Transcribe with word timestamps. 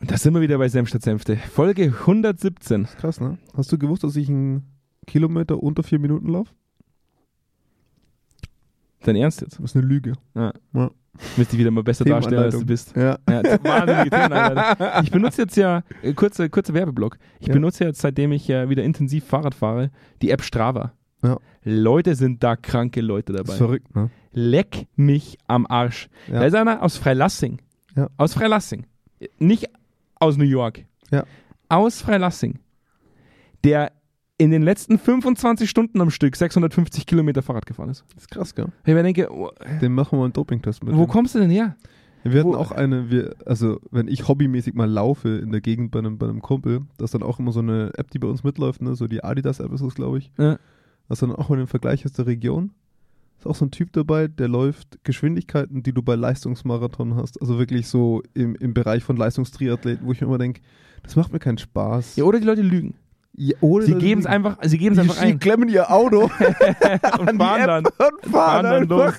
Und 0.00 0.10
da 0.10 0.16
sind 0.16 0.32
wir 0.34 0.40
wieder 0.40 0.58
bei 0.58 0.68
Senf 0.68 0.88
statt 0.88 1.02
Senfte. 1.02 1.36
Folge 1.36 1.84
117. 1.84 2.84
Krass, 2.98 3.20
ne? 3.20 3.38
Hast 3.56 3.72
du 3.72 3.78
gewusst, 3.78 4.04
dass 4.04 4.14
ich 4.16 4.28
einen 4.28 4.64
Kilometer 5.06 5.60
unter 5.62 5.82
vier 5.82 5.98
Minuten 5.98 6.28
laufe? 6.28 6.52
Dein 9.04 9.16
Ernst 9.16 9.40
jetzt? 9.40 9.58
Das 9.58 9.64
ist 9.64 9.76
eine 9.76 9.86
Lüge. 9.86 10.12
Ja. 10.34 10.52
Ja. 10.74 10.90
Müsste 11.36 11.54
ich 11.56 11.60
wieder 11.60 11.70
mal 11.72 11.82
besser 11.82 12.04
darstellen, 12.04 12.42
als 12.44 12.58
du 12.58 12.64
bist. 12.66 12.94
Ja. 12.94 13.18
Ja, 13.28 13.42
das 13.42 13.54
ist 13.54 13.64
wahnsinnige. 13.64 15.00
Ich 15.02 15.10
benutze 15.10 15.42
jetzt 15.42 15.56
ja, 15.56 15.82
äh, 16.02 16.12
kurzer 16.12 16.48
kurze 16.48 16.74
Werbeblock, 16.74 17.18
ich 17.40 17.48
Ja. 17.48 17.54
benutze 17.54 17.84
jetzt, 17.84 18.00
seitdem 18.00 18.30
ich 18.32 18.48
äh, 18.50 18.68
wieder 18.68 18.84
intensiv 18.84 19.24
Fahrrad 19.24 19.54
fahre, 19.54 19.90
die 20.22 20.30
App 20.30 20.42
Strava. 20.42 20.92
Ja. 21.24 21.38
Leute 21.64 22.14
sind 22.14 22.44
da 22.44 22.54
kranke 22.54 23.00
Leute 23.00 23.32
Das 23.32 23.42
dabei. 23.42 23.52
ist 23.54 23.58
verrückt, 23.58 23.96
ne? 23.96 24.10
Leck 24.32 24.86
mich 24.94 25.38
am 25.48 25.66
Arsch. 25.66 26.08
Ja. 26.28 26.40
Da 26.40 26.46
ist 26.46 26.54
einer 26.54 26.82
aus 26.82 26.96
Freilassing. 26.96 27.58
Ja. 27.96 28.08
Aus 28.16 28.34
Freilassing. 28.34 28.86
Nicht 29.40 29.66
aus 30.20 30.36
New 30.36 30.44
York. 30.44 30.84
Ja. 31.10 31.24
Aus 31.68 32.00
Freilassing. 32.02 32.58
Der 33.64 33.92
in 34.40 34.50
den 34.52 34.62
letzten 34.62 34.98
25 34.98 35.68
Stunden 35.68 36.00
am 36.00 36.10
Stück 36.10 36.36
650 36.36 37.06
Kilometer 37.06 37.42
Fahrrad 37.42 37.66
gefahren 37.66 37.88
ist. 37.90 38.04
Das 38.14 38.24
ist 38.24 38.30
krass, 38.30 38.54
gell? 38.54 38.66
Ich 38.84 38.94
mir 38.94 39.02
denke, 39.02 39.28
oh, 39.32 39.50
Den 39.82 39.92
machen 39.94 40.12
wir 40.12 40.18
mal 40.18 40.24
einen 40.24 40.32
Dopingtest 40.32 40.84
mit. 40.84 40.94
wo 40.94 41.04
dem. 41.06 41.08
kommst 41.10 41.34
du 41.34 41.40
denn 41.40 41.50
her? 41.50 41.76
Wir 42.22 42.40
hatten 42.40 42.50
wo- 42.52 42.56
auch 42.56 42.70
eine, 42.70 43.10
wir, 43.10 43.34
also 43.46 43.80
wenn 43.90 44.06
ich 44.06 44.28
hobbymäßig 44.28 44.74
mal 44.74 44.88
laufe 44.88 45.28
in 45.28 45.50
der 45.50 45.60
Gegend 45.60 45.90
bei 45.90 45.98
einem, 45.98 46.18
bei 46.18 46.28
einem 46.28 46.40
Kumpel, 46.40 46.82
da 46.98 47.04
ist 47.04 47.14
dann 47.14 47.22
auch 47.24 47.38
immer 47.40 47.50
so 47.52 47.60
eine 47.60 47.90
App, 47.96 48.10
die 48.10 48.18
bei 48.20 48.28
uns 48.28 48.44
mitläuft, 48.44 48.80
ne? 48.82 48.94
so 48.94 49.06
die 49.08 49.24
Adidas-App 49.24 49.72
ist 49.72 49.80
es, 49.80 49.94
glaube 49.94 50.18
ich. 50.18 50.30
Ja. 50.38 50.58
Das 51.08 51.18
dann 51.20 51.32
auch 51.34 51.48
mal 51.48 51.56
den 51.56 51.66
Vergleich 51.66 52.04
aus 52.04 52.12
der 52.12 52.26
Region. 52.26 52.70
Ist 53.38 53.46
auch 53.46 53.54
so 53.54 53.64
ein 53.64 53.70
Typ 53.70 53.92
dabei, 53.92 54.26
der 54.26 54.48
läuft 54.48 54.98
Geschwindigkeiten, 55.04 55.82
die 55.84 55.92
du 55.92 56.02
bei 56.02 56.16
Leistungsmarathon 56.16 57.14
hast. 57.14 57.40
Also 57.40 57.58
wirklich 57.58 57.86
so 57.86 58.22
im, 58.34 58.56
im 58.56 58.74
Bereich 58.74 59.04
von 59.04 59.16
Leistungstriathleten, 59.16 60.04
wo 60.06 60.12
ich 60.12 60.20
mir 60.20 60.26
immer 60.26 60.38
denke, 60.38 60.60
das 61.04 61.14
macht 61.14 61.32
mir 61.32 61.38
keinen 61.38 61.58
Spaß. 61.58 62.16
Ja, 62.16 62.24
oder 62.24 62.40
die 62.40 62.46
Leute 62.46 62.62
lügen. 62.62 62.94
Ja, 63.40 63.56
oder 63.60 63.86
Sie 63.86 63.94
geben 63.94 64.20
es 64.20 64.26
einfach, 64.26 64.58
sie 64.64 64.78
geben 64.78 64.94
es 64.94 64.98
einfach 64.98 65.22
ein 65.22 65.38
klemmen 65.38 65.68
ihr 65.68 65.92
Auto 65.92 66.22
und 67.20 67.28
an 67.28 67.38
die 67.38 67.44
fahren 67.44 67.66
dann. 67.66 67.84
Und 67.86 67.92
fahren, 68.32 68.32
Fahren 68.32 68.64
dann 68.64 68.88
los. 68.88 69.14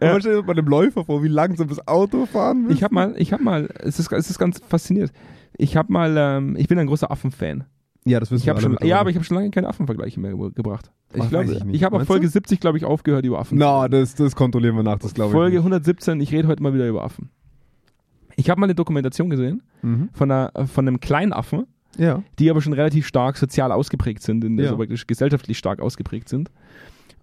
Und 0.00 0.24
man 0.24 0.46
bei 0.46 0.52
einem 0.52 0.66
Läufer 0.66 1.04
vor, 1.04 1.22
wie 1.22 1.28
langsam 1.28 1.68
das 1.68 1.86
Auto 1.86 2.26
fahren 2.26 2.62
muss. 2.62 2.72
Ich 2.72 2.82
habe 2.82 2.92
mal, 2.92 3.14
ich 3.16 3.32
habe 3.32 3.44
mal, 3.44 3.68
es 3.78 4.00
ist, 4.00 4.10
es 4.10 4.30
ist 4.30 4.38
ganz 4.40 4.60
faszinierend. 4.66 5.12
Ich 5.56 5.76
habe 5.76 5.92
mal, 5.92 6.16
ähm, 6.18 6.56
ich 6.56 6.66
bin 6.66 6.76
ein 6.80 6.88
großer 6.88 7.08
Affenfan. 7.12 7.64
ja, 8.04 8.18
das 8.18 8.32
wissen 8.32 8.42
Ich 8.42 8.52
wir 8.52 8.60
schon, 8.60 8.78
alle 8.78 8.88
ja, 8.88 8.98
aber 8.98 9.10
ich 9.10 9.16
habe 9.16 9.24
schon 9.24 9.36
lange 9.36 9.50
keine 9.50 9.68
Affenvergleiche 9.68 10.18
mehr 10.18 10.34
ge 10.34 10.50
gebracht. 10.52 10.90
Ich 11.14 11.28
glaube, 11.28 11.44
ich 11.52 11.64
ich, 11.74 11.84
habe 11.84 11.96
ab 11.96 12.00
Meinst 12.00 12.06
Folge 12.08 12.26
du? 12.26 12.32
70, 12.32 12.60
glaube 12.60 12.78
ich, 12.78 12.84
aufgehört 12.84 13.24
über 13.24 13.38
Affen. 13.38 13.58
Na, 13.58 13.88
das, 13.88 14.14
das 14.14 14.34
kontrollieren 14.36 14.76
wir 14.76 14.82
nach, 14.82 14.98
das 14.98 15.14
glaube 15.14 15.30
ich. 15.30 15.32
Folge 15.32 15.56
nicht. 15.56 15.60
117, 15.60 16.20
ich 16.20 16.32
rede 16.32 16.48
heute 16.48 16.62
mal 16.62 16.72
wieder 16.74 16.88
über 16.88 17.04
Affen. 17.04 17.30
Ich 18.36 18.48
habe 18.48 18.60
mal 18.60 18.66
eine 18.66 18.74
Dokumentation 18.74 19.28
gesehen 19.30 19.62
Mhm. 19.82 20.08
von, 20.12 20.30
einer, 20.30 20.52
von 20.66 20.86
einem 20.88 21.00
kleinen 21.00 21.32
Affen, 21.32 21.66
Ja. 21.98 22.22
die 22.38 22.48
aber 22.50 22.60
schon 22.62 22.72
relativ 22.72 23.06
stark 23.06 23.36
sozial 23.36 23.72
ausgeprägt 23.72 24.22
sind, 24.22 24.42
in, 24.44 24.58
Ja. 24.58 24.66
also 24.66 24.78
wirklich 24.78 25.06
gesellschaftlich 25.06 25.58
stark 25.58 25.80
ausgeprägt 25.80 26.28
sind. 26.28 26.50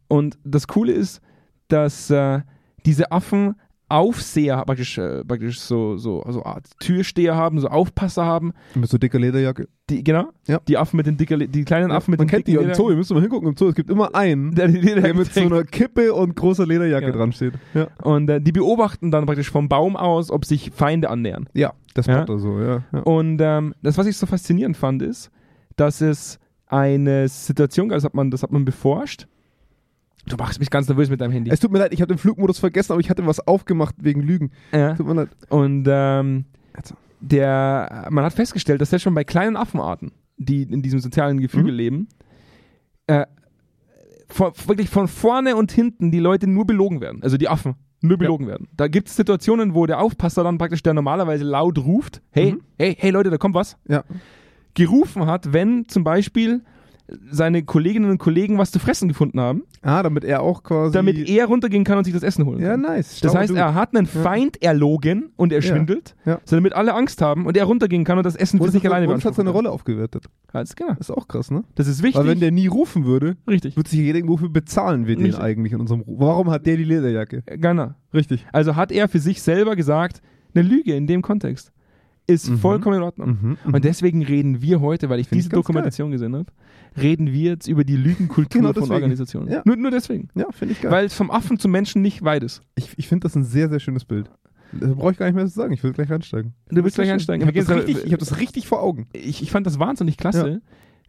Und 0.07 0.37
das 0.43 0.67
Coole 0.67 0.91
ist, 0.91 1.21
dass 1.69 2.09
äh, 2.09 2.41
diese 2.85 3.11
Affen 3.11 3.55
Aufseher 3.89 4.63
praktisch, 4.65 4.97
äh, 4.97 5.23
praktisch 5.25 5.59
so, 5.59 5.97
so 5.97 6.21
also 6.23 6.43
Art 6.45 6.65
Türsteher 6.79 7.35
haben, 7.35 7.59
so 7.59 7.67
Aufpasser 7.67 8.23
haben. 8.25 8.53
Mit 8.75 8.89
so 8.89 8.97
dicker 8.97 9.19
Lederjacke. 9.19 9.67
Die, 9.89 10.03
genau, 10.03 10.29
Ja. 10.47 10.59
die 10.67 10.77
Affen 10.77 10.97
mit 10.97 11.07
den 11.07 11.17
dicker, 11.17 11.37
die 11.37 11.65
kleinen 11.65 11.91
Affen 11.91 12.11
mit 12.11 12.19
Man 12.19 12.27
den 12.27 12.31
kennt 12.31 12.47
die 12.47 12.51
dicken 12.51 12.65
ja 12.65 12.69
im 12.69 12.75
Zoo, 12.75 12.89
ihr 12.91 12.95
müsst 12.95 13.11
mal 13.11 13.21
hingucken 13.21 13.49
im 13.49 13.57
Zoo. 13.57 13.67
Es 13.69 13.75
gibt 13.75 13.89
immer 13.89 14.13
einen, 14.15 14.53
Der, 14.55 14.67
die 14.67 14.79
der 14.81 15.13
mit 15.15 15.33
so 15.33 15.41
einer 15.41 15.63
Kippe 15.63 16.13
und 16.13 16.35
großer 16.35 16.65
Lederjacke 16.67 17.07
Ja. 17.07 17.11
dran 17.11 17.31
steht. 17.33 17.53
Ja. 17.73 17.87
und 18.03 18.29
äh, 18.29 18.39
die 18.39 18.51
beobachten 18.51 19.09
dann 19.11 19.25
praktisch 19.25 19.49
vom 19.49 19.67
Baum 19.67 19.95
aus, 19.97 20.29
ob 20.31 20.45
sich 20.45 20.71
Feinde 20.71 21.09
annähern. 21.09 21.49
Ja, 21.53 21.73
das 21.95 22.05
Ja. 22.05 22.19
macht 22.19 22.29
er 22.29 22.39
so, 22.39 22.59
ja. 22.59 22.83
ja. 22.93 22.99
Und 22.99 23.39
ähm, 23.41 23.73
das, 23.81 23.97
was 23.97 24.05
ich 24.05 24.15
so 24.17 24.27
faszinierend 24.27 24.77
fand, 24.77 25.01
ist, 25.01 25.31
dass 25.75 26.01
es 26.01 26.39
eine 26.67 27.27
Situation 27.27 27.89
gab, 27.89 27.97
das 27.97 28.03
hat 28.03 28.13
man, 28.13 28.29
das 28.29 28.43
hat 28.43 28.51
man 28.51 28.63
beforscht. 28.65 29.27
Du 30.29 30.37
machst 30.37 30.59
mich 30.59 30.69
ganz 30.69 30.87
nervös 30.87 31.09
mit 31.09 31.19
deinem 31.21 31.31
Handy. 31.31 31.51
Es 31.51 31.59
tut 31.59 31.71
mir 31.71 31.79
leid, 31.79 31.91
ich 31.93 32.01
habe 32.01 32.13
den 32.13 32.17
Flugmodus 32.19 32.59
vergessen, 32.59 32.93
aber 32.93 33.01
ich 33.01 33.09
hatte 33.09 33.25
was 33.25 33.45
aufgemacht 33.47 33.95
wegen 33.99 34.21
Lügen. 34.21 34.51
Ja. 34.71 34.93
Tut 34.95 35.05
mir 35.07 35.13
leid. 35.15 35.29
Und 35.49 35.85
ähm, 35.89 36.45
Also. 36.73 36.95
der, 37.19 38.07
man 38.09 38.23
hat 38.23 38.33
festgestellt, 38.33 38.79
dass 38.79 38.91
selbst 38.91 39.03
schon 39.03 39.13
bei 39.15 39.23
kleinen 39.23 39.57
Affenarten, 39.57 40.11
die 40.37 40.63
in 40.63 40.81
diesem 40.81 40.99
sozialen 40.99 41.39
Gefüge 41.41 41.71
Mhm. 41.71 41.77
leben, 41.77 42.07
äh, 43.07 43.25
von, 44.29 44.51
wirklich 44.67 44.89
von 44.89 45.07
vorne 45.07 45.55
und 45.55 45.71
hinten 45.71 46.11
die 46.11 46.19
Leute 46.19 46.47
nur 46.47 46.65
belogen 46.65 47.01
werden. 47.01 47.23
Also 47.23 47.37
die 47.37 47.49
Affen 47.49 47.75
nur 48.01 48.17
belogen 48.17 48.47
werden. 48.47 48.67
Da 48.77 48.87
gibt 48.87 49.09
es 49.09 49.15
Situationen, 49.15 49.73
wo 49.73 49.85
der 49.85 49.99
Aufpasser 49.99 50.43
dann 50.43 50.57
praktisch, 50.57 50.83
der 50.83 50.93
normalerweise 50.93 51.43
laut 51.43 51.77
ruft, 51.79 52.21
hey, 52.31 52.53
Mhm. 52.53 52.61
hey, 52.77 52.95
hey 52.97 53.09
Leute, 53.09 53.29
da 53.29 53.37
kommt 53.37 53.55
was, 53.55 53.77
Ja. 53.87 54.03
gerufen 54.75 55.25
hat, 55.25 55.51
wenn 55.51 55.87
zum 55.89 56.03
Beispiel 56.03 56.61
seine 57.31 57.63
Kolleginnen 57.63 58.09
und 58.09 58.17
Kollegen 58.17 58.57
was 58.57 58.71
zu 58.71 58.79
fressen 58.79 59.07
gefunden 59.07 59.39
haben, 59.39 59.63
Ah, 59.81 60.03
damit 60.03 60.23
er 60.23 60.41
auch 60.41 60.63
quasi. 60.63 60.93
damit 60.93 61.29
er 61.29 61.45
runtergehen 61.45 61.83
kann 61.83 61.97
und 61.97 62.03
sich 62.03 62.13
das 62.13 62.23
Essen 62.23 62.45
holen 62.45 62.59
Ja, 62.61 62.71
kann. 62.71 62.81
nice. 62.81 63.19
Das 63.21 63.33
heißt, 63.35 63.49
Dude. 63.49 63.59
er 63.59 63.73
hat 63.73 63.95
einen 63.95 64.05
Feind 64.05 64.61
erlogen 64.61 65.31
und 65.35 65.51
er 65.51 65.61
Ja. 65.61 65.69
schwindelt, 65.73 66.15
Ja. 66.25 66.39
so 66.45 66.55
damit 66.55 66.73
alle 66.73 66.93
Angst 66.93 67.21
haben 67.21 67.45
und 67.45 67.55
er 67.57 67.65
runtergehen 67.65 68.03
kann 68.03 68.17
und 68.17 68.25
das 68.25 68.35
Essen 68.35 68.59
für 68.61 68.69
sich 68.71 68.85
alleine 68.85 69.11
es 69.13 69.25
hat 69.25 69.35
seine 69.35 69.49
Rolle 69.49 69.71
aufgewertet. 69.71 70.25
Ganz 70.51 70.75
genau. 70.75 70.89
Das 70.91 71.09
ist 71.09 71.11
auch 71.11 71.27
krass, 71.27 71.51
ne? 71.51 71.63
Das 71.75 71.87
ist 71.87 72.03
wichtig. 72.03 72.19
Weil 72.19 72.27
wenn 72.27 72.39
der 72.39 72.51
nie 72.51 72.67
rufen 72.67 73.05
würde, 73.05 73.37
Richtig. 73.47 73.75
würde 73.75 73.89
sich 73.89 73.99
jeder 73.99 74.17
irgendwo 74.17 74.37
für 74.37 74.49
bezahlen 74.49 75.07
wir 75.07 75.15
den 75.15 75.25
Richtig. 75.25 75.43
eigentlich 75.43 75.73
in 75.73 75.79
unserem 75.79 76.01
Ruf. 76.01 76.19
Warum 76.19 76.49
hat 76.51 76.65
der 76.65 76.77
die 76.77 76.83
Lederjacke? 76.83 77.43
Genau. 77.57 77.91
Richtig. 78.13 78.45
Also 78.51 78.75
hat 78.75 78.91
er 78.91 79.07
für 79.07 79.19
sich 79.19 79.41
selber 79.41 79.75
gesagt, 79.75 80.21
eine 80.53 80.67
Lüge 80.67 80.93
in 80.95 81.07
dem 81.07 81.21
Kontext 81.21 81.71
ist 82.29 82.49
Mhm. 82.49 82.57
vollkommen 82.59 82.97
in 82.97 83.03
Ordnung. 83.03 83.29
Mhm, 83.41 83.57
mhm. 83.65 83.73
Und 83.73 83.83
deswegen 83.83 84.23
reden 84.23 84.61
wir 84.61 84.79
heute, 84.81 85.09
weil 85.09 85.19
ich 85.19 85.27
Find 85.27 85.39
ich 85.39 85.45
diese 85.45 85.49
ganz 85.49 85.65
Dokumentation 85.65 86.11
gesehen 86.11 86.35
habe, 86.35 86.45
reden 87.01 87.27
wir 87.33 87.51
jetzt 87.51 87.67
über 87.67 87.83
die 87.83 87.95
Lügenkultur 87.97 88.61
Genau 88.61 88.73
von. 88.73 88.91
Organisationen. 88.91 89.49
Ja. 89.51 89.61
Nur, 89.65 89.75
nur 89.75 89.91
deswegen. 89.91 90.29
Ja, 90.35 90.45
finde 90.51 90.73
ich 90.73 90.81
geil. 90.81 90.91
Weil 90.91 91.05
es 91.05 91.13
vom 91.13 91.31
Affen 91.31 91.59
zum 91.59 91.71
Menschen 91.71 92.01
nicht 92.01 92.23
weit 92.23 92.43
ist. 92.43 92.61
ich 92.75 92.93
ich 92.97 93.07
finde 93.07 93.25
das 93.25 93.35
ein 93.35 93.43
sehr, 93.43 93.69
sehr 93.69 93.79
schönes 93.79 94.05
Bild. 94.05 94.29
Da 94.71 94.87
brauche 94.87 95.11
ich 95.13 95.17
gar 95.17 95.25
nicht 95.25 95.35
mehr 95.35 95.45
zu 95.47 95.53
sagen. 95.53 95.73
Ich 95.73 95.83
will 95.83 95.93
gleich 95.93 96.11
einsteigen. 96.11 96.53
Du 96.69 96.83
willst 96.83 96.95
gleich 96.95 97.09
einsteigen. 97.11 97.41
Ich 97.41 97.47
habe 97.47 97.65
das, 97.65 97.75
richtig- 97.87 98.05
ich 98.05 98.13
hab 98.13 98.19
das 98.19 98.37
richtig 98.39 98.67
vor 98.67 98.81
Augen. 98.83 99.07
ich, 99.13 99.41
ich 99.41 99.49
fand 99.51 99.65
das 99.65 99.79
wahnsinnig 99.79 100.15
klasse, 100.17 100.61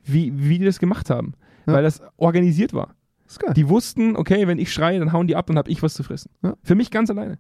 wie, 0.03 0.33
wie 0.35 0.59
die 0.59 0.65
das 0.65 0.79
gemacht 0.79 1.11
haben. 1.11 1.35
Ja. 1.67 1.75
Weil 1.75 1.83
das 1.83 2.01
organisiert 2.17 2.73
war. 2.73 2.95
Das 3.25 3.35
ist 3.35 3.41
geil. 3.41 3.53
Die 3.55 3.69
wussten, 3.69 4.17
okay, 4.17 4.47
wenn 4.49 4.59
ich 4.59 4.73
schreie, 4.73 4.99
dann 4.99 5.13
hauen 5.13 5.27
die 5.27 5.37
ab, 5.37 5.47
dann 5.47 5.59
habe 5.59 5.71
ich 5.71 5.83
was 5.83 5.93
zu 5.95 6.03
fressen. 6.03 6.31
Ja. 6.43 6.55
Für 6.63 6.75
mich 6.75 6.91
ganz 6.91 7.11
alleine. 7.11 7.39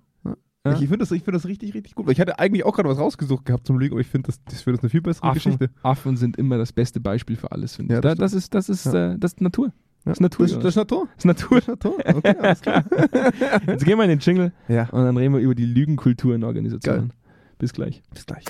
Ja. 0.66 0.72
Ich, 0.74 0.82
ich 0.82 0.88
finde 0.88 0.98
das, 0.98 1.10
ich 1.12 1.22
find 1.22 1.34
das 1.34 1.46
richtig, 1.46 1.72
richtig 1.72 1.94
gut. 1.94 2.06
Weil 2.06 2.12
ich 2.12 2.20
hatte 2.20 2.38
eigentlich 2.38 2.64
auch 2.64 2.74
gerade 2.74 2.88
was 2.88 2.98
rausgesucht 2.98 3.46
gehabt 3.46 3.66
zum 3.66 3.78
Lügen, 3.78 3.94
aber 3.94 4.00
ich 4.02 4.06
finde, 4.08 4.26
das, 4.26 4.42
das 4.44 4.66
wäre 4.66 4.76
das 4.76 4.82
eine 4.82 4.90
viel 4.90 5.00
bessere 5.00 5.24
Affen, 5.28 5.34
Geschichte. 5.34 5.70
Affen 5.82 6.16
sind 6.18 6.36
immer 6.36 6.58
das 6.58 6.72
beste 6.72 7.00
Beispiel 7.00 7.36
für 7.36 7.50
alles, 7.50 7.76
finde 7.76 7.94
ich. 7.94 7.96
Ja, 7.96 8.00
da, 8.02 8.14
das 8.14 8.32
das, 8.32 8.34
ist, 8.34 8.54
das, 8.54 8.68
ist, 8.68 8.84
Ja. 8.86 9.12
äh, 9.12 9.18
das 9.18 9.32
ist 9.32 9.40
Natur. 9.40 9.72
Das 10.04 10.16
ist 10.16 10.20
Natur. 10.20 10.46
Das, 10.46 10.58
das 10.58 10.64
ist 10.66 10.76
Natur. 10.76 11.08
Das 11.14 11.18
ist 11.18 11.24
Natur. 11.26 11.56
Das 11.60 11.64
ist 11.64 11.68
Natur. 11.68 11.98
Okay, 12.16 12.36
alles 12.38 12.60
klar. 12.60 12.84
Jetzt 13.66 13.84
gehen 13.84 13.96
wir 13.98 14.04
in 14.04 14.10
den 14.10 14.18
Jingle 14.18 14.52
und 14.68 14.92
dann 14.92 15.16
reden 15.16 15.34
wir 15.34 15.40
über 15.40 15.54
die 15.54 15.66
Lügenkultur 15.66 16.34
in 16.34 16.44
Organisationen. 16.44 17.08
Geil. 17.08 17.16
Bis 17.58 17.72
gleich. 17.72 18.02
Bis 18.12 18.26
gleich. 18.26 18.44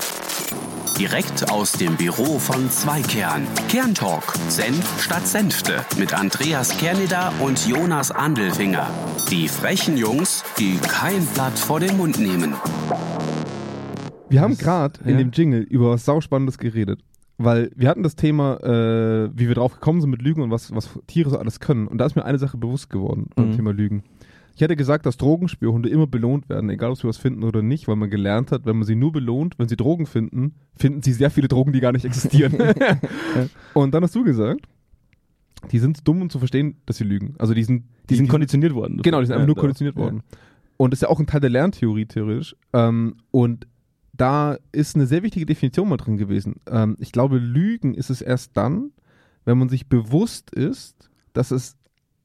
Direkt 1.01 1.51
aus 1.51 1.73
dem 1.73 1.97
Büro 1.97 2.39
von 2.39 2.69
Zweikern. 2.69 3.47
Kerntalk. 3.71 4.23
Senf 4.51 5.03
statt 5.03 5.27
Senfte. 5.27 5.77
Mit 5.99 6.13
Andreas 6.13 6.77
Kerneder 6.77 7.33
und 7.41 7.67
Jonas 7.67 8.11
Andelfinger. 8.11 8.87
Die 9.31 9.49
frechen 9.49 9.97
Jungs, 9.97 10.45
die 10.59 10.77
kein 10.77 11.25
Blatt 11.33 11.59
vor 11.59 11.81
den 11.81 11.97
Mund 11.97 12.21
nehmen. 12.21 12.53
Wir 14.29 14.43
haben 14.43 14.59
gerade 14.59 15.01
in 15.07 15.13
ja. 15.13 15.17
dem 15.17 15.31
Jingle 15.31 15.63
über 15.63 15.93
was 15.93 16.05
Sauspannendes 16.05 16.59
geredet. 16.59 17.01
Weil 17.39 17.71
wir 17.75 17.89
hatten 17.89 18.03
das 18.03 18.15
Thema, 18.15 18.59
äh, 18.63 19.31
wie 19.35 19.49
wir 19.49 19.55
drauf 19.55 19.73
gekommen 19.73 20.03
sind 20.03 20.11
mit 20.11 20.21
Lügen 20.21 20.43
und 20.43 20.51
was, 20.51 20.75
was 20.75 20.91
Tiere 21.07 21.31
so 21.31 21.39
alles 21.39 21.61
können. 21.61 21.89
Und 21.89 21.97
da 21.97 22.05
ist 22.05 22.15
mir 22.15 22.27
eine 22.27 22.39
Sache 22.39 22.59
bewusst 22.59 22.91
geworden 22.91 23.31
beim 23.35 23.53
Mhm. 23.53 23.57
Thema 23.57 23.73
Lügen. 23.73 24.03
Ich 24.55 24.61
hätte 24.61 24.77
gesagt, 24.77 25.07
dass 25.07 25.17
Drogenspürhunde 25.17 25.89
immer 25.89 26.07
belohnt 26.07 26.49
werden, 26.49 26.69
egal 26.71 26.91
ob 26.91 26.99
sie 26.99 27.09
was 27.09 27.17
finden 27.17 27.45
oder 27.45 27.63
nicht, 27.63 27.89
weil 27.89 27.97
man 27.97 28.11
gelernt 28.11 28.53
hat, 28.53 28.67
wenn 28.67 28.77
man 28.77 28.85
sie 28.87 28.95
nur 28.95 29.13
belohnt, 29.13 29.59
wenn 29.59 29.69
sie 29.69 29.77
Drogen 29.77 30.07
finden, 30.07 30.55
finden 30.77 31.03
sie 31.03 31.13
sehr 31.13 31.31
viele 31.31 31.49
Drogen, 31.49 31.73
die 31.73 31.81
gar 31.81 31.93
nicht 31.93 32.05
existieren. 32.05 32.55
und 33.75 33.95
dann 33.95 34.03
hast 34.03 34.15
du 34.15 34.25
gesagt, 34.25 34.67
die 35.71 35.79
sind 35.79 35.97
zu 35.99 36.05
dumm, 36.05 36.23
um 36.23 36.31
zu 36.31 36.39
verstehen, 36.39 36.77
dass 36.87 36.97
sie 36.97 37.05
lügen. 37.05 37.35
Also 37.39 37.55
die 37.55 37.65
sind, 37.65 37.85
Die 38.09 38.17
sind 38.17 38.29
konditioniert 38.29 38.75
worden. 38.75 39.01
Genau, 39.03 39.21
die 39.21 39.27
sind 39.27 39.35
einfach 39.35 39.43
Ja, 39.43 39.47
nur 39.47 39.55
da- 39.57 39.61
konditioniert 39.61 39.97
ja. 39.97 40.03
worden. 40.03 40.23
Und 40.77 40.93
das 40.93 40.99
ist 40.99 41.03
ja 41.03 41.09
auch 41.09 41.21
ein 41.21 41.27
Teil 41.27 41.41
der 41.41 41.51
Lerntheorie 41.51 42.07
theoretisch. 42.07 42.57
Ähm, 42.73 43.17
und 43.31 43.67
da 44.15 44.57
ist 44.73 44.95
eine 44.97 45.07
sehr 45.07 45.23
wichtige 45.23 45.47
Definition 45.47 45.89
mal 45.89 45.97
drin 45.99 46.17
gewesen. 46.17 46.57
Ähm, 46.67 46.97
ich 46.99 47.13
glaube, 47.13 47.39
Lügen 47.39 47.95
ist 47.95 48.09
es 48.11 48.23
erst 48.23 48.57
dann, 48.57 48.91
wenn 49.45 49.59
man 49.59 49.69
sich 49.69 49.89
bewusst 49.89 50.51
ist, 50.51 51.11
dass 51.35 51.51
es 51.51 51.77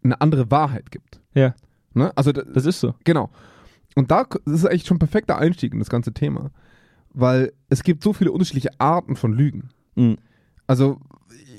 eine 0.04 0.20
andere 0.22 0.50
Wahrheit 0.52 0.92
gibt. 0.92 1.20
Ja, 1.34 1.54
Ne? 1.96 2.16
Also 2.16 2.32
da, 2.32 2.44
das 2.44 2.66
ist 2.66 2.80
so. 2.80 2.94
genau. 3.04 3.30
Und 3.96 4.12
da 4.12 4.26
das 4.46 4.54
ist 4.54 4.66
eigentlich 4.66 4.86
schon 4.86 4.98
ein 4.98 5.00
perfekter 5.00 5.38
Einstieg 5.38 5.74
in 5.74 5.80
das 5.80 5.90
ganze 5.90 6.14
Thema. 6.14 6.52
Weil 7.14 7.54
es 7.70 7.84
gibt 7.84 8.04
so 8.04 8.12
viele 8.12 8.32
unterschiedliche 8.32 8.78
Arten 8.80 9.16
von 9.16 9.34
Lügen. 9.34 9.70
Mhm. 9.96 10.18
Also, 10.68 11.00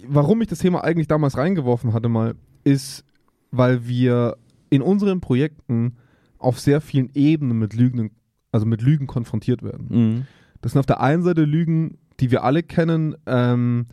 warum 0.06 0.42
ich 0.42 0.48
das 0.48 0.58
Thema 0.58 0.84
eigentlich 0.84 1.08
damals 1.08 1.38
reingeworfen 1.38 1.94
hatte 1.94 2.10
mal, 2.10 2.34
ist, 2.64 3.04
weil 3.50 3.88
wir 3.88 4.36
in 4.68 4.82
unseren 4.82 5.20
Projekten 5.20 5.96
auf 6.38 6.60
sehr 6.60 6.80
vielen 6.82 7.10
Ebenen 7.14 7.58
mit 7.58 7.72
Lügen, 7.74 8.10
also 8.52 8.66
mit 8.66 8.82
Lügen 8.82 9.06
konfrontiert 9.06 9.62
werden. 9.62 9.86
Mhm. 9.88 10.26
Das 10.60 10.72
sind 10.72 10.80
auf 10.80 10.86
der 10.86 11.00
einen 11.00 11.22
Seite 11.22 11.44
Lügen, 11.44 11.98
die 12.20 12.30
wir 12.30 12.44
alle 12.44 12.62
kennen, 12.62 13.16
ähm, 13.26 13.86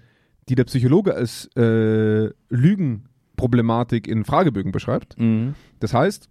die 0.50 0.56
der 0.56 0.66
Psychologe 0.66 1.16
als 1.16 1.50
äh, 1.56 2.30
Lügenproblematik 2.50 4.08
in 4.08 4.26
Fragebögen 4.26 4.72
beschreibt. 4.72 5.18
Mhm. 5.20 5.56
Das 5.80 5.94
heißt, 5.94 6.30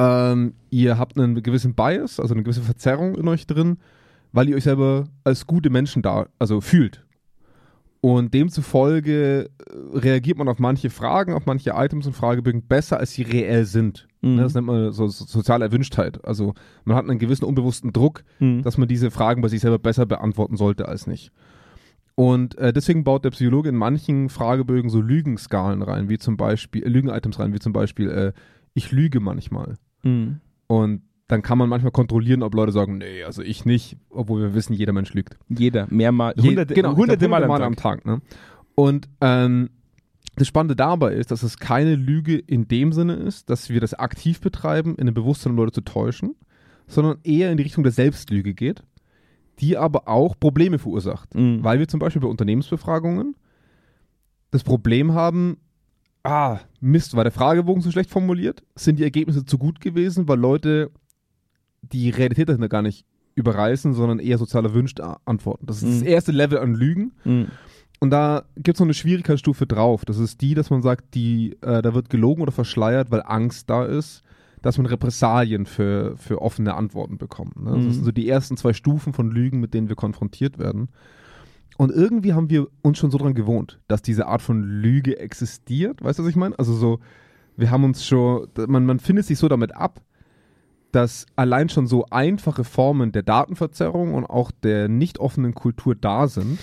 ähm, 0.00 0.54
ihr 0.70 0.96
habt 0.98 1.18
einen 1.18 1.42
gewissen 1.42 1.74
Bias, 1.74 2.18
also 2.20 2.32
eine 2.34 2.42
gewisse 2.42 2.62
Verzerrung 2.62 3.14
in 3.16 3.28
euch 3.28 3.46
drin, 3.46 3.76
weil 4.32 4.48
ihr 4.48 4.56
euch 4.56 4.64
selber 4.64 5.04
als 5.24 5.46
gute 5.46 5.68
Menschen 5.70 6.00
da, 6.02 6.26
also 6.38 6.60
fühlt. 6.60 7.04
Und 8.02 8.32
demzufolge 8.32 9.44
äh, 9.44 9.98
reagiert 9.98 10.38
man 10.38 10.48
auf 10.48 10.58
manche 10.58 10.88
Fragen, 10.88 11.34
auf 11.34 11.44
manche 11.44 11.72
Items 11.76 12.06
und 12.06 12.14
Fragebögen 12.16 12.62
besser, 12.66 12.98
als 12.98 13.12
sie 13.12 13.22
reell 13.22 13.66
sind. 13.66 14.08
Mhm. 14.22 14.36
Ne, 14.36 14.42
Das 14.42 14.54
nennt 14.54 14.66
man 14.66 14.90
so, 14.92 15.06
so 15.08 15.26
soziale 15.26 15.66
Erwünschtheit. 15.66 16.24
Also 16.24 16.54
man 16.84 16.96
hat 16.96 17.04
einen 17.08 17.18
gewissen 17.18 17.44
unbewussten 17.44 17.92
Druck, 17.92 18.24
Mhm. 18.38 18.62
dass 18.62 18.78
man 18.78 18.88
diese 18.88 19.10
Fragen 19.10 19.42
bei 19.42 19.48
sich 19.48 19.60
selber 19.60 19.78
besser 19.78 20.06
beantworten 20.06 20.56
sollte 20.56 20.88
als 20.88 21.06
nicht. 21.06 21.30
Und 22.14 22.56
äh, 22.56 22.72
deswegen 22.72 23.04
baut 23.04 23.24
der 23.24 23.30
Psychologe 23.30 23.68
in 23.68 23.76
manchen 23.76 24.30
Fragebögen 24.30 24.88
so 24.88 25.00
Lügenskalen 25.02 25.82
rein, 25.82 26.08
wie 26.08 26.18
zum 26.18 26.38
Beispiel, 26.38 26.82
äh, 26.84 26.88
Lügen-Items 26.88 27.38
rein, 27.38 27.52
wie 27.52 27.58
zum 27.58 27.72
Beispiel, 27.74 28.08
äh, 28.10 28.32
ich 28.72 28.92
lüge 28.92 29.20
manchmal. 29.20 29.74
Mhm. 30.02 30.40
Und 30.66 31.02
dann 31.28 31.42
kann 31.42 31.58
man 31.58 31.68
manchmal 31.68 31.92
kontrollieren, 31.92 32.42
ob 32.42 32.54
Leute 32.54 32.72
sagen, 32.72 32.98
nee, 32.98 33.22
also 33.22 33.42
ich 33.42 33.64
nicht, 33.64 33.96
obwohl 34.10 34.42
wir 34.42 34.54
wissen, 34.54 34.72
jeder 34.72 34.92
Mensch 34.92 35.14
lügt. 35.14 35.36
Jeder, 35.48 35.86
mehrmals, 35.90 36.42
Je- 36.42 36.48
hunderte, 36.50 36.74
genau, 36.74 36.96
hunderte 36.96 37.28
glaub, 37.28 37.46
Mal 37.46 37.62
am 37.62 37.76
Tag. 37.76 38.04
ne? 38.04 38.20
Und 38.74 39.08
ähm, 39.20 39.70
das 40.36 40.48
Spannende 40.48 40.74
dabei 40.74 41.14
ist, 41.14 41.30
dass 41.30 41.42
es 41.42 41.58
keine 41.58 41.94
Lüge 41.94 42.36
in 42.36 42.66
dem 42.66 42.92
Sinne 42.92 43.14
ist, 43.14 43.50
dass 43.50 43.68
wir 43.68 43.80
das 43.80 43.94
aktiv 43.94 44.40
betreiben, 44.40 44.96
in 44.96 45.06
dem 45.06 45.14
Bewusstsein, 45.14 45.52
um 45.52 45.56
Leute 45.56 45.72
zu 45.72 45.80
täuschen, 45.82 46.34
sondern 46.86 47.18
eher 47.22 47.50
in 47.52 47.56
die 47.56 47.62
Richtung 47.62 47.84
der 47.84 47.92
Selbstlüge 47.92 48.54
geht, 48.54 48.82
die 49.60 49.76
aber 49.76 50.08
auch 50.08 50.34
Probleme 50.38 50.78
verursacht. 50.78 51.34
Mhm. 51.34 51.62
Weil 51.62 51.78
wir 51.78 51.88
zum 51.88 52.00
Beispiel 52.00 52.22
bei 52.22 52.28
Unternehmensbefragungen 52.28 53.36
das 54.50 54.64
Problem 54.64 55.12
haben, 55.12 55.58
ah, 56.24 56.58
Mist, 56.80 57.14
war 57.16 57.24
der 57.24 57.32
Fragebogen 57.32 57.82
so 57.82 57.90
schlecht 57.90 58.10
formuliert? 58.10 58.62
Sind 58.74 58.98
die 58.98 59.04
Ergebnisse 59.04 59.44
zu 59.44 59.58
gut 59.58 59.80
gewesen, 59.80 60.28
weil 60.28 60.38
Leute 60.38 60.90
die 61.82 62.10
Realität 62.10 62.48
dahinter 62.48 62.68
gar 62.68 62.82
nicht 62.82 63.04
überreißen, 63.36 63.94
sondern 63.94 64.18
eher 64.18 64.38
sozial 64.38 64.64
erwünscht 64.64 65.00
antworten. 65.00 65.66
Das 65.66 65.82
ist 65.82 65.88
das 65.88 66.00
Mhm. 66.02 66.06
erste 66.06 66.32
Level 66.32 66.58
an 66.58 66.74
Lügen. 66.74 67.12
Mhm. 67.24 67.48
Und 68.00 68.10
da 68.10 68.44
gibt 68.56 68.76
es 68.76 68.80
noch 68.80 68.86
eine 68.86 68.94
Schwierigkeitsstufe 68.94 69.66
drauf. 69.66 70.04
Das 70.04 70.18
ist 70.18 70.40
die, 70.40 70.54
dass 70.54 70.70
man 70.70 70.82
sagt, 70.82 71.14
die, 71.14 71.56
äh, 71.62 71.82
da 71.82 71.94
wird 71.94 72.10
gelogen 72.10 72.42
oder 72.42 72.52
verschleiert, 72.52 73.10
weil 73.10 73.22
Angst 73.24 73.68
da 73.70 73.84
ist, 73.84 74.22
dass 74.62 74.76
man 74.78 74.86
Repressalien 74.86 75.64
für, 75.64 76.16
für 76.16 76.42
offene 76.42 76.74
Antworten 76.74 77.16
bekommt. 77.18 77.58
Ne? 77.62 77.70
Mhm. 77.76 77.86
Das 77.86 77.94
sind 77.94 78.04
so 78.04 78.12
die 78.12 78.28
ersten 78.28 78.56
zwei 78.56 78.72
Stufen 78.72 79.12
von 79.12 79.30
Lügen, 79.30 79.60
mit 79.60 79.72
denen 79.74 79.88
wir 79.88 79.96
konfrontiert 79.96 80.58
werden. 80.58 80.88
Und 81.76 81.90
irgendwie 81.90 82.34
haben 82.34 82.50
wir 82.50 82.68
uns 82.82 82.98
schon 82.98 83.10
so 83.10 83.18
dran 83.18 83.34
gewohnt, 83.34 83.80
dass 83.88 84.02
diese 84.02 84.26
Art 84.26 84.42
von 84.42 84.62
Lüge 84.62 85.18
existiert. 85.18 86.02
Weißt 86.02 86.18
du, 86.18 86.24
was 86.24 86.30
ich 86.30 86.36
meine? 86.36 86.58
Also 86.58 86.74
so, 86.74 87.00
wir 87.56 87.70
haben 87.70 87.84
uns 87.84 88.04
schon, 88.04 88.48
man, 88.66 88.84
man 88.84 88.98
findet 88.98 89.26
sich 89.26 89.38
so 89.38 89.48
damit 89.48 89.74
ab, 89.74 90.02
dass 90.92 91.26
allein 91.36 91.68
schon 91.68 91.86
so 91.86 92.06
einfache 92.10 92.64
Formen 92.64 93.12
der 93.12 93.22
Datenverzerrung 93.22 94.14
und 94.14 94.24
auch 94.24 94.50
der 94.50 94.88
nicht 94.88 95.18
offenen 95.18 95.54
Kultur 95.54 95.94
da 95.94 96.26
sind. 96.26 96.58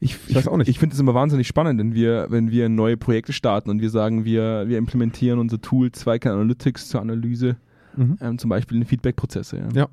Ich, 0.00 0.18
Ich 0.26 0.34
weiß 0.34 0.48
auch 0.48 0.56
nicht. 0.56 0.68
Ich 0.68 0.80
finde 0.80 0.94
es 0.94 1.00
immer 1.00 1.14
wahnsinnig 1.14 1.46
spannend, 1.46 1.78
wenn 1.78 1.94
wir, 1.94 2.26
wenn 2.28 2.50
wir 2.50 2.68
neue 2.68 2.96
Projekte 2.96 3.32
starten 3.32 3.70
und 3.70 3.80
wir 3.80 3.90
sagen, 3.90 4.24
wir, 4.24 4.68
wir 4.68 4.78
implementieren 4.78 5.38
unser 5.38 5.60
Tool 5.60 5.92
Zweikern 5.92 6.32
Analytics 6.32 6.88
zur 6.88 7.00
Analyse, 7.00 7.56
ähm, 8.20 8.38
zum 8.38 8.50
Beispiel 8.50 8.78
in 8.78 8.84
Feedback-Prozesse. 8.84 9.58
Ja. 9.58 9.68
Ja. 9.82 9.88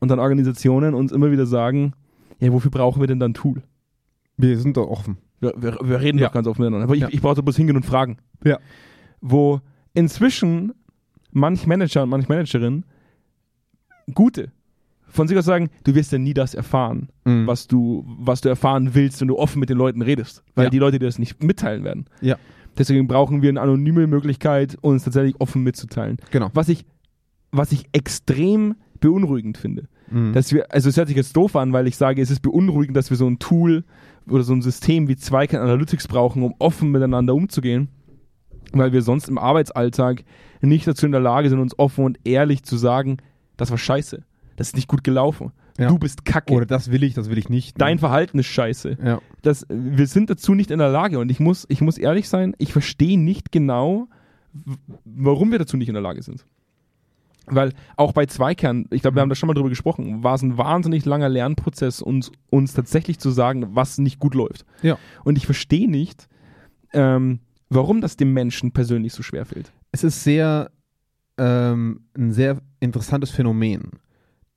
Und 0.00 0.08
dann 0.08 0.18
Organisationen 0.18 0.94
uns 0.94 1.12
immer 1.12 1.30
wieder 1.30 1.46
sagen, 1.46 1.92
ja, 2.40 2.52
wofür 2.52 2.72
brauchen 2.72 3.00
wir 3.00 3.06
denn 3.06 3.20
dann 3.20 3.30
ein 3.30 3.34
Tool? 3.34 3.62
Wir 4.36 4.58
sind 4.58 4.76
doch 4.76 4.88
offen. 4.88 5.18
Wir, 5.40 5.52
wir, 5.56 5.78
wir 5.82 6.00
reden 6.00 6.18
Ja. 6.18 6.26
doch 6.28 6.34
ganz 6.34 6.46
offen 6.46 6.62
miteinander. 6.62 6.84
Aber 6.84 6.94
ich, 6.94 7.00
Ja. 7.02 7.08
ich 7.10 7.20
brauche 7.20 7.42
bloß 7.42 7.56
hingehen 7.56 7.76
und 7.76 7.84
fragen. 7.86 8.18
Ja. 8.44 8.58
Wo 9.20 9.60
inzwischen 9.94 10.72
manch 11.30 11.66
Manager 11.66 12.02
und 12.04 12.08
manch 12.10 12.28
Managerin 12.28 12.84
gute 14.14 14.52
von 15.08 15.28
sich 15.28 15.36
aus 15.36 15.44
sagen, 15.44 15.68
du 15.84 15.94
wirst 15.94 16.10
ja 16.12 16.18
nie 16.18 16.32
das 16.32 16.54
erfahren, 16.54 17.10
Mhm. 17.26 17.46
was 17.46 17.66
du, 17.66 18.02
was 18.06 18.40
du 18.40 18.48
erfahren 18.48 18.94
willst, 18.94 19.20
wenn 19.20 19.28
du 19.28 19.36
offen 19.38 19.60
mit 19.60 19.68
den 19.68 19.76
Leuten 19.76 20.00
redest. 20.00 20.42
Weil 20.54 20.64
Ja. 20.64 20.70
die 20.70 20.78
Leute 20.78 20.98
dir 20.98 21.04
das 21.06 21.18
nicht 21.18 21.42
mitteilen 21.42 21.84
werden. 21.84 22.06
Ja. 22.22 22.36
Deswegen 22.78 23.06
brauchen 23.06 23.42
wir 23.42 23.50
eine 23.50 23.60
anonyme 23.60 24.06
Möglichkeit, 24.06 24.78
uns 24.80 25.04
tatsächlich 25.04 25.34
offen 25.38 25.62
mitzuteilen. 25.62 26.16
Genau. 26.30 26.48
Was 26.54 26.70
ich, 26.70 26.86
was 27.50 27.72
ich 27.72 27.84
extrem 27.92 28.76
beunruhigend 29.00 29.58
finde. 29.58 29.88
Mhm. 30.10 30.32
Dass 30.32 30.52
wir, 30.52 30.72
also 30.72 30.88
es 30.88 30.96
hört 30.96 31.08
sich 31.08 31.16
jetzt 31.16 31.36
doof 31.36 31.56
an, 31.56 31.72
weil 31.72 31.86
ich 31.86 31.96
sage, 31.96 32.20
es 32.20 32.30
ist 32.30 32.40
beunruhigend, 32.40 32.96
dass 32.96 33.10
wir 33.10 33.16
so 33.16 33.26
ein 33.26 33.38
Tool 33.38 33.84
oder 34.28 34.42
so 34.42 34.52
ein 34.52 34.62
System 34.62 35.08
wie 35.08 35.16
Zweikern 35.16 35.62
Analytics 35.62 36.08
brauchen, 36.08 36.42
um 36.42 36.54
offen 36.58 36.90
miteinander 36.90 37.34
umzugehen. 37.34 37.88
Weil 38.72 38.92
wir 38.92 39.02
sonst 39.02 39.28
im 39.28 39.38
Arbeitsalltag 39.38 40.24
nicht 40.60 40.86
dazu 40.86 41.06
in 41.06 41.12
der 41.12 41.20
Lage 41.20 41.48
sind, 41.48 41.58
uns 41.58 41.78
offen 41.78 42.04
und 42.04 42.18
ehrlich 42.24 42.62
zu 42.62 42.76
sagen, 42.76 43.18
das 43.56 43.70
war 43.70 43.78
scheiße. 43.78 44.22
Das 44.56 44.68
ist 44.68 44.76
nicht 44.76 44.88
gut 44.88 45.04
gelaufen. 45.04 45.52
Ja. 45.78 45.88
Du 45.88 45.98
bist 45.98 46.24
kacke. 46.24 46.52
Oder 46.52 46.66
das 46.66 46.90
will 46.90 47.02
ich, 47.02 47.14
das 47.14 47.30
will 47.30 47.38
ich 47.38 47.48
nicht. 47.48 47.80
Dein 47.80 47.98
Verhalten 47.98 48.38
ist 48.38 48.46
scheiße. 48.46 48.98
ja. 49.02 49.20
Das, 49.42 49.66
wir 49.68 50.06
sind 50.06 50.30
dazu 50.30 50.54
nicht 50.54 50.70
in 50.70 50.78
der 50.78 50.90
Lage 50.90 51.18
und 51.18 51.28
ich 51.30 51.40
muss, 51.40 51.66
ich 51.68 51.80
muss 51.80 51.98
ehrlich 51.98 52.28
sein, 52.28 52.54
ich 52.58 52.72
verstehe 52.72 53.18
nicht 53.18 53.50
genau, 53.50 54.06
warum 55.04 55.50
wir 55.50 55.58
dazu 55.58 55.76
nicht 55.76 55.88
in 55.88 55.94
der 55.94 56.02
Lage 56.02 56.22
sind. 56.22 56.44
Weil 57.46 57.72
auch 57.96 58.12
bei 58.12 58.26
Zweikern, 58.26 58.86
ich 58.90 59.02
glaube, 59.02 59.16
wir 59.16 59.22
haben 59.22 59.28
da 59.28 59.34
schon 59.34 59.48
mal 59.48 59.54
drüber 59.54 59.68
gesprochen, 59.68 60.22
war 60.22 60.34
es 60.34 60.42
ein 60.42 60.58
wahnsinnig 60.58 61.04
langer 61.04 61.28
Lernprozess, 61.28 62.00
uns, 62.00 62.30
uns 62.50 62.72
tatsächlich 62.74 63.18
zu 63.18 63.30
sagen, 63.30 63.74
was 63.74 63.98
nicht 63.98 64.18
gut 64.20 64.34
läuft. 64.34 64.64
Ja. 64.82 64.96
Und 65.24 65.36
ich 65.38 65.46
verstehe 65.46 65.90
nicht, 65.90 66.28
ähm, 66.92 67.40
warum 67.68 68.00
das 68.00 68.16
dem 68.16 68.32
Menschen 68.32 68.72
persönlich 68.72 69.12
so 69.12 69.22
schwer 69.22 69.44
fällt. 69.44 69.72
Es 69.90 70.04
ist 70.04 70.22
sehr 70.22 70.70
ähm, 71.38 72.04
ein 72.16 72.32
sehr 72.32 72.58
interessantes 72.80 73.30
Phänomen, 73.30 73.90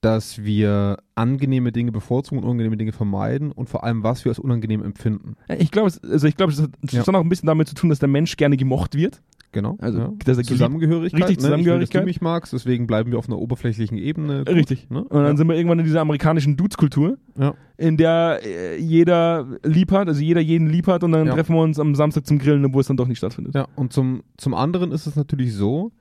dass 0.01 0.43
wir 0.43 0.97
angenehme 1.15 1.71
Dinge 1.71 1.91
bevorzugen 1.91 2.39
und 2.39 2.43
unangenehme 2.43 2.77
Dinge 2.77 2.91
vermeiden 2.91 3.51
und 3.51 3.69
vor 3.69 3.83
allem, 3.83 4.03
was 4.03 4.25
wir 4.25 4.29
als 4.31 4.39
unangenehm 4.39 4.83
empfinden. 4.83 5.35
Ich 5.57 5.71
glaube, 5.71 5.87
es- 5.87 6.03
also 6.03 6.27
ich 6.27 6.35
glaube, 6.35 6.51
es 6.51 6.61
hat 6.61 6.71
Ja. 6.91 7.03
schon 7.03 7.15
auch 7.15 7.21
ein 7.21 7.29
bisschen 7.29 7.47
damit 7.47 7.69
zu 7.69 7.75
tun, 7.75 7.89
dass 7.89 7.99
der 7.99 8.09
Mensch 8.09 8.35
gerne 8.37 8.57
gemocht 8.57 8.95
wird. 8.95 9.21
Genau. 9.55 9.77
Also, 9.79 9.99
ja. 9.99 10.07
geliebt- 10.19 10.45
Zusammengehörigkeit. 10.47 11.21
richtig, 11.21 11.21
ne? 11.21 11.21
Ich 11.21 11.29
will, 11.29 11.37
Zusammengehörigkeit. 11.43 11.95
dass 11.95 12.01
du 12.01 12.05
mich 12.05 12.19
magst, 12.19 12.51
deswegen 12.51 12.87
bleiben 12.87 13.09
wir 13.11 13.17
auf 13.19 13.29
einer 13.29 13.39
oberflächlichen 13.39 13.97
Ebene. 13.97 14.39
Gut, 14.39 14.53
Richtig. 14.53 14.89
Ne? 14.89 14.99
Und 15.05 15.13
dann 15.13 15.25
ja. 15.31 15.37
sind 15.37 15.47
wir 15.47 15.55
irgendwann 15.55 15.79
in 15.79 15.85
dieser 15.85 16.01
amerikanischen 16.01 16.57
Dudes-Kultur. 16.57 17.17
ja. 17.39 17.53
in 17.77 17.95
der 17.95 18.41
äh, 18.43 18.77
jeder 18.77 19.47
lieb 19.63 19.91
hat, 19.93 20.09
also 20.09 20.21
jeder 20.21 20.41
jeden 20.41 20.67
lieb 20.67 20.87
hat 20.87 21.03
und 21.05 21.13
dann 21.13 21.27
treffen 21.27 21.55
wir 21.55 21.61
uns 21.61 21.79
am 21.79 21.95
Samstag 21.95 22.25
zum 22.27 22.37
Grillen, 22.37 22.73
wo 22.73 22.79
es 22.81 22.87
dann 22.87 22.97
doch 22.97 23.07
nicht 23.07 23.17
stattfindet. 23.17 23.55
Ja, 23.55 23.67
und 23.77 23.93
zum, 23.93 24.23
zum 24.37 24.53
anderen 24.53 24.91
ist 24.91 25.07
es 25.07 25.15
natürlich 25.15 25.53
so, 25.53 25.93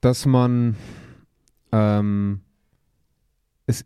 dass 0.00 0.24
man 0.26 0.76
ähm, 1.72 2.40
es, 3.66 3.84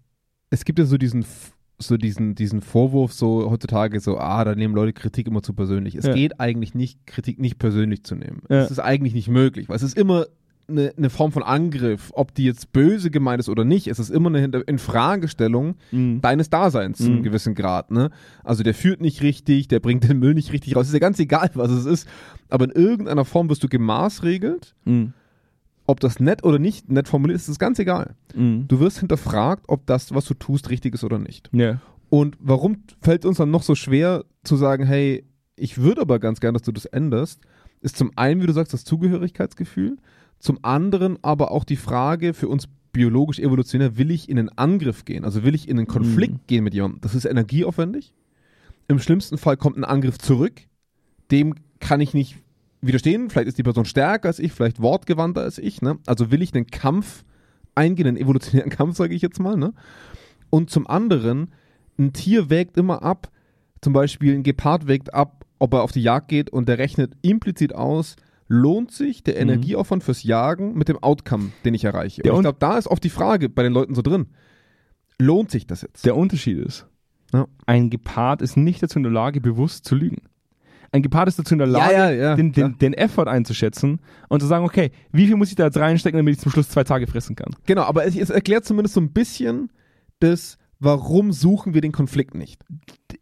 es 0.50 0.64
gibt 0.64 0.78
ja 0.78 0.84
so 0.84 0.96
diesen 0.96 1.22
F- 1.22 1.54
so 1.80 1.96
diesen, 1.96 2.34
diesen 2.34 2.60
Vorwurf 2.60 3.12
so 3.12 3.50
heutzutage 3.50 4.00
so, 4.00 4.18
ah, 4.18 4.44
da 4.44 4.54
nehmen 4.54 4.74
Leute 4.74 4.92
Kritik 4.92 5.26
immer 5.28 5.42
zu 5.42 5.52
persönlich. 5.52 5.94
Es 5.94 6.06
Ja. 6.06 6.12
geht 6.14 6.40
eigentlich 6.40 6.74
nicht, 6.74 7.06
Kritik 7.06 7.38
nicht 7.38 7.58
persönlich 7.58 8.02
zu 8.04 8.14
nehmen. 8.16 8.42
Ja. 8.50 8.62
Es 8.62 8.70
ist 8.70 8.80
eigentlich 8.80 9.14
nicht 9.14 9.28
möglich, 9.28 9.68
weil 9.68 9.76
es 9.76 9.82
ist 9.82 9.96
immer 9.96 10.26
eine, 10.70 10.92
eine 10.98 11.08
Form 11.08 11.32
von 11.32 11.42
Angriff, 11.42 12.10
ob 12.14 12.34
die 12.34 12.44
jetzt 12.44 12.72
böse 12.72 13.10
gemeint 13.10 13.40
ist 13.40 13.48
oder 13.48 13.64
nicht. 13.64 13.86
Es 13.86 13.98
ist 13.98 14.10
immer 14.10 14.28
eine 14.28 14.44
Infragestellung 14.66 15.76
Mhm. 15.92 16.20
deines 16.20 16.50
Daseins 16.50 16.98
zu 16.98 17.04
einem 17.06 17.20
Mhm. 17.20 17.22
gewissen 17.22 17.54
Grad. 17.54 17.90
Ne? 17.90 18.10
Also 18.44 18.62
der 18.62 18.74
führt 18.74 19.00
nicht 19.00 19.22
richtig, 19.22 19.68
der 19.68 19.80
bringt 19.80 20.06
den 20.06 20.18
Müll 20.18 20.34
nicht 20.34 20.52
richtig 20.52 20.76
raus. 20.76 20.88
Ist 20.88 20.92
ja 20.92 20.98
ganz 20.98 21.18
egal, 21.20 21.50
was 21.54 21.70
es 21.70 21.86
ist. 21.86 22.08
Aber 22.50 22.64
in 22.66 22.70
irgendeiner 22.72 23.24
Form 23.24 23.48
wirst 23.48 23.62
du 23.62 23.68
gemaßregelt. 23.68 24.74
Mhm. 24.84 25.12
Ob 25.88 26.00
das 26.00 26.20
nett 26.20 26.44
oder 26.44 26.58
nicht 26.58 26.90
nett 26.92 27.08
formuliert 27.08 27.40
ist, 27.40 27.48
ist 27.48 27.58
ganz 27.58 27.78
egal. 27.78 28.14
Mhm. 28.34 28.66
Du 28.68 28.78
wirst 28.78 29.00
hinterfragt, 29.00 29.64
ob 29.68 29.86
das, 29.86 30.14
was 30.14 30.26
du 30.26 30.34
tust, 30.34 30.68
richtig 30.68 30.92
ist 30.94 31.02
oder 31.02 31.18
nicht. 31.18 31.48
Ja. 31.52 31.80
Und 32.10 32.36
warum 32.40 32.84
fällt 33.00 33.24
uns 33.24 33.38
dann 33.38 33.50
noch 33.50 33.62
so 33.62 33.74
schwer 33.74 34.24
zu 34.44 34.56
sagen, 34.56 34.84
hey, 34.86 35.24
ich 35.56 35.78
würde 35.78 36.02
aber 36.02 36.18
ganz 36.18 36.40
gern, 36.40 36.52
dass 36.54 36.62
du 36.62 36.72
das 36.72 36.84
änderst, 36.84 37.40
ist 37.80 37.96
zum 37.96 38.12
einen, 38.16 38.42
wie 38.42 38.46
du 38.46 38.52
sagst, 38.52 38.72
das 38.74 38.84
Zugehörigkeitsgefühl, 38.84 39.96
zum 40.38 40.58
anderen 40.62 41.18
aber 41.22 41.50
auch 41.52 41.64
die 41.64 41.76
Frage 41.76 42.34
für 42.34 42.48
uns 42.48 42.68
biologisch 42.92 43.38
evolutionär, 43.38 43.96
will 43.96 44.10
ich 44.10 44.28
in 44.28 44.38
einen 44.38 44.50
Angriff 44.50 45.04
gehen? 45.04 45.24
Also 45.24 45.42
will 45.42 45.54
ich 45.54 45.68
in 45.68 45.78
einen 45.78 45.86
Konflikt 45.86 46.34
Mhm. 46.34 46.40
gehen 46.46 46.64
mit 46.64 46.74
jemandem? 46.74 47.00
Das 47.00 47.14
ist 47.14 47.24
energieaufwendig. 47.24 48.12
Im 48.88 48.98
schlimmsten 48.98 49.38
Fall 49.38 49.56
kommt 49.56 49.76
ein 49.78 49.84
Angriff 49.84 50.18
zurück. 50.18 50.62
Dem 51.30 51.54
kann 51.80 52.00
ich 52.00 52.14
nicht 52.14 52.36
widerstehen. 52.80 53.30
Vielleicht 53.30 53.48
ist 53.48 53.58
die 53.58 53.62
Person 53.62 53.84
stärker 53.84 54.28
als 54.28 54.38
ich, 54.38 54.52
vielleicht 54.52 54.80
wortgewandter 54.80 55.42
als 55.42 55.58
ich. 55.58 55.82
Ne? 55.82 55.98
Also 56.06 56.30
will 56.30 56.42
ich 56.42 56.54
einen 56.54 56.66
Kampf 56.66 57.24
eingehen, 57.74 58.06
einen 58.06 58.16
evolutionären 58.16 58.70
Kampf, 58.76 58.96
sage 58.96 59.14
ich 59.14 59.22
jetzt 59.22 59.40
mal. 59.40 59.56
Ne? 59.56 59.72
Und 60.50 60.70
zum 60.70 60.86
anderen, 60.86 61.52
ein 61.98 62.12
Tier 62.12 62.50
wägt 62.50 62.76
immer 62.76 63.02
ab, 63.02 63.30
zum 63.80 63.92
Beispiel 63.92 64.34
ein 64.34 64.42
Gepard 64.42 64.86
wägt 64.88 65.14
ab, 65.14 65.44
ob 65.58 65.74
er 65.74 65.82
auf 65.82 65.92
die 65.92 66.02
Jagd 66.02 66.28
geht 66.28 66.50
und 66.50 66.68
der 66.68 66.78
rechnet 66.78 67.14
implizit 67.22 67.74
aus, 67.74 68.16
lohnt 68.48 68.92
sich 68.92 69.22
der 69.24 69.34
Mhm. 69.34 69.40
Energieaufwand 69.42 70.02
fürs 70.04 70.22
Jagen 70.22 70.74
mit 70.78 70.88
dem 70.88 71.02
Outcome, 71.02 71.50
den 71.64 71.74
ich 71.74 71.84
erreiche. 71.84 72.22
Der 72.22 72.32
und 72.32 72.38
ich 72.40 72.42
glaube, 72.44 72.58
da 72.60 72.78
ist 72.78 72.86
oft 72.86 73.02
die 73.04 73.10
Frage 73.10 73.48
bei 73.48 73.62
den 73.62 73.72
Leuten 73.72 73.94
so 73.94 74.02
drin, 74.02 74.26
lohnt 75.18 75.50
sich 75.50 75.66
das 75.66 75.82
jetzt? 75.82 76.06
Der 76.06 76.16
Unterschied 76.16 76.58
ist, 76.58 76.86
Ja. 77.34 77.46
Ein 77.66 77.90
Gepard 77.90 78.40
ist 78.40 78.56
nicht 78.56 78.82
dazu 78.82 78.98
in 78.98 79.02
der 79.02 79.12
Lage, 79.12 79.40
bewusst 79.40 79.84
zu 79.84 79.94
lügen. 79.94 80.22
Ein 80.90 81.02
Gepard 81.02 81.28
ist 81.28 81.38
dazu 81.38 81.54
in 81.54 81.58
der 81.58 81.66
Lage, 81.66 81.92
ja, 81.92 82.10
ja, 82.10 82.34
den, 82.36 82.52
klar. 82.52 82.68
den, 82.70 82.78
den 82.78 82.92
Effort 82.94 83.28
einzuschätzen 83.28 84.00
und 84.28 84.40
zu 84.40 84.46
sagen, 84.46 84.64
okay, 84.64 84.90
wie 85.12 85.26
viel 85.26 85.36
muss 85.36 85.50
ich 85.50 85.54
da 85.54 85.64
jetzt 85.66 85.76
reinstecken, 85.76 86.16
damit 86.18 86.34
ich 86.36 86.40
zum 86.40 86.50
Schluss 86.50 86.68
zwei 86.70 86.84
Tage 86.84 87.06
fressen 87.06 87.36
kann? 87.36 87.54
Genau, 87.66 87.82
aber 87.82 88.06
es, 88.06 88.16
es 88.16 88.30
erklärt 88.30 88.64
zumindest 88.64 88.94
so 88.94 89.00
ein 89.00 89.12
bisschen 89.12 89.70
das, 90.20 90.56
warum 90.80 91.32
suchen 91.32 91.74
wir 91.74 91.82
den 91.82 91.92
Konflikt 91.92 92.34
nicht. 92.34 92.64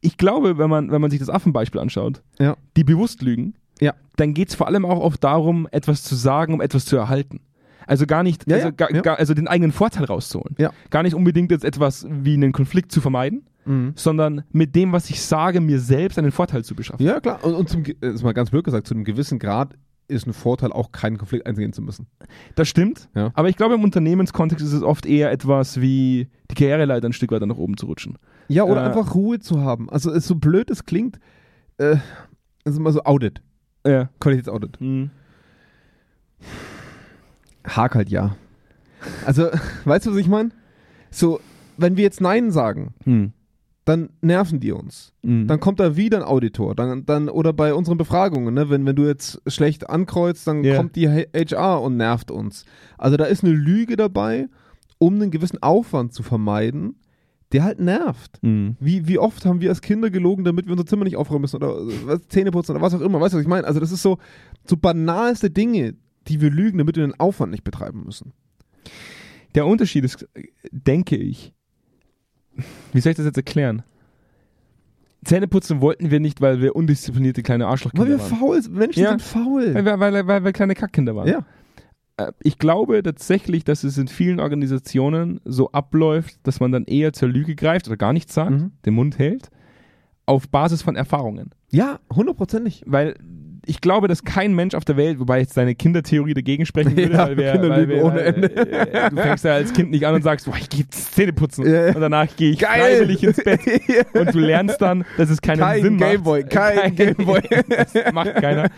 Ich 0.00 0.16
glaube, 0.16 0.58
wenn 0.58 0.70
man, 0.70 0.90
wenn 0.92 1.00
man 1.00 1.10
sich 1.10 1.18
das 1.18 1.28
Affenbeispiel 1.28 1.80
anschaut, 1.80 2.22
Ja. 2.38 2.56
die 2.76 2.84
bewusst 2.84 3.22
lügen, 3.22 3.54
Ja. 3.80 3.94
dann 4.16 4.32
geht 4.32 4.50
es 4.50 4.54
vor 4.54 4.68
allem 4.68 4.84
auch 4.84 5.00
oft 5.00 5.24
darum, 5.24 5.66
etwas 5.72 6.04
zu 6.04 6.14
sagen, 6.14 6.54
um 6.54 6.60
etwas 6.60 6.84
zu 6.84 6.96
erhalten. 6.96 7.40
Also 7.88 8.06
gar 8.06 8.22
nicht, 8.22 8.48
Ja, 8.48 8.56
also, 8.56 8.68
ja, 8.68 8.70
gar, 8.72 8.94
ja. 8.94 9.00
Gar, 9.00 9.18
also 9.18 9.34
den 9.34 9.48
eigenen 9.48 9.72
Vorteil 9.72 10.04
rauszuholen. 10.04 10.54
Ja. 10.58 10.70
Gar 10.90 11.02
nicht 11.02 11.14
unbedingt 11.14 11.50
jetzt 11.50 11.64
etwas 11.64 12.06
wie 12.10 12.34
einen 12.34 12.52
Konflikt 12.52 12.90
zu 12.92 13.00
vermeiden, 13.00 13.46
sondern 13.96 14.44
mit 14.52 14.74
dem, 14.76 14.92
was 14.92 15.10
ich 15.10 15.20
sage, 15.22 15.60
mir 15.60 15.80
selbst 15.80 16.18
einen 16.18 16.30
Vorteil 16.32 16.64
zu 16.64 16.74
beschaffen. 16.74 17.04
Ja, 17.04 17.18
klar. 17.20 17.42
Und, 17.44 17.54
und 17.54 17.68
zum, 17.68 17.82
Ge- 17.82 17.96
äh, 18.00 18.10
ist 18.12 18.22
mal 18.22 18.32
ganz 18.32 18.50
blöd 18.50 18.64
gesagt, 18.64 18.86
zu 18.86 18.94
einem 18.94 19.04
gewissen 19.04 19.38
Grad 19.38 19.74
ist 20.08 20.24
ein 20.24 20.32
Vorteil, 20.32 20.70
auch 20.70 20.92
keinen 20.92 21.18
Konflikt 21.18 21.46
eingehen 21.46 21.72
zu 21.72 21.82
müssen. 21.82 22.06
Das 22.54 22.68
stimmt, 22.68 23.08
Ja. 23.16 23.32
aber 23.34 23.48
ich 23.48 23.56
glaube, 23.56 23.74
im 23.74 23.82
Unternehmenskontext 23.82 24.64
ist 24.64 24.72
es 24.72 24.82
oft 24.84 25.04
eher 25.04 25.32
etwas 25.32 25.80
wie 25.80 26.28
die 26.48 26.54
Karriereleiter 26.54 27.08
ein 27.08 27.12
Stück 27.12 27.32
weiter 27.32 27.46
nach 27.46 27.56
oben 27.56 27.76
zu 27.76 27.86
rutschen. 27.86 28.16
Ja, 28.46 28.62
oder 28.62 28.82
Äh, 28.84 28.86
einfach 28.86 29.16
Ruhe 29.16 29.40
zu 29.40 29.60
haben. 29.62 29.90
Also, 29.90 30.12
es 30.12 30.28
so 30.28 30.36
blöd 30.36 30.70
es 30.70 30.84
klingt, 30.84 31.18
äh, 31.78 31.96
das 32.62 32.74
ist 32.74 32.78
immer 32.78 32.92
so 32.92 33.02
Audit, 33.02 33.42
Ja. 33.84 34.08
Qualitätsaudit. 34.20 34.80
Mhm. 34.80 35.10
Hak 37.66 37.94
halt 37.96 38.08
ja. 38.08 38.36
Also, 39.24 39.48
weißt 39.84 40.06
du, 40.06 40.10
was 40.12 40.18
ich 40.18 40.28
meine? 40.28 40.50
So, 41.10 41.40
wenn 41.76 41.96
wir 41.96 42.04
jetzt 42.04 42.20
Nein 42.20 42.50
sagen, 42.52 42.94
Mhm. 43.04 43.32
Dann 43.86 44.10
nerven 44.20 44.58
die 44.58 44.72
uns. 44.72 45.12
Mhm. 45.22 45.46
Dann 45.46 45.60
kommt 45.60 45.78
da 45.78 45.96
wieder 45.96 46.18
ein 46.18 46.24
Auditor. 46.24 46.74
Dann, 46.74 47.06
dann, 47.06 47.28
oder 47.28 47.52
bei 47.52 47.72
unseren 47.72 47.96
Befragungen, 47.96 48.52
ne? 48.52 48.68
wenn, 48.68 48.84
wenn 48.84 48.96
du 48.96 49.06
jetzt 49.06 49.40
schlecht 49.46 49.88
ankreuzt, 49.88 50.46
dann 50.46 50.64
Ja. 50.64 50.76
kommt 50.76 50.96
die 50.96 51.08
HR 51.08 51.80
und 51.80 51.96
nervt 51.96 52.32
uns. 52.32 52.64
Also 52.98 53.16
da 53.16 53.24
ist 53.24 53.44
eine 53.44 53.52
Lüge 53.54 53.96
dabei, 53.96 54.48
um 54.98 55.14
einen 55.14 55.30
gewissen 55.30 55.62
Aufwand 55.62 56.12
zu 56.12 56.24
vermeiden, 56.24 56.96
der 57.52 57.62
halt 57.62 57.78
nervt. 57.78 58.42
Mhm. 58.42 58.74
Wie, 58.80 59.06
wie 59.06 59.20
oft 59.20 59.46
haben 59.46 59.60
wir 59.60 59.68
als 59.70 59.82
Kinder 59.82 60.10
gelogen, 60.10 60.42
damit 60.44 60.66
wir 60.66 60.72
unser 60.72 60.84
Zimmer 60.86 61.04
nicht 61.04 61.16
aufräumen 61.16 61.42
müssen 61.42 61.56
oder 61.56 61.78
äh, 61.78 61.92
was, 62.06 62.26
Zähne 62.26 62.50
putzen 62.50 62.72
oder 62.72 62.82
was 62.82 62.92
auch 62.92 63.00
immer. 63.00 63.20
Weißt 63.20 63.34
du, 63.34 63.36
was 63.38 63.42
ich 63.44 63.48
meine? 63.48 63.68
Also 63.68 63.78
das 63.78 63.92
ist 63.92 64.02
so, 64.02 64.18
so 64.64 64.76
banalste 64.76 65.48
Dinge, 65.48 65.94
die 66.26 66.40
wir 66.40 66.50
lügen, 66.50 66.78
damit 66.78 66.96
wir 66.96 67.06
den 67.06 67.20
Aufwand 67.20 67.52
nicht 67.52 67.62
betreiben 67.62 68.02
müssen. 68.04 68.32
Der 69.54 69.64
Unterschied 69.64 70.04
ist, 70.04 70.26
denke 70.72 71.16
ich, 71.16 71.54
wie 72.92 73.00
soll 73.00 73.10
ich 73.10 73.16
das 73.16 73.26
jetzt 73.26 73.36
erklären? 73.36 73.82
Zähneputzen 75.24 75.80
wollten 75.80 76.10
wir 76.10 76.20
nicht, 76.20 76.40
weil 76.40 76.60
wir 76.60 76.76
undisziplinierte 76.76 77.42
kleine 77.42 77.64
Weil 77.64 77.70
Arschlochkinder 77.72 78.08
wir 78.08 78.18
waren. 78.20 78.38
faul 78.38 78.62
sind. 78.62 78.74
Menschen 78.76 79.02
Ja. 79.02 79.10
sind 79.10 79.22
faul. 79.22 79.74
Weil 79.74 79.84
wir, 79.84 79.98
weil, 79.98 80.26
weil 80.26 80.44
wir 80.44 80.52
kleine 80.52 80.74
Kackkinder 80.74 81.16
waren. 81.16 81.28
ja. 81.28 81.44
Äh, 82.16 82.32
Ich 82.42 82.58
glaube 82.58 83.02
tatsächlich, 83.02 83.64
dass 83.64 83.82
es 83.82 83.98
in 83.98 84.08
vielen 84.08 84.38
Organisationen 84.40 85.40
so 85.44 85.72
abläuft, 85.72 86.38
dass 86.44 86.60
man 86.60 86.70
dann 86.70 86.84
eher 86.84 87.12
zur 87.12 87.28
Lüge 87.28 87.56
greift 87.56 87.88
oder 87.88 87.96
gar 87.96 88.12
nichts 88.12 88.34
sagt, 88.34 88.52
Mhm. 88.52 88.72
den 88.84 88.94
Mund 88.94 89.18
hält, 89.18 89.50
auf 90.26 90.48
Basis 90.48 90.82
von 90.82 90.94
Erfahrungen. 90.96 91.50
Ja, 91.72 91.98
hundertprozentig. 92.14 92.82
Weil 92.86 93.16
ich 93.68 93.80
glaube, 93.80 94.08
dass 94.08 94.22
kein 94.24 94.54
Mensch 94.54 94.74
auf 94.74 94.84
der 94.84 94.96
Welt, 94.96 95.18
wobei 95.18 95.40
jetzt 95.40 95.56
deine 95.56 95.74
Kindertheorie 95.74 96.34
dagegen 96.34 96.64
sprechen 96.66 96.96
würde, 96.96 97.12
Ja, 97.12 97.26
weil 97.26 97.36
wir, 97.36 97.68
weil 97.68 97.88
wir 97.88 98.04
ohne 98.04 98.20
Ende. 98.20 98.56
äh, 98.56 99.10
du 99.10 99.16
fängst 99.16 99.44
ja 99.44 99.54
als 99.54 99.72
Kind 99.72 99.90
nicht 99.90 100.06
an 100.06 100.14
und 100.14 100.22
sagst, 100.22 100.46
boah, 100.46 100.56
ich 100.56 100.68
gehe 100.68 100.88
Zähne 100.88 101.32
putzen 101.32 101.66
Ja, 101.66 101.88
und 101.88 102.00
danach 102.00 102.28
gehe 102.36 102.52
ich 102.52 102.58
Geil. 102.60 102.80
freiwillig 102.98 103.22
ins 103.24 103.36
Bett 103.42 103.60
und 104.14 104.34
du 104.34 104.38
lernst 104.38 104.80
dann, 104.80 105.04
dass 105.16 105.30
es 105.30 105.40
keinen 105.42 105.58
Kein 105.58 105.82
Sinn 105.82 105.98
Gameboy, 105.98 106.40
macht. 106.42 106.50
kein 106.50 106.94
Gameboy. 106.96 107.42
das 107.68 108.12
macht 108.12 108.34
keiner. 108.36 108.70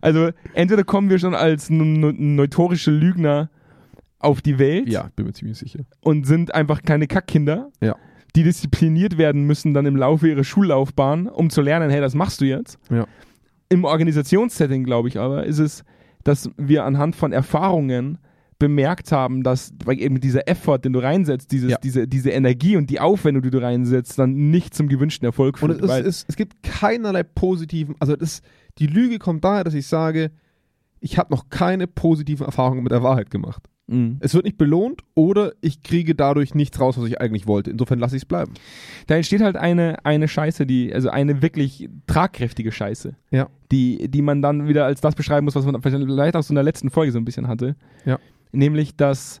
Also 0.00 0.30
entweder 0.54 0.84
kommen 0.84 1.10
wir 1.10 1.18
schon 1.18 1.34
als 1.34 1.68
neutorische 1.70 2.90
Lügner 2.90 3.50
auf 4.20 4.42
die 4.42 4.58
Welt 4.58 4.88
Ja, 4.88 5.10
bin 5.16 5.26
mir 5.26 5.32
ziemlich 5.32 5.58
sicher. 5.58 5.80
und 6.00 6.26
sind 6.26 6.54
einfach 6.54 6.82
keine 6.82 7.06
Kackkinder, 7.06 7.70
Ja. 7.80 7.96
die 8.36 8.42
diszipliniert 8.42 9.16
werden 9.18 9.44
müssen 9.44 9.74
dann 9.74 9.86
im 9.86 9.96
Laufe 9.96 10.28
ihrer 10.28 10.44
Schullaufbahn, 10.44 11.28
um 11.28 11.50
zu 11.50 11.60
lernen, 11.62 11.90
hey, 11.90 12.00
das 12.00 12.14
machst 12.14 12.40
du 12.40 12.44
jetzt. 12.44 12.78
Ja. 12.90 13.06
Im 13.68 13.84
Organisationssetting, 13.84 14.84
glaube 14.84 15.08
ich 15.08 15.18
aber, 15.18 15.44
ist 15.44 15.58
es, 15.58 15.84
dass 16.24 16.50
wir 16.56 16.84
anhand 16.84 17.16
von 17.16 17.32
Erfahrungen 17.32 18.18
bemerkt 18.58 19.12
haben, 19.12 19.44
dass 19.44 19.72
eben 19.88 20.20
dieser 20.20 20.48
Effort, 20.48 20.78
den 20.78 20.92
du 20.92 20.98
reinsetzt, 20.98 21.52
dieses, 21.52 21.70
Ja. 21.70 21.78
diese, 21.82 22.08
diese 22.08 22.30
Energie 22.30 22.76
und 22.76 22.90
die 22.90 22.98
Aufwendung, 22.98 23.42
die 23.42 23.50
du 23.50 23.62
reinsetzt, 23.62 24.18
dann 24.18 24.50
nicht 24.50 24.74
zum 24.74 24.88
gewünschten 24.88 25.26
Erfolg 25.26 25.62
Und 25.62 25.76
führt. 25.78 25.82
es, 26.00 26.06
ist, 26.06 26.28
es 26.28 26.34
gibt 26.36 26.62
keinerlei 26.64 27.22
positiven, 27.22 27.94
also 28.00 28.16
das, 28.16 28.42
die 28.78 28.88
Lüge 28.88 29.18
kommt 29.20 29.44
daher, 29.44 29.62
dass 29.64 29.74
ich 29.74 29.86
sage, 29.86 30.32
ich 31.00 31.18
habe 31.18 31.32
noch 31.32 31.48
keine 31.50 31.86
positiven 31.86 32.46
Erfahrungen 32.46 32.82
mit 32.82 32.90
der 32.90 33.04
Wahrheit 33.04 33.30
gemacht. 33.30 33.62
Mhm. 33.88 34.18
Es 34.20 34.34
wird 34.34 34.44
nicht 34.44 34.58
belohnt 34.58 35.02
oder 35.14 35.52
ich 35.60 35.82
kriege 35.82 36.14
dadurch 36.14 36.54
nichts 36.54 36.78
raus, 36.78 36.98
was 36.98 37.06
ich 37.08 37.20
eigentlich 37.20 37.46
wollte. 37.46 37.70
Insofern 37.70 37.98
lasse 37.98 38.16
ich 38.16 38.22
es 38.22 38.26
bleiben. 38.26 38.52
Da 39.06 39.16
entsteht 39.16 39.40
halt 39.40 39.56
eine, 39.56 40.04
eine 40.04 40.28
Scheiße, 40.28 40.66
die, 40.66 40.92
also 40.94 41.08
eine 41.08 41.40
wirklich 41.42 41.88
tragkräftige 42.06 42.70
Scheiße, 42.70 43.16
Ja. 43.30 43.48
die, 43.72 44.08
die 44.10 44.22
man 44.22 44.42
dann 44.42 44.68
wieder 44.68 44.84
als 44.84 45.00
das 45.00 45.14
beschreiben 45.14 45.46
muss, 45.46 45.54
was 45.54 45.64
man 45.64 45.80
vielleicht 45.82 46.36
auch 46.36 46.42
so 46.42 46.52
in 46.52 46.56
der 46.56 46.64
letzten 46.64 46.90
Folge 46.90 47.12
so 47.12 47.18
ein 47.18 47.24
bisschen 47.24 47.48
hatte. 47.48 47.76
Ja. 48.04 48.18
Nämlich, 48.52 48.96
dass 48.96 49.40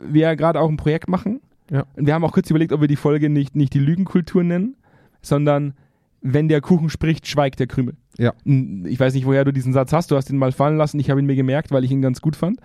wir 0.00 0.22
ja 0.22 0.34
gerade 0.34 0.60
auch 0.60 0.68
ein 0.68 0.76
Projekt 0.76 1.08
machen. 1.08 1.40
Ja. 1.70 1.84
Und 1.96 2.06
wir 2.06 2.14
haben 2.14 2.24
auch 2.24 2.32
kurz 2.32 2.48
überlegt, 2.50 2.72
ob 2.72 2.80
wir 2.80 2.88
die 2.88 2.96
Folge 2.96 3.28
nicht, 3.28 3.56
nicht 3.56 3.74
die 3.74 3.78
Lügenkultur 3.80 4.44
nennen, 4.44 4.76
sondern 5.22 5.74
wenn 6.20 6.48
der 6.48 6.60
Kuchen 6.60 6.90
spricht, 6.90 7.26
schweigt 7.26 7.60
der 7.60 7.66
Krümel. 7.66 7.94
Ja. 8.18 8.32
Ich 8.44 8.98
weiß 8.98 9.14
nicht, 9.14 9.26
woher 9.26 9.44
du 9.44 9.52
diesen 9.52 9.72
Satz 9.72 9.92
hast. 9.92 10.10
Du 10.10 10.16
hast 10.16 10.30
ihn 10.30 10.36
mal 10.36 10.52
fallen 10.52 10.76
lassen. 10.76 10.98
Ich 10.98 11.10
habe 11.10 11.20
ihn 11.20 11.26
mir 11.26 11.36
gemerkt, 11.36 11.70
weil 11.70 11.84
ich 11.84 11.90
ihn 11.90 12.02
ganz 12.02 12.20
gut 12.20 12.36
fand. 12.36 12.58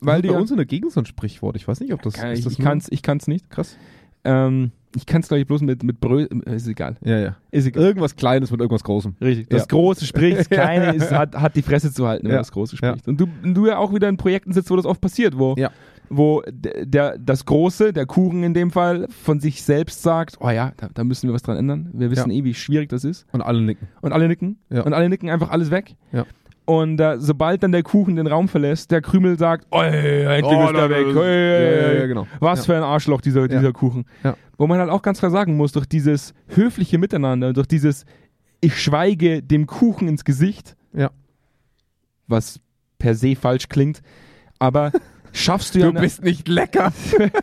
Weil 0.00 0.22
die 0.22 0.28
bei 0.28 0.36
uns 0.38 0.50
in 0.50 0.56
der 0.56 0.66
Gegend 0.66 0.92
so 0.92 1.00
ein 1.00 1.06
Sprichwort. 1.06 1.56
Ich 1.56 1.66
weiß 1.66 1.80
nicht, 1.80 1.92
ob 1.92 2.02
das, 2.02 2.14
Kann 2.14 2.30
ist 2.32 2.38
ich, 2.40 2.44
das 2.44 2.52
ich 2.54 2.58
kann's, 2.60 2.88
ich 2.90 3.02
kann's 3.02 3.26
nicht. 3.26 3.50
krass. 3.50 3.76
Ähm, 4.24 4.72
ich 4.96 5.06
kann 5.06 5.20
es, 5.20 5.28
glaube 5.28 5.40
ich, 5.42 5.46
bloß 5.46 5.60
mit, 5.62 5.82
mit 5.82 6.00
Brö... 6.00 6.24
Ist 6.46 6.66
egal. 6.66 6.96
Ja, 7.04 7.18
ja. 7.18 7.36
Ist 7.50 7.66
egal. 7.66 7.82
Irgendwas 7.84 8.16
Kleines 8.16 8.50
mit 8.50 8.60
irgendwas 8.60 8.82
Großem. 8.84 9.14
Richtig. 9.20 9.48
Das 9.48 9.62
Ja. 9.62 9.66
Große 9.68 10.04
spricht, 10.06 10.38
das 10.38 10.48
Kleine 10.50 10.94
ist, 10.94 11.12
hat, 11.12 11.36
hat 11.36 11.54
die 11.56 11.62
Fresse 11.62 11.92
zu 11.92 12.06
halten, 12.06 12.24
wenn 12.24 12.32
Ja. 12.32 12.38
das 12.38 12.50
Große 12.52 12.76
Ja. 12.80 12.90
spricht. 12.92 13.06
Und 13.06 13.20
du, 13.20 13.26
du 13.44 13.66
ja 13.66 13.78
auch 13.78 13.94
wieder 13.94 14.08
in 14.08 14.16
Projekten 14.16 14.52
sitzt, 14.52 14.70
wo 14.70 14.76
das 14.76 14.86
oft 14.86 15.00
passiert, 15.00 15.38
wo, 15.38 15.54
Ja. 15.58 15.70
wo 16.08 16.42
der, 16.50 16.86
der, 16.86 17.18
das 17.18 17.44
Große, 17.44 17.92
der 17.92 18.06
Kuchen 18.06 18.42
in 18.42 18.54
dem 18.54 18.70
Fall, 18.70 19.06
von 19.10 19.40
sich 19.40 19.62
selbst 19.62 20.02
sagt, 20.02 20.38
oh 20.40 20.50
ja, 20.50 20.72
da, 20.78 20.88
da 20.92 21.04
müssen 21.04 21.28
wir 21.28 21.34
was 21.34 21.42
dran 21.42 21.58
ändern. 21.58 21.90
Wir 21.92 22.10
wissen 22.10 22.30
eh, 22.30 22.42
wie 22.44 22.54
schwierig 22.54 22.88
das 22.88 23.04
ist. 23.04 23.26
Und 23.32 23.42
alle 23.42 23.60
nicken. 23.60 23.88
Und 24.00 24.12
alle 24.12 24.26
nicken. 24.26 24.58
Ja. 24.70 24.82
Und 24.82 24.94
alle 24.94 25.08
nicken 25.10 25.28
einfach 25.30 25.50
alles 25.50 25.70
weg. 25.70 25.94
Und 26.68 27.00
äh, 27.00 27.16
sobald 27.18 27.62
dann 27.62 27.72
der 27.72 27.82
Kuchen 27.82 28.16
den 28.16 28.26
Raum 28.26 28.46
verlässt, 28.46 28.90
der 28.90 29.00
Krümel 29.00 29.38
sagt, 29.38 29.66
endlich 29.72 30.44
Oh, 30.44 30.64
ist 30.66 30.74
da- 30.74 30.90
weg. 30.90 31.06
Oi, 31.16 31.26
ja, 31.26 31.60
ja, 31.60 31.92
ja, 31.94 32.06
genau. 32.06 32.26
Was 32.40 32.66
für 32.66 32.76
ein 32.76 32.82
Arschloch, 32.82 33.22
dieser, 33.22 33.48
dieser 33.48 33.72
Kuchen. 33.72 34.04
Ja. 34.22 34.36
Wo 34.58 34.66
man 34.66 34.78
halt 34.78 34.90
auch 34.90 35.00
ganz 35.00 35.18
klar 35.18 35.30
sagen 35.30 35.56
muss, 35.56 35.72
durch 35.72 35.86
dieses 35.86 36.34
höfliche 36.46 36.98
Miteinander, 36.98 37.54
durch 37.54 37.66
dieses 37.68 38.04
Ich 38.60 38.78
schweige 38.82 39.42
dem 39.42 39.66
Kuchen 39.66 40.08
ins 40.08 40.26
Gesicht, 40.26 40.76
Ja. 40.92 41.10
was 42.26 42.60
per 42.98 43.14
se 43.14 43.34
falsch 43.34 43.70
klingt, 43.70 44.02
aber 44.58 44.92
schaffst 45.32 45.74
du 45.74 45.78
ja, 45.78 45.88
eine, 45.88 46.02
nicht 46.02 46.48
lecker. 46.48 46.92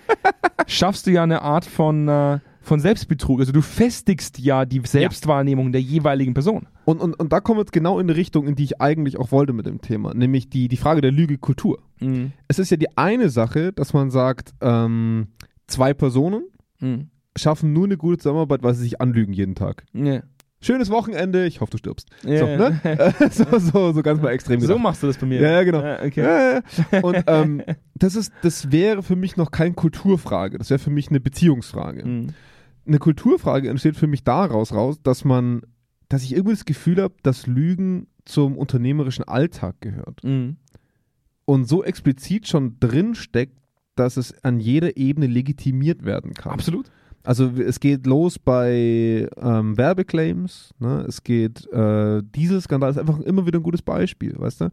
schaffst 0.68 1.08
du 1.08 1.12
ja 1.12 1.24
eine 1.24 1.42
Art 1.42 1.66
von, 1.66 2.08
äh, 2.08 2.38
von 2.62 2.80
Selbstbetrug. 2.80 3.40
Also 3.40 3.54
du 3.54 3.62
festigst 3.64 4.38
ja 4.38 4.66
die 4.66 4.82
Selbstwahrnehmung 4.86 5.72
der 5.72 5.82
jeweiligen 5.82 6.36
Person. 6.36 6.68
Und, 6.86 7.02
und, 7.02 7.20
und 7.20 7.34
da 7.34 7.40
kommen 7.40 7.58
wir 7.58 7.62
jetzt 7.64 7.74
genau 7.74 8.00
in 8.00 8.08
die 8.08 8.14
Richtung, 8.14 8.48
in 8.48 8.56
die 8.56 8.64
ich 8.64 8.80
eigentlich 8.82 9.18
auch 9.18 9.32
wollte 9.32 9.54
mit 9.54 9.66
dem 9.66 9.82
Thema, 9.82 10.14
nämlich 10.14 10.50
die, 10.50 10.68
die 10.68 10.78
Frage 10.78 11.02
der 11.02 11.12
Lügekultur. 11.12 11.80
Mhm. 12.00 12.32
Es 12.48 12.60
ist 12.60 12.70
ja 12.70 12.78
die 12.78 12.96
eine 12.98 13.30
Sache, 13.30 13.74
dass 13.74 13.94
man 13.94 14.12
sagt, 14.12 14.54
ähm, 14.62 15.28
zwei 15.68 15.94
Personen 15.94 16.44
Mhm. 16.82 17.08
schaffen 17.38 17.72
nur 17.74 17.86
eine 17.86 17.98
gute 17.98 18.18
Zusammenarbeit, 18.18 18.62
weil 18.62 18.74
sie 18.74 18.84
sich 18.84 19.02
anlügen 19.02 19.34
jeden 19.34 19.56
Tag. 19.56 19.86
Ja. 19.94 20.22
Schönes 20.62 20.90
Wochenende, 20.90 21.46
ich 21.46 21.62
hoffe, 21.62 21.72
du 21.72 21.78
stirbst. 21.78 22.10
Ja, 22.24 22.40
So, 22.40 22.46
ja. 22.48 22.58
ne? 22.58 22.80
Äh, 22.84 23.30
so, 23.30 23.60
so, 23.60 23.92
so 23.94 24.02
ganz 24.02 24.22
mal 24.22 24.30
extrem 24.32 24.60
So 24.62 24.78
machst 24.78 25.02
du 25.04 25.08
das 25.08 25.18
bei 25.18 25.26
mir. 25.28 25.40
Ja, 25.42 25.52
ja, 25.52 25.64
genau. 25.64 25.82
Ja, 25.82 26.04
okay. 26.04 26.22
Ja, 26.22 26.62
ja. 26.92 27.02
Und 27.02 27.24
ähm, 27.28 27.62
das, 27.96 28.16
ist, 28.16 28.34
das 28.42 28.72
wäre 28.72 29.04
für 29.04 29.16
mich 29.16 29.38
noch 29.38 29.52
keine 29.52 29.74
Kulturfrage, 29.74 30.58
das 30.58 30.70
wäre 30.70 30.80
für 30.80 30.90
mich 30.90 31.10
eine 31.10 31.20
Beziehungsfrage. 31.20 32.06
Mhm. 32.06 32.28
Eine 32.88 33.00
Kulturfrage 33.00 33.70
entsteht 33.70 33.96
für 33.96 34.08
mich 34.08 34.24
daraus 34.24 34.74
raus, 34.74 34.98
dass 35.02 35.24
man, 35.24 35.62
dass 36.10 36.24
ich 36.24 36.34
irgendwie 36.34 36.56
das 36.56 36.66
Gefühl 36.66 37.02
habe, 37.02 37.16
dass 37.24 37.48
Lügen 37.48 38.08
zum 38.26 38.58
unternehmerischen 38.58 39.24
Alltag 39.26 39.76
gehört. 39.82 40.24
Mhm. 40.24 40.58
Und 41.46 41.68
so 41.68 41.84
explizit 41.84 42.48
schon 42.48 42.80
drin 42.80 43.16
steckt, 43.16 43.58
dass 43.96 44.18
es 44.18 44.44
an 44.44 44.60
jeder 44.60 44.98
Ebene 44.98 45.28
legitimiert 45.28 46.04
werden 46.04 46.34
kann. 46.34 46.52
Absolut. 46.52 46.92
Also 47.24 47.50
es 47.58 47.80
geht 47.80 48.06
los 48.06 48.38
bei 48.38 49.28
ähm, 49.38 49.78
Werbeclaims, 49.78 50.74
ne? 50.80 51.06
es 51.08 51.24
geht, 51.24 51.66
äh, 51.72 52.22
Dieselskandal 52.24 52.92
ist 52.92 53.00
einfach 53.00 53.20
immer 53.22 53.48
wieder 53.48 53.60
ein 53.60 53.64
gutes 53.64 53.82
Beispiel, 53.82 54.36
weißt 54.38 54.62
du? 54.62 54.70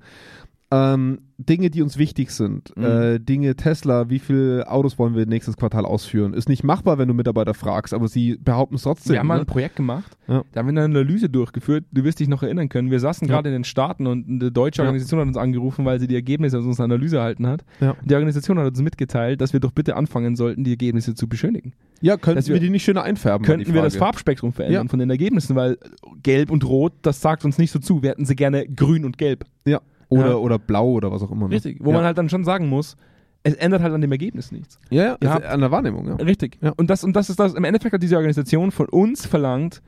Ähm, 0.73 1.19
Dinge, 1.39 1.71
die 1.71 1.83
uns 1.83 1.99
wichtig 1.99 2.31
sind, 2.31 2.73
Mhm. 2.77 2.85
äh, 2.85 3.19
Dinge 3.19 3.57
Tesla, 3.57 4.09
wie 4.09 4.21
viele 4.21 4.71
Autos 4.71 4.99
wollen 4.99 5.15
wir 5.17 5.27
nächstes 5.27 5.57
Quartal 5.57 5.85
ausführen, 5.85 6.35
ist 6.35 6.49
nicht 6.49 6.63
machbar, 6.65 6.99
wenn 6.99 7.09
du 7.09 7.15
Mitarbeiter 7.15 7.53
fragst, 7.53 7.93
aber 7.93 8.07
sie 8.09 8.37
behaupten 8.41 8.77
es 8.77 8.83
trotzdem. 8.83 9.13
Wir 9.15 9.19
haben 9.21 9.27
mal 9.27 9.35
ne? 9.35 9.41
ein 9.41 9.47
Projekt 9.47 9.77
gemacht, 9.77 10.17
Ja. 10.29 10.45
da 10.53 10.61
haben 10.61 10.67
wir 10.67 10.71
eine 10.71 10.85
Analyse 10.85 11.29
durchgeführt. 11.29 11.85
Du 11.93 12.05
wirst 12.05 12.21
dich 12.21 12.29
noch 12.29 12.43
erinnern 12.45 12.69
können. 12.69 12.91
Wir 12.93 13.01
saßen 13.01 13.27
Ja. 13.29 13.35
gerade 13.35 13.49
in 13.49 13.55
den 13.55 13.65
Staaten 13.65 14.07
und 14.07 14.29
eine 14.29 14.53
deutsche 14.53 14.83
Ja. 14.83 14.87
Organisation 14.87 15.21
hat 15.21 15.27
uns 15.27 15.37
angerufen, 15.37 15.85
weil 15.85 15.99
sie 16.01 16.07
die 16.07 16.15
Ergebnisse 16.15 16.59
aus 16.59 16.65
unserer 16.65 16.85
Analyse 16.85 17.17
erhalten 17.17 17.47
hat. 17.47 17.65
Die 18.05 18.15
Organisation 18.15 18.59
hat 18.59 18.69
uns 18.69 18.81
mitgeteilt, 18.81 19.41
dass 19.41 19.53
wir 19.53 19.61
doch 19.61 19.73
bitte 19.73 19.97
anfangen 19.97 20.37
sollten, 20.37 20.63
die 20.65 20.71
Ergebnisse 20.71 21.15
zu 21.15 21.29
beschönigen. 21.29 21.73
ja, 22.01 22.17
könnten 22.17 22.37
dass 22.37 22.49
wir, 22.49 22.55
wir- 22.55 22.61
die 22.61 22.71
nicht 22.71 22.85
schöner 22.85 23.03
einfärben? 23.03 23.45
Könnten 23.47 23.75
wir 23.75 23.83
das. 23.83 23.97
Farbspektrum 23.97 24.53
verändern 24.53 24.89
von 24.89 24.99
den 24.99 25.11
Ergebnissen, 25.11 25.55
weil 25.57 25.77
gelb 26.23 26.51
und 26.51 26.65
rot, 26.65 26.93
das 27.03 27.21
sagt 27.21 27.45
uns 27.45 27.59
nicht 27.59 27.71
so 27.73 27.79
zu. 27.79 28.03
Wir 28.03 28.11
hätten 28.11 28.25
sie 28.25 28.35
gerne 28.37 28.67
grün 28.67 29.05
und 29.05 29.19
gelb. 29.19 29.45
Ja. 29.65 29.81
Oder, 30.13 30.31
Ja. 30.31 30.35
oder 30.37 30.59
blau 30.59 30.91
oder 30.91 31.11
was 31.11 31.23
auch 31.23 31.31
immer. 31.31 31.49
Ne? 31.49 31.55
Richtig. 31.55 31.79
Wo 31.81 31.91
ja. 31.91 31.97
man 31.97 32.05
halt 32.05 32.19
dann 32.19 32.29
schon 32.29 32.45
sagen 32.45 32.69
muss, 32.69 32.97
es 33.43 33.55
ändert 33.55 33.83
halt 33.83 33.93
an 33.93 34.01
dem 34.01 34.13
Ergebnis 34.13 34.53
nichts. 34.53 34.79
Ja, 34.91 35.17
ja, 35.23 35.37
an 35.37 35.61
der 35.61 35.71
Wahrnehmung, 35.71 36.07
ja. 36.07 36.15
Richtig. 36.17 36.59
Ja. 36.61 36.73
Und, 36.77 36.91
das, 36.91 37.03
und 37.03 37.15
das 37.15 37.29
ist 37.29 37.41
das, 37.41 37.55
im 37.55 37.65
Endeffekt 37.65 37.93
hat 37.93 38.03
diese 38.03 38.17
Organisation 38.17 38.71
von 38.71 38.89
uns 38.89 39.27
verlangt, 39.27 39.83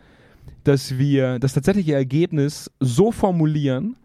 dass 0.65 0.99
wir 0.99 1.39
das 1.39 1.53
tatsächliche 1.53 1.95
Ergebnis 1.95 2.71
so 2.81 3.13
formulieren, 3.13 3.97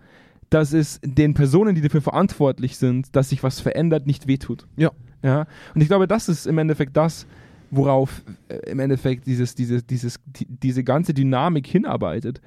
dass 0.50 0.74
es 0.74 1.00
den 1.04 1.34
Personen, 1.34 1.76
die 1.76 1.82
dafür 1.82 2.02
verantwortlich 2.02 2.78
sind, 2.78 3.16
dass 3.16 3.30
sich 3.30 3.44
was 3.44 3.60
verändert, 3.60 4.08
nicht 4.08 4.28
wehtut. 4.28 4.68
Ja. 4.78 4.92
Ja. 5.24 5.48
Und 5.76 5.82
ich 5.82 5.88
glaube, 5.88 6.08
das 6.08 6.30
ist 6.30 6.46
im 6.46 6.58
Endeffekt 6.58 6.96
das, 6.96 7.26
worauf 7.72 8.24
äh, 8.48 8.70
im 8.70 8.80
Endeffekt 8.80 9.26
dieses, 9.28 9.56
dieses, 9.56 9.86
dieses, 9.86 10.20
die, 10.26 10.46
diese 10.46 10.84
ganze 10.84 11.14
Dynamik 11.14 11.68
hinarbeitet. 11.68 12.42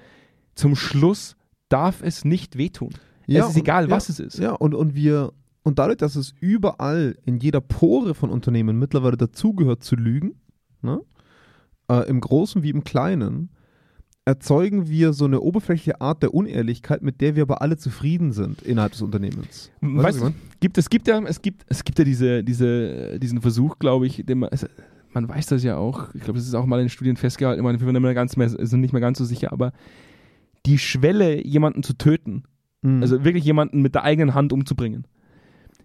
Zum 0.54 0.76
Schluss 0.76 1.36
darf 1.68 2.02
es 2.02 2.24
nicht 2.24 2.58
wehtun. 2.58 2.90
Ja, 3.26 3.44
es 3.44 3.50
ist 3.50 3.56
und- 3.56 3.62
egal, 3.62 3.84
ja, 3.88 3.90
was 3.90 4.08
es 4.08 4.20
ist. 4.20 4.38
Ja, 4.38 4.52
und, 4.52 4.74
und 4.74 4.94
wir, 4.94 5.32
und 5.62 5.78
dadurch, 5.78 5.98
dass 5.98 6.16
es 6.16 6.34
überall 6.40 7.16
in 7.24 7.38
jeder 7.38 7.60
Pore 7.60 8.14
von 8.14 8.30
Unternehmen 8.30 8.78
mittlerweile 8.78 9.16
dazugehört 9.16 9.82
zu 9.84 9.96
lügen, 9.96 10.34
ne? 10.82 11.00
äh, 11.88 12.08
im 12.08 12.20
Großen 12.20 12.62
wie 12.62 12.70
im 12.70 12.84
Kleinen, 12.84 13.50
erzeugen 14.24 14.88
wir 14.88 15.12
so 15.12 15.24
eine 15.24 15.40
oberflächliche 15.40 16.00
Art 16.00 16.22
der 16.22 16.32
Unehrlichkeit, 16.32 17.02
mit 17.02 17.20
der 17.20 17.34
wir 17.34 17.42
aber 17.42 17.60
alle 17.60 17.76
zufrieden 17.76 18.32
sind 18.32 18.62
innerhalb 18.62 18.92
des 18.92 19.02
Unternehmens. 19.02 19.70
Weißt 19.80 20.20
Weißt 20.20 20.20
du, 20.22 20.34
gibt, 20.60 20.78
es 20.78 20.88
gibt 20.88 21.08
ja, 21.08 21.20
es 21.24 21.42
gibt, 21.42 21.64
es 21.68 21.82
gibt 21.82 21.98
ja 21.98 22.04
diese, 22.04 22.44
diese, 22.44 23.18
diesen 23.18 23.40
Versuch, 23.40 23.78
glaube 23.78 24.06
ich, 24.06 24.24
den 24.24 24.40
man, 24.40 24.50
es, 24.52 24.66
man 25.12 25.28
weiß 25.28 25.46
das 25.46 25.64
ja 25.64 25.76
auch, 25.76 26.14
ich 26.14 26.22
glaube, 26.22 26.38
das 26.38 26.46
ist 26.46 26.54
auch 26.54 26.66
mal 26.66 26.80
in 26.80 26.88
Studien 26.88 27.16
festgehalten, 27.16 27.60
ich 27.60 27.64
meine, 27.64 27.80
wir 27.80 28.66
sind 28.66 28.80
nicht 28.80 28.92
mehr 28.92 29.00
ganz 29.00 29.18
so 29.18 29.24
sicher, 29.24 29.52
aber 29.52 29.72
die 30.66 30.78
Schwelle, 30.78 31.44
jemanden 31.44 31.82
zu 31.82 31.94
töten, 31.94 32.44
Mhm. 32.82 33.02
also 33.02 33.24
wirklich 33.24 33.44
jemanden 33.44 33.80
mit 33.82 33.94
der 33.94 34.04
eigenen 34.04 34.34
Hand 34.34 34.52
umzubringen, 34.52 35.06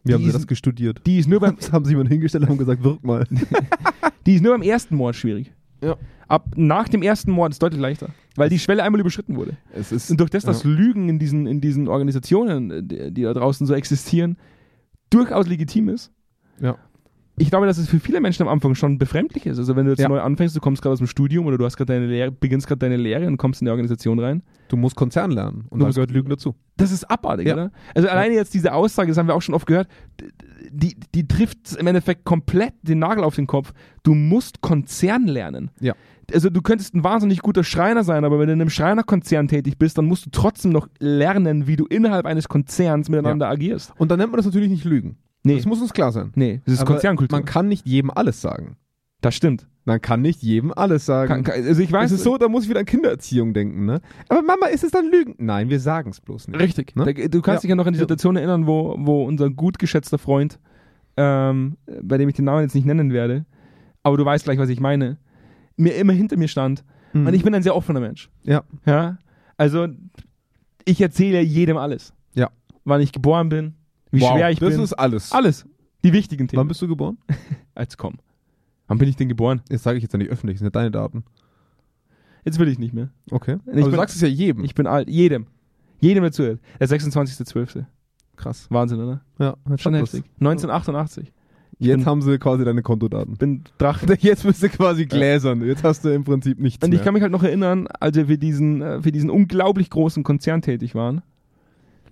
wie 0.03 0.13
haben 0.13 0.19
die 0.19 0.25
sie 0.25 0.29
ist- 0.29 0.35
das 0.35 0.47
gestudiert? 0.47 1.01
die 1.05 1.17
ist 1.19 1.27
nur 1.29 1.39
beim, 1.39 1.55
Das 1.59 1.71
haben 1.71 1.85
sie 1.85 1.91
jemanden 1.91 2.11
hingestellt 2.11 2.43
und 2.43 2.49
haben 2.49 2.57
gesagt, 2.57 2.83
wirk 2.83 3.03
mal. 3.03 3.25
die 4.25 4.35
ist 4.35 4.43
nur 4.43 4.53
beim 4.53 4.61
ersten 4.61 4.95
Mord 4.95 5.15
schwierig. 5.15 5.53
Ja. 5.81 5.95
Ab 6.27 6.45
nach 6.55 6.89
dem 6.89 7.03
ersten 7.03 7.31
Mord 7.31 7.51
ist 7.51 7.55
es 7.55 7.59
deutlich 7.59 7.79
leichter, 7.79 8.09
weil 8.35 8.49
die 8.49 8.59
Schwelle 8.59 8.83
einmal 8.83 8.99
überschritten 8.99 9.35
wurde. 9.37 9.55
Es 9.73 9.91
ist, 9.91 10.09
Und 10.11 10.19
durch 10.19 10.29
das, 10.29 10.43
dass 10.43 10.63
ja. 10.63 10.69
Lügen 10.69 11.07
in 11.07 11.19
diesen, 11.19 11.45
in 11.47 11.61
diesen 11.61 11.87
Organisationen, 11.87 12.71
äh, 12.71 12.83
die, 12.83 13.13
die 13.13 13.21
da 13.21 13.33
draußen 13.33 13.65
so 13.67 13.73
existieren, 13.73 14.37
durchaus 15.09 15.47
legitim 15.47 15.87
ist. 15.89 16.11
Ja. 16.59 16.77
Ich 17.39 17.51
glaube, 17.51 17.67
dass 17.67 17.77
es 17.77 17.87
für 17.87 17.99
viele 17.99 18.19
Menschen 18.19 18.41
am 18.41 18.47
Anfang 18.47 18.73
schon 18.73 18.97
befremdlich 18.97 19.45
ist. 19.45 19.59
Also 19.59 19.75
wenn 19.75 19.85
du 19.85 19.91
jetzt 19.91 19.99
Ja. 20.01 20.09
neu 20.09 20.19
anfängst, 20.19 20.55
du 20.55 20.59
kommst 20.59 20.81
gerade 20.81 20.93
aus 20.93 20.97
dem 20.97 21.05
Studium 21.07 21.45
oder 21.45 21.57
du 21.59 21.65
hast 21.65 21.77
gerade 21.77 21.93
deine 21.93 22.07
Lehre, 22.07 22.31
beginnst 22.31 22.65
gerade 22.67 22.79
deine 22.79 22.97
Lehre 22.97 23.27
und 23.27 23.37
kommst 23.37 23.61
in 23.61 23.65
die 23.65 23.71
Organisation 23.71 24.17
rein. 24.19 24.41
Du 24.69 24.75
musst 24.77 24.95
Konzern 24.95 25.29
lernen 25.31 25.65
und 25.69 25.73
Du 25.73 25.77
da 25.79 25.85
musst- 25.85 25.95
gehört 25.97 26.09
Lügen 26.11 26.29
dazu. 26.29 26.55
Das 26.77 26.91
ist 26.91 27.03
abartig, 27.09 27.47
Ja. 27.47 27.53
oder? 27.53 27.71
Also 27.93 28.07
alleine 28.09 28.33
jetzt 28.33 28.53
diese 28.55 28.73
Aussage, 28.73 29.09
das 29.09 29.17
haben 29.17 29.27
wir 29.27 29.35
auch 29.35 29.41
schon 29.43 29.53
oft 29.53 29.67
gehört, 29.67 29.87
die, 30.71 30.95
die 31.13 31.27
trifft 31.27 31.75
im 31.75 31.85
Endeffekt 31.87 32.25
komplett 32.25 32.73
den 32.81 32.99
Nagel 32.99 33.23
auf 33.23 33.35
den 33.35 33.47
Kopf. 33.47 33.71
Du 34.03 34.13
musst 34.15 34.61
Konzern 34.61 35.27
lernen. 35.27 35.69
Ja. 35.79 35.93
Also 36.33 36.49
du 36.49 36.61
könntest 36.61 36.93
ein 36.95 37.03
wahnsinnig 37.03 37.39
guter 37.41 37.63
Schreiner 37.63 38.03
sein, 38.03 38.25
aber 38.25 38.39
wenn 38.39 38.47
du 38.47 38.53
in 38.53 38.61
einem 38.61 38.69
Schreinerkonzern 38.69 39.47
tätig 39.47 39.77
bist, 39.77 39.97
dann 39.97 40.05
musst 40.05 40.25
du 40.25 40.29
trotzdem 40.31 40.71
noch 40.71 40.87
lernen, 40.99 41.67
wie 41.67 41.77
du 41.77 41.85
innerhalb 41.85 42.25
eines 42.25 42.49
Konzerns 42.49 43.09
miteinander 43.09 43.47
agierst. 43.47 43.93
Und 43.97 44.11
dann 44.11 44.19
nennt 44.19 44.31
man 44.31 44.37
das 44.37 44.45
natürlich 44.45 44.69
nicht 44.69 44.83
Lügen. 44.83 45.17
Nee, 45.47 45.55
Das 45.57 45.65
muss 45.65 45.81
uns 45.81 45.93
klar 45.93 46.11
sein. 46.11 46.31
nee, 46.35 46.61
das 46.65 46.75
ist 46.75 46.81
Aber 46.81 46.93
Konzernkultur. 46.93 47.37
Man 47.37 47.45
kann 47.45 47.67
nicht 47.67 47.85
jedem 47.87 48.11
alles 48.11 48.41
sagen. 48.41 48.77
das 49.21 49.35
stimmt. 49.35 49.67
Man 49.85 50.01
kann 50.01 50.21
nicht 50.21 50.43
jedem 50.43 50.73
alles 50.75 51.05
sagen. 51.05 51.43
Kann, 51.45 51.53
also 51.65 51.81
ich 51.81 51.91
weiß, 51.91 52.11
es 52.11 52.17
ist 52.19 52.23
so, 52.25 52.37
da 52.37 52.49
muss 52.49 52.63
ich 52.65 52.69
wieder 52.69 52.81
an 52.81 52.85
Kindererziehung 52.85 53.53
denken, 53.53 53.85
ne? 53.85 54.01
Aber 54.27 54.41
Mama, 54.41 54.65
ist 54.67 54.83
es 54.83 54.91
dann 54.91 55.09
Lügen? 55.09 55.33
Nein, 55.37 55.69
wir 55.69 55.79
sagen 55.79 56.09
es 56.09 56.19
bloß 56.19 56.49
nicht. 56.49 56.59
Richtig. 56.59 56.93
Ne? 56.97 57.05
Du 57.29 57.41
kannst 57.41 57.63
Ja. 57.63 57.67
dich 57.67 57.69
ja 57.69 57.75
noch 57.75 57.85
an 57.87 57.93
die. 57.93 57.99
Situation 57.99 58.35
erinnern, 58.35 58.67
wo, 58.67 58.95
wo 58.99 59.23
unser 59.23 59.49
gut 59.49 59.79
geschätzter 59.79 60.17
Freund, 60.17 60.59
ähm, 61.15 61.77
bei 62.01 62.17
dem 62.17 62.27
ich 62.27 62.35
den 62.35 62.43
Namen 62.45 62.63
jetzt 62.63 62.75
nicht 62.75 62.85
nennen 62.85 63.13
werde, 63.13 63.45
aber 64.03 64.17
du 64.17 64.25
weißt 64.25 64.43
gleich, 64.43 64.59
was 64.59 64.67
ich 64.69 64.79
meine, 64.81 65.17
mir 65.77 65.95
immer 65.95 66.11
hinter 66.13 66.35
mir 66.37 66.47
stand. 66.49 66.83
Mhm. 67.13 67.27
Und 67.27 67.33
ich 67.33 67.43
bin 67.43 67.55
ein 67.55 67.63
sehr 67.63 67.75
offener 67.75 68.01
Mensch. 68.01 68.29
Ja. 68.43 68.63
Ja. 68.85 69.17
Also, 69.55 69.87
ich 70.85 70.99
erzähle 71.01 71.41
jedem 71.41 71.77
alles. 71.77 72.13
Ja. 72.33 72.49
Wann 72.83 72.99
ich 73.01 73.13
geboren 73.13 73.47
bin, 73.49 73.75
wie 74.17 74.21
wow, 74.21 74.33
schwer 74.33 74.49
ich 74.51 74.59
das 74.59 74.73
bin. 74.75 74.83
ist 74.83 74.93
alles. 74.93 75.31
alles. 75.31 75.65
Die 76.03 76.13
wichtigen 76.13 76.47
Themen. 76.47 76.59
Wann 76.61 76.67
bist 76.67 76.81
du 76.81 76.87
geboren? 76.87 77.17
Als 77.75 77.97
komm. 77.97 78.15
Wann 78.87 78.97
bin 78.97 79.09
ich 79.09 79.15
denn 79.15 79.27
geboren? 79.29 79.61
Das 79.69 79.83
sage 79.83 79.97
ich 79.97 80.03
jetzt 80.03 80.13
ja 80.13 80.17
nicht 80.19 80.29
öffentlich, 80.31 80.55
das 80.55 80.59
sind 80.59 80.67
ja 80.67 80.71
deine 80.71 80.91
Daten. 80.91 81.23
Jetzt 82.45 82.59
will 82.59 82.67
ich 82.69 82.79
nicht 82.79 82.93
mehr. 82.93 83.09
Okay. 83.31 83.57
Ich 83.65 83.81
Aber 83.81 83.91
du 83.91 83.97
sagst 83.97 84.15
es 84.15 84.21
ja 84.21 84.27
jedem. 84.27 84.63
Ich 84.63 84.73
bin 84.75 84.87
alt. 84.87 85.09
Jedem. 85.09 85.47
Jedem 85.99 86.23
der 86.23 86.31
zuhört. 86.31 86.59
Der 86.79 86.87
26.12. 86.87 87.85
Krass. 88.37 88.67
Wahnsinn, 88.69 88.99
oder? 89.01 89.21
Ja, 89.39 89.57
Schon 89.77 89.95
heftig. 89.95 90.23
1988. 90.39 91.33
Jetzt 91.79 91.97
bin- 91.97 92.05
haben 92.05 92.21
sie 92.21 92.37
quasi 92.39 92.63
deine 92.63 92.81
Kontodaten. 92.83 93.35
bin 93.35 93.63
Drachen. 93.77 94.07
Jetzt 94.19 94.43
bist 94.43 94.63
du 94.63 94.69
quasi 94.69 95.05
gläsern. 95.05 95.61
Jetzt 95.65 95.83
hast 95.83 96.05
du 96.05 96.09
im 96.09 96.23
Prinzip 96.23 96.59
nichts 96.59 96.83
Und 96.83 96.91
mehr. 96.91 96.99
ich 96.99 97.03
kann 97.05 97.13
mich 97.13 97.21
halt 97.23 97.31
noch 97.31 97.43
erinnern, 97.43 97.87
als 97.99 98.15
wir 98.15 98.27
für 98.27 98.37
diesen, 98.37 98.81
äh, 98.81 99.01
für 99.01 99.11
diesen 99.11 99.29
unglaublich 99.29 99.89
großen 99.89 100.23
Konzern 100.23 100.61
tätig 100.61 100.95
waren, 100.95 101.21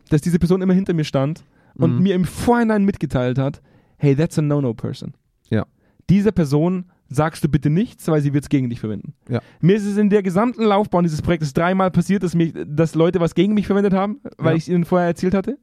dass 0.09 0.21
diese 0.21 0.37
Person 0.37 0.61
immer 0.61 0.73
hinter 0.73 0.93
mir 0.93 1.03
stand 1.05 1.43
und 1.77 1.97
Mhm. 1.97 2.03
mir 2.03 2.15
im 2.15 2.25
Vorhinein 2.25 2.83
mitgeteilt 2.85 3.37
hat, 3.37 3.61
hey, 3.97 4.15
that's 4.15 4.37
a 4.39 4.41
no-no-person. 4.41 5.13
Ja. 5.49 5.65
Dieser 6.09 6.31
Person 6.31 6.85
sagst 7.07 7.43
du 7.43 7.49
bitte 7.49 7.69
nichts, 7.69 8.07
weil 8.07 8.21
sie 8.21 8.33
wird 8.33 8.43
es 8.45 8.49
gegen 8.49 8.69
dich 8.69 8.79
verwenden. 8.79 9.13
Ja. 9.29 9.39
Mir 9.61 9.75
ist 9.75 9.85
es 9.85 9.97
in 9.97 10.09
der 10.09 10.23
gesamten 10.23 10.63
Laufbahn 10.63 11.03
dieses 11.03 11.21
Projektes 11.21 11.53
dreimal 11.53 11.91
passiert, 11.91 12.23
dass, 12.23 12.33
mich, 12.35 12.53
dass 12.65 12.95
Leute 12.95 13.19
was 13.19 13.35
gegen 13.35 13.53
mich 13.53 13.67
verwendet 13.67 13.93
haben, 13.93 14.19
weil 14.37 14.53
Ja. 14.53 14.57
ich 14.57 14.63
es 14.63 14.69
ihnen 14.69 14.85
vorher 14.85 15.07
erzählt 15.07 15.33
hatte. 15.35 15.57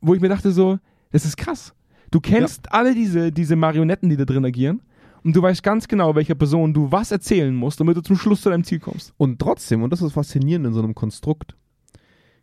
Wo 0.00 0.14
ich 0.14 0.20
mir 0.20 0.28
dachte 0.30 0.50
so, 0.50 0.78
das 1.12 1.24
ist 1.26 1.36
krass. 1.36 1.74
Du 2.10 2.20
kennst 2.20 2.72
alle 2.72 2.94
diese, 2.94 3.30
diese 3.30 3.54
Marionetten, 3.54 4.08
die 4.08 4.16
da 4.16 4.24
drin 4.24 4.44
agieren 4.44 4.80
und 5.22 5.36
du 5.36 5.42
weißt 5.42 5.62
ganz 5.62 5.86
genau, 5.86 6.14
welcher 6.14 6.34
Person 6.34 6.72
du 6.72 6.90
was 6.90 7.12
erzählen 7.12 7.54
musst, 7.54 7.78
damit 7.78 7.96
du 7.96 8.00
zum 8.00 8.16
Schluss 8.16 8.40
zu 8.40 8.48
deinem 8.50 8.64
Ziel 8.64 8.80
kommst. 8.80 9.12
Und 9.18 9.38
trotzdem, 9.38 9.82
und 9.82 9.92
das 9.92 10.00
ist 10.02 10.12
faszinierend 10.14 10.66
in 10.66 10.72
so 10.72 10.80
einem 10.82 10.94
Konstrukt, 10.94 11.54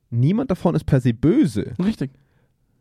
niemand 0.10 0.52
davon 0.52 0.76
ist 0.76 0.86
per 0.86 1.02
se 1.02 1.14
böse, 1.14 1.74
Richtig. 1.84 2.12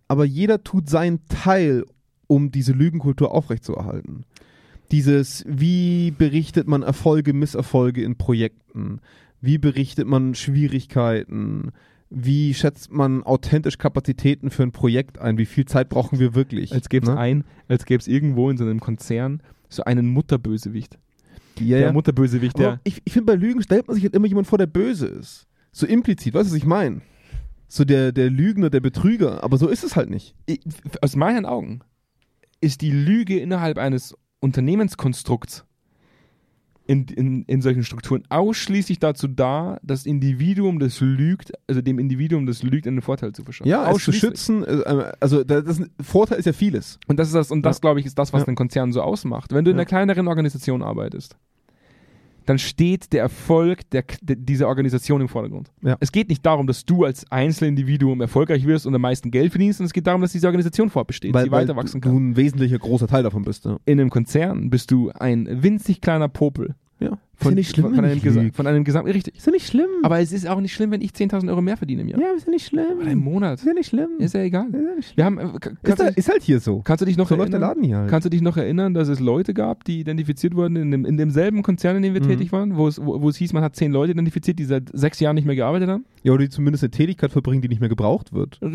Aber 0.09 0.25
jeder 0.25 0.63
tut 0.65 0.89
seinen 0.89 1.21
Teil, 1.29 1.85
um 2.27 2.51
diese 2.51 2.73
Lügenkultur 2.73 3.33
aufrechtzuerhalten. 3.33 4.25
Dieses, 4.93 5.45
wie 5.49 6.13
berichtet 6.13 6.69
man 6.69 6.83
Erfolge, 6.83 7.33
Misserfolge 7.33 8.03
in 8.03 8.17
Projekten? 8.17 9.01
Wie 9.41 9.59
berichtet 9.59 10.07
man 10.07 10.35
Schwierigkeiten? 10.35 11.73
Wie 12.09 12.55
schätzt 12.55 12.93
man 12.93 13.25
authentisch 13.25 13.79
Kapazitäten 13.79 14.51
für 14.51 14.63
ein 14.63 14.71
Projekt 14.73 15.19
ein? 15.19 15.39
Wie 15.39 15.47
viel 15.47 15.65
Zeit 15.65 15.89
brauchen 15.89 16.21
wir 16.21 16.35
wirklich? 16.37 16.73
Als 16.73 16.89
gäbe 16.89 17.07
es 17.07 17.13
Ne? 17.13 17.19
ein, 17.19 17.45
als 17.69 17.85
gäbe 17.85 18.01
es 18.01 18.07
irgendwo 18.07 18.49
in 18.49 18.57
so 18.57 18.65
einem 18.65 18.79
Konzern 18.81 19.43
so 19.69 19.83
einen 19.83 20.07
Mutterbösewicht. 20.09 20.99
Ja, 21.59 21.79
Der. 21.79 21.93
Mutterbösewicht, 21.93 22.55
Aber 22.57 22.65
der. 22.65 22.81
ich 22.85 23.03
ich 23.05 23.13
finde, 23.13 23.33
bei 23.33 23.35
Lügen 23.35 23.63
stellt 23.63 23.89
man 23.89 23.95
sich 23.97 24.05
halt 24.05 24.15
immer 24.15 24.29
jemand 24.29 24.47
vor, 24.47 24.59
der 24.59 24.67
böse 24.67 25.07
ist. 25.09 25.47
So 25.73 25.85
implizit, 25.87 26.35
weißt 26.35 26.49
du, 26.49 26.53
was 26.53 26.59
ich 26.59 26.67
meine? 26.67 27.01
So 27.69 27.85
der, 27.85 28.13
der 28.13 28.31
Lügner, 28.31 28.71
der 28.71 28.81
Betrüger, 28.81 29.43
aber 29.43 29.59
so 29.59 29.69
ist 29.69 29.83
es 29.85 29.97
halt 29.97 30.09
nicht. 30.11 30.35
Ich- 30.47 30.61
Aus 31.03 31.17
meinen 31.17 31.45
Augen 31.47 31.81
ist 32.61 32.81
die 32.81 32.91
Lüge 32.93 33.39
innerhalb 33.39 33.79
eines 33.79 34.15
Unternehmenskonstrukts 34.41 35.65
in, 36.89 37.05
in, 37.09 37.43
in 37.47 37.63
solchen 37.63 37.83
Strukturen 37.83 38.23
ausschließlich 38.29 39.01
dazu 39.01 39.27
da, 39.27 39.79
das 39.83 40.07
Individuum, 40.07 40.79
das 40.79 41.01
lügt, 41.01 41.53
also 41.67 41.81
dem 41.83 41.99
Individuum, 41.99 42.47
das 42.47 42.63
lügt, 42.63 42.87
einen 42.87 43.03
Vorteil 43.03 43.33
zu 43.33 43.43
verschaffen. 43.43 43.69
Ja, 43.69 43.91
es 43.91 44.05
zu 44.05 44.13
schützen, 44.13 44.63
äh, 44.65 45.13
also 45.19 45.43
da- 45.43 45.63
das 45.63 45.83
Vorteil 46.01 46.39
ist 46.39 46.45
ja 46.45 46.53
vieles. 46.53 47.01
Und 47.09 47.19
das 47.19 47.27
ist 47.29 47.35
das, 47.35 47.51
und 47.51 47.63
das, 47.63 47.79
Ja. 47.79 47.81
glaube 47.81 47.99
ich, 47.99 48.07
ist 48.07 48.17
das, 48.17 48.33
was 48.33 48.43
Ja. 48.43 48.47
den 48.47 48.55
Konzern 48.55 48.93
so 48.93 49.03
ausmacht. 49.03 49.53
Wenn 49.53 49.65
du 49.65 49.73
in 49.73 49.77
Ja. 49.77 49.81
einer 49.81 49.87
kleineren 49.87 50.29
Organisation 50.29 50.83
arbeitest, 50.83 51.37
dann 52.47 52.59
steht 52.59 53.13
der 53.13 53.23
Erfolg 53.23 53.91
der, 53.91 54.05
der, 54.23 54.37
dieser 54.37 54.69
Organisation 54.69 55.21
im 55.21 55.29
Vordergrund. 55.29 55.73
Ja. 55.83 55.97
Es 56.01 56.13
geht 56.13 56.29
nicht 56.29 56.47
darum, 56.47 56.67
dass 56.67 56.85
du 56.85 57.05
als 57.05 57.31
Einzelindividuum 57.31 58.21
erfolgreich 58.21 58.67
wirst 58.67 58.87
und 58.87 58.95
am 58.95 59.01
meisten 59.01 59.31
Geld 59.31 59.53
verdienst, 59.53 59.79
sondern 59.79 59.89
es 59.89 59.93
geht 59.93 60.07
darum, 60.07 60.23
dass 60.23 60.33
diese 60.33 60.47
Organisation 60.47 60.89
fortbesteht, 60.89 61.37
sie 61.37 61.51
weiter 61.51 61.77
wachsen 61.77 62.01
du 62.01 62.09
kann. 62.09 62.31
ein 62.31 62.37
wesentlicher 62.37 62.79
großer 62.79 63.09
Teil 63.09 63.23
davon 63.23 63.43
bist. 63.43 63.65
Ja. 63.65 63.79
In 63.85 64.01
einem 64.01 64.11
Konzern 64.11 64.71
bist 64.71 64.91
du 64.91 65.11
ein 65.11 65.63
winzig 65.63 66.01
kleiner 66.01 66.29
Popel 66.29 66.75
Von, 67.39 67.53
ja 67.53 67.57
nicht 67.57 67.71
schlimm, 67.71 67.95
von, 67.95 68.05
einem 68.05 68.19
Gesa- 68.19 68.53
von 68.55 68.67
einem 68.67 68.83
Gesamt. 68.85 69.09
Richtig. 69.09 69.37
Ist 69.37 69.47
ja 69.47 69.53
nicht 69.53 69.67
schlimm. 69.67 69.89
Aber 70.03 70.21
es 70.21 70.33
ist 70.33 70.49
auch 70.49 70.61
nicht 70.61 70.73
schlimm, 70.73 70.91
wenn 70.91 71.03
ich 71.03 71.11
10.000 71.11 71.49
Euro 71.51 71.61
mehr 71.61 71.77
verdiene 71.77 72.03
im 72.03 72.09
Jahr. 72.09 72.21
ja, 72.21 72.29
ist 72.37 72.47
ja 72.47 72.51
nicht 72.53 72.67
schlimm. 72.67 72.99
Oder 73.01 73.11
im 73.11 73.19
Monat. 73.19 73.59
Ist 73.59 73.67
ja 73.67 73.75
nicht 73.75 73.89
schlimm. 73.89 74.09
Ist 74.19 74.35
ja 74.35 74.41
egal. 74.43 74.67
Ist 74.99 75.11
ja. 75.11 75.17
Wir 75.17 75.25
haben, 75.27 75.39
äh, 75.39 75.45
Ist, 75.83 76.01
da, 76.01 76.09
dich, 76.09 76.17
ist 76.17 76.29
halt 76.31 76.43
hier 76.43 76.61
so. 76.61 76.81
kannst 76.83 77.03
du 77.03 77.05
dich 77.07 77.17
noch 77.19 77.29
So 77.29 77.37
läuft 77.37 77.53
der 77.53 77.61
erinnern? 77.61 77.77
Laden 77.77 77.85
hier 77.85 77.97
halt. 77.99 78.09
Kannst 78.11 78.25
du 78.25 78.31
dich 78.31 78.41
noch 78.43 78.57
erinnern, 78.57 78.95
dass 78.95 79.09
es 79.09 79.21
Leute 79.21 79.53
gab, 79.55 79.85
die 79.85 80.01
identifiziert 80.01 80.55
wurden 80.55 80.77
in, 80.77 80.91
dem, 80.91 81.05
in 81.05 81.17
demselben 81.19 81.63
Konzern, 81.63 81.97
in 81.97 82.03
dem 82.03 82.15
wir 82.15 82.23
Mhm. 82.23 82.29
tätig 82.29 82.53
waren, 82.53 82.77
wo 82.77 82.89
es, 82.89 82.99
wo, 83.05 83.21
wo 83.21 83.29
es 83.29 83.37
hieß, 83.37 83.53
man 83.53 83.63
hat 83.63 83.77
zehn 83.77 83.93
Leute 83.93 84.13
identifiziert, 84.13 84.59
die 84.59 84.65
seit 84.65 84.85
sechs 84.95 85.21
Jahren 85.21 85.35
nicht 85.35 85.45
mehr 85.47 85.57
gearbeitet 85.57 85.89
haben? 85.91 86.05
ja, 86.23 86.33
oder 86.33 86.43
die 86.43 86.49
zumindest 86.49 86.83
eine 86.83 86.91
Tätigkeit 86.91 87.31
verbringen, 87.31 87.63
die 87.63 87.69
nicht 87.69 87.79
mehr 87.79 87.89
gebraucht 87.89 88.33
wird. 88.33 88.59
Für 88.59 88.69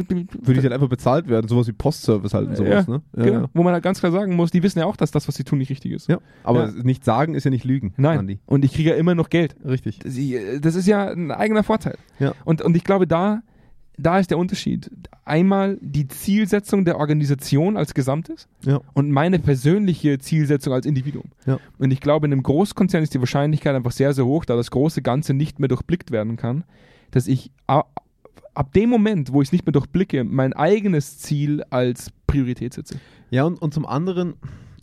die 0.54 0.60
sie 0.60 0.62
halt 0.62 0.72
einfach 0.72 0.88
bezahlt 0.88 1.28
werden. 1.28 1.50
Sowas 1.50 1.68
wie 1.68 1.74
Postservice 1.74 2.34
halt 2.34 2.48
und 2.50 2.56
sowas, 2.56 2.86
Ja, 2.88 2.94
ne? 2.94 3.02
Ja, 3.18 3.24
genau. 3.26 3.48
Wo 3.54 3.64
man 3.64 3.74
halt 3.74 3.84
ganz 3.84 4.00
klar 4.00 4.12
sagen 4.14 4.36
muss, 4.38 4.52
die 4.52 4.64
wissen 4.64 4.80
ja 4.80 4.86
auch, 4.86 4.96
dass 4.96 5.12
das, 5.12 5.28
was 5.28 5.36
sie 5.36 5.44
tun, 5.44 5.58
nicht 5.60 5.70
richtig 5.70 5.92
ist. 5.92 6.08
ja. 6.08 6.20
Aber 6.44 6.72
nicht 6.84 7.04
sagen 7.04 7.34
ist 7.36 7.44
ja 7.44 7.52
nicht 7.52 7.66
lügen, 7.66 7.94
Nein. 7.98 8.20
Andi. 8.20 8.40
Und 8.52 8.66
ich 8.66 8.74
kriege 8.74 8.90
ja 8.90 8.96
immer 8.96 9.16
noch 9.16 9.30
Geld. 9.30 9.56
Richtig. 9.66 10.00
Das 10.00 10.76
ist 10.76 10.86
ja 10.88 11.08
ein 11.10 11.32
eigener 11.32 11.64
Vorteil. 11.64 11.98
Ja. 12.20 12.34
Und, 12.44 12.62
und 12.62 12.76
ich 12.76 12.84
glaube, 12.84 13.08
da, 13.08 13.42
da 13.98 14.20
ist 14.20 14.30
der 14.30 14.38
Unterschied. 14.38 14.92
Einmal 15.24 15.78
die 15.82 16.08
Zielsetzung 16.08 16.84
der 16.84 16.98
Organisation 16.98 17.78
als 17.78 17.94
Gesamtes 17.94 18.48
Ja. 18.66 18.82
und 18.94 19.10
meine 19.12 19.40
persönliche 19.40 20.18
Zielsetzung 20.20 20.74
als 20.74 20.86
Individuum. 20.86 21.32
Ja. 21.46 21.60
Und 21.78 21.92
ich 21.92 22.02
glaube, 22.02 22.26
in 22.28 22.34
einem 22.34 22.44
Großkonzern 22.44 23.02
ist 23.04 23.14
die 23.14 23.20
Wahrscheinlichkeit 23.20 23.74
einfach 23.76 23.92
sehr, 23.92 24.14
sehr 24.14 24.26
hoch, 24.26 24.44
da 24.44 24.56
das 24.56 24.70
große 24.72 25.02
Ganze 25.02 25.34
nicht 25.34 25.60
mehr 25.60 25.70
durchblickt 25.70 26.12
werden 26.12 26.36
kann, 26.36 26.64
dass 27.12 27.28
ich 27.28 27.52
ab 27.68 28.74
dem 28.74 28.90
Moment, 28.90 29.32
wo 29.32 29.42
ich 29.42 29.48
es 29.48 29.52
nicht 29.54 29.66
mehr 29.66 29.72
durchblicke, 29.74 30.24
mein 30.26 30.52
eigenes 30.54 31.20
Ziel 31.20 31.64
als 31.70 32.12
Priorität 32.28 32.74
setze. 32.74 32.96
Ja, 33.30 33.46
und, 33.46 33.62
und 33.62 33.74
zum 33.74 33.86
anderen, 33.86 34.34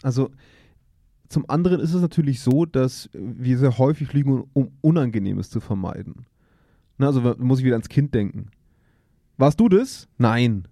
also 0.02 0.30
zum 1.28 1.48
anderen 1.48 1.80
ist 1.80 1.92
es 1.94 2.00
natürlich 2.00 2.40
so, 2.40 2.64
dass 2.64 3.10
wir 3.12 3.58
sehr 3.58 3.78
häufig 3.78 4.12
lügen, 4.12 4.44
um 4.54 4.70
Unangenehmes 4.80 5.50
zu 5.50 5.60
vermeiden. 5.60 6.26
Na, 6.96 7.06
also 7.08 7.20
da 7.20 7.34
muss 7.42 7.58
ich 7.60 7.64
wieder 7.64 7.74
ans 7.76 7.88
Kind 7.88 8.14
denken. 8.14 8.50
Warst 9.36 9.60
du 9.60 9.68
das? 9.68 10.08
Nein. 10.18 10.66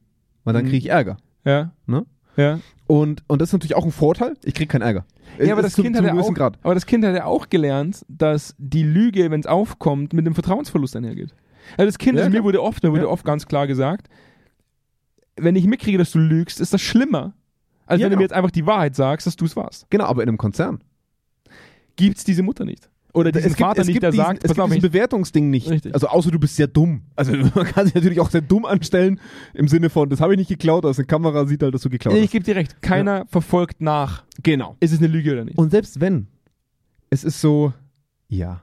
Weil 0.45 0.55
dann 0.55 0.64
Mhm. 0.64 0.69
kriege 0.69 0.79
ich 0.79 0.90
Ärger. 0.90 1.19
Ja. 1.45 1.73
Ne? 1.87 2.07
Ja. 2.37 2.61
Und, 2.87 3.23
und 3.29 3.40
das 3.40 3.51
ist 3.51 3.53
natürlich 3.53 3.77
auch 3.77 3.85
ein 3.85 3.92
Vorteil. 3.92 4.35
Ich 4.45 4.55
kriege 4.55 4.69
keinen 4.69 4.83
Ärger. 4.83 5.05
Ja, 5.38 5.53
aber 5.53 5.61
Es 5.61 5.66
das, 5.66 5.71
ist 5.73 5.77
zu- 5.77 5.83
kind 5.83 5.97
hat 5.97 6.09
auch, 6.19 6.35
Grad. 6.35 6.59
aber 6.62 6.75
das 6.75 6.87
Kind 6.87 7.05
hat 7.05 7.14
ja 7.14 7.25
auch 7.25 7.49
gelernt, 7.49 8.05
dass 8.09 8.55
die 8.59 8.83
Lüge, 8.83 9.31
wenn 9.31 9.40
es 9.40 9.47
aufkommt, 9.47 10.12
mit 10.12 10.27
dem 10.27 10.35
Vertrauensverlust 10.35 10.97
einhergeht. 10.97 11.35
Also 11.77 11.87
das 11.87 11.99
Kind, 11.99 12.16
Ja, 12.19 12.25
also 12.25 12.37
mir 12.37 12.45
wurde 12.45 12.62
oft, 12.62 12.83
mir 12.83 12.90
wurde 12.92 13.03
Ja. 13.03 13.09
oft 13.09 13.25
ganz 13.25 13.47
klar 13.47 13.66
gesagt, 13.66 14.09
wenn 15.37 15.57
ich 15.57 15.66
mitkriege, 15.66 15.99
dass 15.99 16.12
du 16.12 16.19
lügst, 16.19 16.61
ist 16.61 16.73
das 16.73 16.81
schlimmer, 16.81 17.35
als 17.87 18.01
Ja, 18.01 18.07
wenn 18.07 18.12
du 18.12 18.16
mir 18.18 18.22
jetzt 18.25 18.33
einfach 18.33 18.51
die 18.51 18.66
Wahrheit 18.66 18.94
sagst, 18.94 19.27
dass 19.27 19.37
du 19.37 19.44
es 19.44 19.57
warst. 19.57 19.87
Genau, 19.90 20.05
aber 20.05 20.22
in 20.22 20.29
einem 20.29 20.38
Konzern. 20.38 20.81
Gibt's 21.96 22.25
diese 22.25 22.42
Mutter 22.42 22.64
nicht? 22.64 22.90
Oder 23.14 23.33
diesen 23.33 23.53
Vater 23.57 23.83
nicht, 23.83 24.03
der 24.03 24.11
diesen, 24.11 24.25
sagt, 24.27 24.44
es 24.44 24.53
gibt 24.53 24.62
dieses 24.66 24.77
ich, 24.77 24.83
Bewertungsding 24.83 25.49
nicht. 25.49 25.70
Richtig. 25.70 25.94
Also 25.94 26.09
außer 26.09 26.31
du 26.31 26.38
bist 26.38 26.55
sehr 26.57 26.66
dumm. 26.66 27.01
Also 27.16 27.33
man 27.55 27.64
kann 27.64 27.87
sich 27.87 27.94
natürlich 27.94 28.20
auch 28.20 28.29
sehr 28.29 28.42
dumm 28.42 28.66
anstellen 28.66 29.18
im 29.55 29.68
Sinne 29.68 29.88
von, 29.88 30.11
das 30.11 30.20
habe 30.20 30.35
ich 30.35 30.38
nicht 30.38 30.49
geklaut, 30.49 30.85
also 30.85 31.01
eine 31.01 31.07
Kamera 31.07 31.46
sieht 31.46 31.62
halt, 31.62 31.72
dass 31.75 31.81
du 31.81 31.88
geklaut 31.88 32.14
ich 32.14 32.25
hast. 32.25 32.31
gebe 32.33 32.44
dir 32.44 32.57
recht, 32.57 32.83
keiner 32.83 33.25
verfolgt 33.29 33.81
nach, 33.81 34.25
Genau. 34.42 34.77
ist 34.81 34.92
es 34.92 34.99
eine 34.99 35.07
Lüge 35.07 35.33
oder 35.33 35.46
nicht. 35.46 35.57
Und 35.57 35.70
selbst 35.70 35.99
wenn, 35.99 36.27
es 37.09 37.25
ist 37.25 37.40
so, 37.40 37.72
ja, 38.29 38.61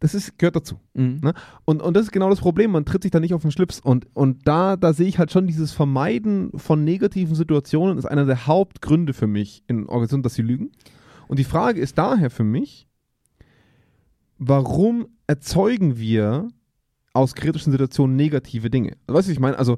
das 0.00 0.14
ist, 0.14 0.38
gehört 0.38 0.56
dazu. 0.56 0.80
Mhm. 0.94 1.20
Ne? 1.22 1.34
Und, 1.64 1.82
und 1.82 1.94
das 1.94 2.04
ist 2.04 2.12
genau 2.12 2.30
das 2.30 2.40
Problem, 2.40 2.72
man 2.72 2.86
tritt 2.86 3.02
sich 3.02 3.12
da 3.12 3.20
nicht 3.20 3.34
auf 3.34 3.42
den 3.42 3.50
Schlips. 3.52 3.80
Und, 3.80 4.06
und 4.14 4.48
da, 4.48 4.76
da 4.76 4.92
sehe 4.94 5.06
ich 5.06 5.18
halt 5.18 5.30
schon 5.30 5.46
dieses 5.46 5.72
Vermeiden 5.72 6.50
von 6.56 6.82
negativen 6.84 7.34
Situationen 7.34 7.98
ist 7.98 8.06
einer 8.06 8.24
der 8.24 8.46
Hauptgründe 8.46 9.12
für 9.12 9.26
mich 9.26 9.62
in 9.68 9.86
Organisationen, 9.86 10.22
dass 10.22 10.34
sie 10.34 10.42
lügen. 10.42 10.70
Und 11.28 11.38
die 11.38 11.44
Frage 11.44 11.80
ist 11.80 11.98
daher 11.98 12.30
für 12.30 12.44
mich, 12.44 12.88
warum 14.38 15.06
erzeugen 15.26 15.98
wir 15.98 16.48
aus 17.12 17.34
kritischen 17.34 17.70
Situationen 17.70 18.16
negative 18.16 18.70
Dinge? 18.70 18.96
Weißt 19.06 19.28
du, 19.28 19.32
ich 19.32 19.38
meine? 19.38 19.58
Also, 19.58 19.76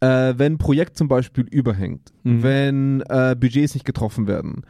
äh, 0.00 0.34
wenn 0.36 0.54
ein 0.54 0.58
Projekt 0.58 0.98
zum 0.98 1.08
Beispiel 1.08 1.44
überhängt, 1.44 2.12
Mhm. 2.22 2.42
wenn 2.42 3.00
äh, 3.08 3.34
Budgets 3.38 3.74
nicht 3.74 3.86
getroffen 3.86 4.26
werden, 4.26 4.62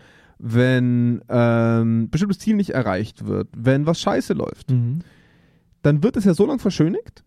wenn 0.47 1.23
ähm, 1.31 2.11
bestimmtes 2.11 2.39
Ziel 2.39 2.55
nicht 2.55 2.71
erreicht 2.71 3.27
wird, 3.27 3.49
wenn 3.57 3.87
was 3.87 3.99
scheiße 3.99 4.35
läuft, 4.35 4.71
Mhm. 4.71 4.99
dann 5.81 6.03
wird 6.03 6.19
es 6.19 6.25
ja 6.27 6.35
so 6.35 6.45
lange 6.45 6.59
verschönigt, 6.59 7.25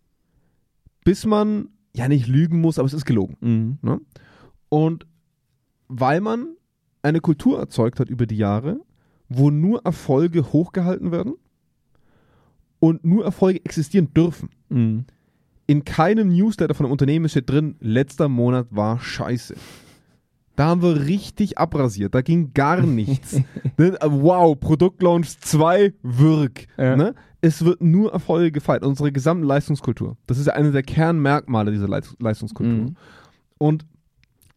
bis 1.03 1.25
man 1.25 1.69
ja 1.95 2.07
nicht 2.07 2.27
lügen 2.27 2.61
muss, 2.61 2.77
aber 2.77 2.85
es 2.85 2.93
ist 2.93 3.05
gelogen. 3.05 3.35
Mhm. 3.41 3.77
Ne? 3.81 3.99
Und 4.69 5.07
weil 5.87 6.21
man 6.21 6.49
eine 7.01 7.19
Kultur 7.19 7.57
erzeugt 7.57 7.99
hat 7.99 8.07
über 8.07 8.27
die 8.27 8.37
Jahre, 8.37 8.81
wo 9.29 9.49
nur 9.49 9.83
Erfolge 9.83 10.53
hochgehalten 10.53 11.11
werden 11.11 11.33
und 12.79 13.03
nur 13.03 13.25
Erfolge 13.25 13.65
existieren 13.65 14.13
dürfen. 14.13 14.49
Mhm. 14.69 15.05
In 15.65 15.85
keinem 15.85 16.27
Newsletter 16.29 16.75
von 16.75 16.85
einem 16.85 16.91
Unternehmen 16.93 17.27
steht 17.29 17.49
drin, 17.49 17.77
letzter 17.79 18.29
Monat 18.29 18.67
war 18.69 18.99
scheiße. 18.99 19.55
Da 20.57 20.65
haben 20.65 20.81
wir 20.81 21.05
richtig 21.05 21.59
abrasiert. 21.59 22.15
Da 22.15 22.21
ging 22.21 22.51
gar 22.53 22.81
nichts. 22.81 23.39
Ne? 23.77 23.95
wow, 24.01 24.59
Produktlaunch 24.59 25.39
2, 25.39 25.93
Wirk. 26.01 26.65
Ja. 26.77 26.95
Ne? 26.95 27.13
Es 27.41 27.63
wird 27.63 27.79
nur 27.79 28.11
Erfolge 28.11 28.51
gefeiert. 28.51 28.83
Unsere 28.83 29.11
gesamte 29.11 29.45
Leistungskultur. 29.45 30.17
Das 30.25 30.39
ist 30.39 30.47
ja 30.47 30.53
eine 30.53 30.71
der 30.71 30.81
Kernmerkmale 30.81 31.71
dieser 31.71 31.87
Leist 31.87 32.15
Leistungskultur. 32.19 32.73
Mhm. 32.73 32.95
Und 33.59 33.85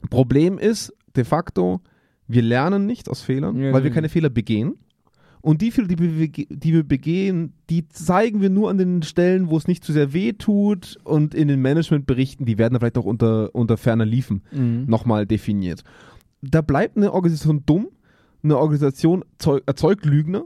Problem 0.08 0.56
ist 0.56 0.94
de 1.16 1.24
facto, 1.24 1.82
wir 2.26 2.42
lernen 2.42 2.86
nicht 2.86 3.10
aus 3.10 3.20
Fehlern, 3.20 3.60
Ja, 3.60 3.74
weil 3.74 3.84
wir 3.84 3.90
keine 3.90 4.08
Fehler 4.08 4.30
begehen. 4.30 4.78
Und 5.42 5.62
die 5.62 5.70
Fehler, 5.70 5.88
die 5.88 5.98
wir, 5.98 6.28
die 6.28 6.72
wir 6.74 6.82
begehen, 6.82 7.52
die 7.70 7.88
zeigen 7.88 8.40
wir 8.42 8.50
nur 8.50 8.68
an 8.70 8.76
den 8.78 9.02
Stellen, 9.02 9.48
wo 9.48 9.56
es 9.56 9.66
nicht 9.66 9.84
zu 9.84 9.92
sehr 9.92 10.12
weh 10.12 10.32
tut. 10.34 10.98
Und 11.04 11.34
in 11.34 11.48
den 11.48 11.62
Managementberichten, 11.62 12.44
die 12.46 12.58
werden 12.58 12.74
dann 12.74 12.80
vielleicht 12.80 12.98
auch 12.98 13.04
unter, 13.06 13.54
unter 13.54 13.76
ferner 13.76 14.04
Liefen 14.04 14.42
Mhm. 14.52 14.84
nochmal 14.86 15.26
definiert. 15.26 15.82
Da 16.42 16.60
bleibt 16.60 16.96
eine 16.96 17.12
Organisation 17.12 17.62
dumm, 17.64 17.88
eine 18.42 18.58
Organisation 18.58 19.24
zeu- 19.38 19.60
erzeugt 19.66 20.04
Lügner, 20.04 20.44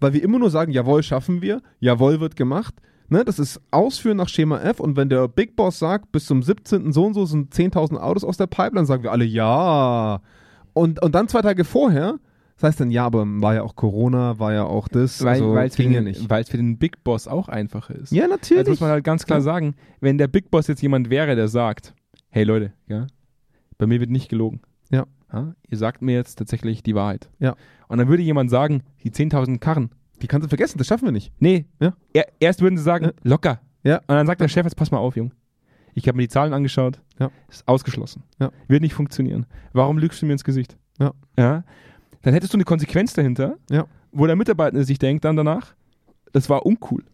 weil 0.00 0.12
wir 0.12 0.22
immer 0.22 0.38
nur 0.38 0.50
sagen, 0.50 0.72
jawohl, 0.72 1.02
schaffen 1.02 1.42
wir, 1.42 1.60
jawohl, 1.80 2.20
wird 2.20 2.36
gemacht. 2.36 2.74
Ne, 3.08 3.24
das 3.24 3.40
ist 3.40 3.60
Ausführen 3.72 4.18
nach 4.18 4.28
Schema 4.28 4.60
F 4.60 4.78
und 4.78 4.96
wenn 4.96 5.08
der 5.08 5.26
Big 5.26 5.56
Boss 5.56 5.80
sagt, 5.80 6.12
bis 6.12 6.26
zum 6.26 6.44
17. 6.44 6.92
so 6.92 7.04
und 7.06 7.14
so 7.14 7.26
sind 7.26 7.52
10.000 7.52 7.96
Autos 7.98 8.22
aus 8.22 8.36
der 8.36 8.46
Pipeline, 8.46 8.86
sagen 8.86 9.02
wir 9.02 9.10
alle 9.10 9.24
ja. 9.24 10.20
Und, 10.74 11.02
und 11.02 11.14
dann 11.16 11.26
zwei 11.26 11.42
Tage 11.42 11.64
vorher, 11.64 12.20
das 12.60 12.68
heißt 12.68 12.80
dann, 12.80 12.90
ja, 12.90 13.06
aber 13.06 13.24
war 13.26 13.54
ja 13.54 13.62
auch 13.62 13.74
Corona, 13.76 14.38
war 14.38 14.52
ja 14.52 14.64
auch 14.64 14.86
das, 14.88 15.22
Weil 15.24 15.34
also 15.42 15.56
es 15.56 15.76
für, 15.76 15.82
ging 15.82 15.92
ja 15.92 16.00
den- 16.00 16.04
nicht. 16.04 16.28
weil's 16.28 16.48
für 16.50 16.56
den 16.58 16.78
Big 16.78 17.02
Boss 17.04 17.26
auch 17.28 17.48
einfacher 17.48 17.94
ist. 17.94 18.12
Ja, 18.12 18.26
natürlich. 18.28 18.58
Jetzt 18.58 18.68
muss 18.68 18.80
man 18.80 18.90
halt 18.90 19.04
ganz 19.04 19.24
klar 19.24 19.38
Ja. 19.38 19.42
sagen, 19.42 19.74
wenn 20.00 20.18
der 20.18 20.28
Big 20.28 20.50
Boss 20.50 20.66
jetzt 20.66 20.82
jemand 20.82 21.08
wäre, 21.10 21.36
der 21.36 21.48
sagt, 21.48 21.94
hey 22.28 22.44
Leute, 22.44 22.72
ja, 22.86 23.06
bei 23.78 23.86
mir 23.86 24.00
wird 24.00 24.10
nicht 24.10 24.28
gelogen. 24.28 24.60
Ja. 24.90 25.06
ihr 25.68 25.78
sagt 25.78 26.02
mir 26.02 26.16
jetzt 26.16 26.34
tatsächlich 26.40 26.82
die 26.82 26.96
Wahrheit. 26.96 27.30
Ja. 27.38 27.54
Und 27.86 27.98
dann 27.98 28.08
würde 28.08 28.22
jemand 28.24 28.50
sagen, 28.50 28.82
die 29.04 29.12
10.000 29.12 29.60
Karren. 29.60 29.90
Die 30.22 30.26
kannst 30.26 30.44
du 30.44 30.48
vergessen, 30.48 30.76
das 30.78 30.88
schaffen 30.88 31.04
wir 31.06 31.12
nicht. 31.12 31.32
Nee, 31.38 31.66
Ja. 31.80 31.94
er, 32.12 32.26
erst 32.40 32.60
würden 32.62 32.76
sie 32.76 32.82
sagen, 32.82 33.04
Ja. 33.04 33.12
locker. 33.22 33.60
Ja. 33.84 33.98
Und 33.98 34.08
dann 34.08 34.26
sagt 34.26 34.40
der 34.40 34.48
Chef, 34.48 34.64
jetzt 34.64 34.74
pass 34.74 34.90
mal 34.90 34.98
auf, 34.98 35.14
Jung. 35.16 35.30
Ich 35.94 36.08
habe 36.08 36.16
mir 36.16 36.22
die 36.24 36.28
Zahlen 36.28 36.52
angeschaut. 36.52 37.00
Ja. 37.20 37.30
Ist 37.48 37.66
ausgeschlossen. 37.68 38.24
Ja. 38.40 38.50
Wird 38.66 38.82
nicht 38.82 38.92
funktionieren. 38.94 39.46
Warum 39.72 39.98
lügst 39.98 40.20
du 40.20 40.26
mir 40.26 40.32
ins 40.32 40.42
Gesicht? 40.44 40.76
Ja. 40.98 41.12
ja. 41.38 41.62
Dann 42.22 42.34
hättest 42.34 42.52
du 42.52 42.56
eine 42.56 42.64
Konsequenz 42.64 43.12
dahinter, 43.14 43.56
Ja. 43.70 43.86
wo 44.12 44.26
der 44.26 44.36
Mitarbeiter 44.36 44.82
sich 44.84 44.98
denkt 44.98 45.24
dann 45.24 45.36
danach, 45.36 45.74
das 46.32 46.48
war 46.48 46.66
uncool. 46.66 47.04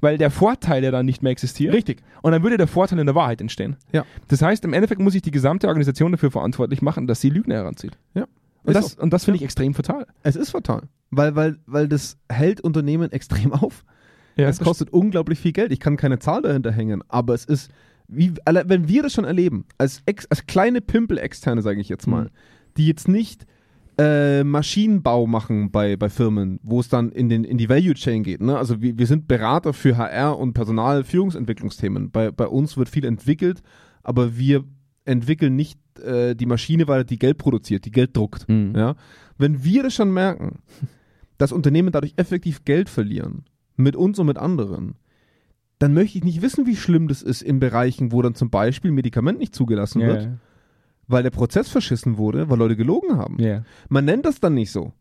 Weil 0.00 0.18
der 0.18 0.30
Vorteil 0.30 0.84
ja 0.84 0.90
dann 0.90 1.06
nicht 1.06 1.22
mehr 1.22 1.32
existiert. 1.32 1.72
Richtig. 1.74 2.02
Und 2.20 2.32
dann 2.32 2.42
würde 2.42 2.58
der 2.58 2.66
Vorteil 2.66 2.98
in 2.98 3.06
der 3.06 3.14
Wahrheit 3.14 3.40
entstehen. 3.40 3.76
Ja. 3.92 4.04
Das 4.28 4.42
heißt, 4.42 4.64
im 4.64 4.74
Endeffekt 4.74 5.00
muss 5.00 5.14
ich 5.14 5.22
die 5.22 5.30
gesamte 5.30 5.68
Organisation 5.68 6.12
dafür 6.12 6.30
verantwortlich 6.30 6.82
machen, 6.82 7.06
dass 7.06 7.20
sie 7.22 7.30
Lügner 7.30 7.54
heranzieht. 7.56 7.96
Ja. 8.12 8.26
Und 8.64 8.74
das, 8.74 8.94
und 8.94 9.12
das 9.12 9.24
finde 9.24 9.36
ich 9.36 9.44
extrem 9.44 9.72
fatal. 9.74 10.06
Es 10.22 10.36
ist 10.36 10.50
fatal. 10.50 10.82
Weil, 11.10 11.34
weil, 11.36 11.56
weil 11.66 11.88
das 11.88 12.18
hält 12.28 12.60
Unternehmen 12.60 13.10
extrem 13.12 13.52
auf. 13.52 13.84
Ja, 14.36 14.48
es 14.48 14.58
kostet 14.58 14.90
unglaublich 14.92 15.38
viel 15.38 15.52
Geld. 15.52 15.72
Ich 15.72 15.80
kann 15.80 15.96
keine 15.96 16.18
Zahl 16.18 16.42
dahinter 16.42 16.72
hängen, 16.72 17.02
aber 17.08 17.32
es 17.32 17.44
ist, 17.46 17.70
wie, 18.06 18.34
wenn 18.44 18.88
wir 18.88 19.02
das 19.02 19.14
schon 19.14 19.24
erleben, 19.24 19.64
als, 19.78 20.02
ex, 20.04 20.26
als 20.26 20.46
kleine 20.46 20.80
Pimpel-Externe, 20.82 21.62
sage 21.62 21.80
ich 21.80 21.88
jetzt 21.88 22.06
mal, 22.06 22.24
Mhm. 22.24 22.28
die 22.76 22.86
jetzt 22.88 23.08
nicht 23.08 23.46
äh, 23.98 24.44
Maschinenbau 24.44 25.26
machen 25.26 25.70
bei, 25.70 25.96
bei 25.96 26.08
Firmen, 26.08 26.60
wo 26.62 26.80
es 26.80 26.88
dann 26.88 27.10
in, 27.10 27.28
den, 27.28 27.44
in 27.44 27.58
die 27.58 27.68
Value 27.68 27.94
Chain 27.94 28.22
geht. 28.22 28.42
Ne? 28.42 28.56
Also 28.56 28.82
wir, 28.82 28.98
wir 28.98 29.06
sind 29.06 29.26
Berater 29.26 29.72
für 29.72 29.96
HR 29.96 30.38
und 30.38 30.52
Personalführungsentwicklungsthemen. 30.52 32.10
Bei, 32.10 32.30
bei 32.30 32.46
uns 32.46 32.76
wird 32.76 32.88
viel 32.88 33.04
entwickelt, 33.04 33.62
aber 34.02 34.36
wir 34.36 34.64
entwickeln 35.04 35.56
nicht 35.56 35.78
äh, 36.00 36.34
die 36.34 36.46
Maschine, 36.46 36.88
weil 36.88 37.04
die 37.04 37.18
Geld 37.18 37.38
produziert, 37.38 37.84
die 37.84 37.90
Geld 37.90 38.16
druckt. 38.16 38.48
Mhm. 38.48 38.74
Ja? 38.76 38.96
Wenn 39.38 39.64
wir 39.64 39.82
das 39.82 39.94
schon 39.94 40.12
merken, 40.12 40.58
dass 41.38 41.52
Unternehmen 41.52 41.92
dadurch 41.92 42.14
effektiv 42.16 42.64
Geld 42.64 42.88
verlieren, 42.88 43.44
mit 43.76 43.96
uns 43.96 44.18
und 44.18 44.26
mit 44.26 44.38
anderen, 44.38 44.94
dann 45.78 45.92
möchte 45.92 46.18
ich 46.18 46.24
nicht 46.24 46.42
wissen, 46.42 46.66
wie 46.66 46.76
schlimm 46.76 47.08
das 47.08 47.22
ist 47.22 47.42
in 47.42 47.60
Bereichen, 47.60 48.12
wo 48.12 48.22
dann 48.22 48.34
zum 48.34 48.50
Beispiel 48.50 48.90
Medikament 48.90 49.38
nicht 49.38 49.54
zugelassen 49.54 50.00
Ja, 50.00 50.06
wird, 50.06 50.28
weil 51.08 51.22
der 51.22 51.30
Prozess 51.30 51.68
verschissen 51.68 52.18
wurde, 52.18 52.48
weil 52.48 52.58
Leute 52.58 52.76
gelogen 52.76 53.16
haben. 53.16 53.36
ja. 53.40 53.62
Man 53.88 54.04
nennt 54.04 54.26
das 54.26 54.40
dann 54.40 54.54
nicht 54.54 54.72
so. 54.72 54.92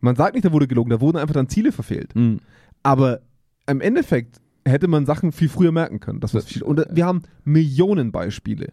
Man 0.00 0.16
sagt 0.16 0.34
nicht, 0.34 0.44
da 0.44 0.52
wurde 0.52 0.66
gelogen, 0.66 0.90
da 0.90 1.00
wurden 1.00 1.18
einfach 1.18 1.34
dann 1.34 1.48
Ziele 1.48 1.72
verfehlt. 1.72 2.14
Mhm. 2.14 2.40
Aber 2.82 3.20
im 3.66 3.80
Endeffekt 3.80 4.40
hätte 4.66 4.88
man 4.88 5.06
Sachen 5.06 5.32
viel 5.32 5.48
früher 5.48 5.72
merken 5.72 6.00
können. 6.00 6.20
Das 6.20 6.32
viel, 6.44 6.62
und 6.62 6.84
wir 6.90 7.04
haben 7.04 7.22
Millionen 7.44 8.12
Beispiele. 8.12 8.72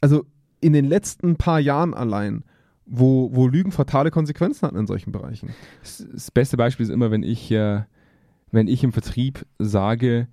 Also 0.00 0.24
in 0.60 0.72
den 0.72 0.84
letzten 0.84 1.36
paar 1.36 1.60
Jahren 1.60 1.94
allein, 1.94 2.44
wo, 2.86 3.30
wo 3.32 3.46
Lügen 3.46 3.70
fatale 3.70 4.10
Konsequenzen 4.10 4.66
hatten 4.66 4.76
in 4.76 4.86
solchen 4.86 5.12
Bereichen. 5.12 5.50
Das, 5.80 6.06
das 6.12 6.30
beste 6.30 6.56
Beispiel 6.56 6.84
ist 6.84 6.90
immer, 6.90 7.10
wenn 7.10 7.22
ich, 7.22 7.50
äh, 7.52 7.82
wenn 8.50 8.66
ich 8.66 8.82
im 8.82 8.92
Vertrieb 8.92 9.46
sage, 9.58 10.26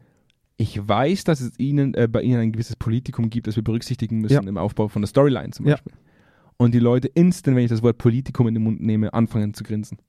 ich 0.57 0.87
weiß, 0.87 1.23
dass 1.23 1.39
es 1.39 1.57
Ihnen, 1.59 1.93
äh, 1.93 2.07
bei 2.11 2.21
Ihnen 2.23 2.39
ein 2.39 2.51
gewisses 2.51 2.75
Politikum 2.75 3.29
gibt, 3.29 3.47
das 3.47 3.55
wir 3.55 3.63
berücksichtigen 3.63 4.19
müssen 4.19 4.33
Ja. 4.33 4.41
im 4.41 4.57
Aufbau 4.57 4.87
von 4.87 5.01
der 5.03 5.07
Storyline 5.07 5.51
zum 5.51 5.67
Ja. 5.67 5.73
Beispiel. 5.75 5.93
Und 6.57 6.73
die 6.73 6.79
Leute 6.79 7.07
instant, 7.09 7.55
wenn 7.55 7.63
ich 7.63 7.69
das 7.69 7.83
Wort 7.83 7.99
Politikum 7.99 8.47
in 8.47 8.55
den 8.55 8.63
Mund 8.63 8.81
nehme, 8.81 9.13
anfangen 9.13 9.53
zu 9.53 9.63
grinsen. 9.63 9.99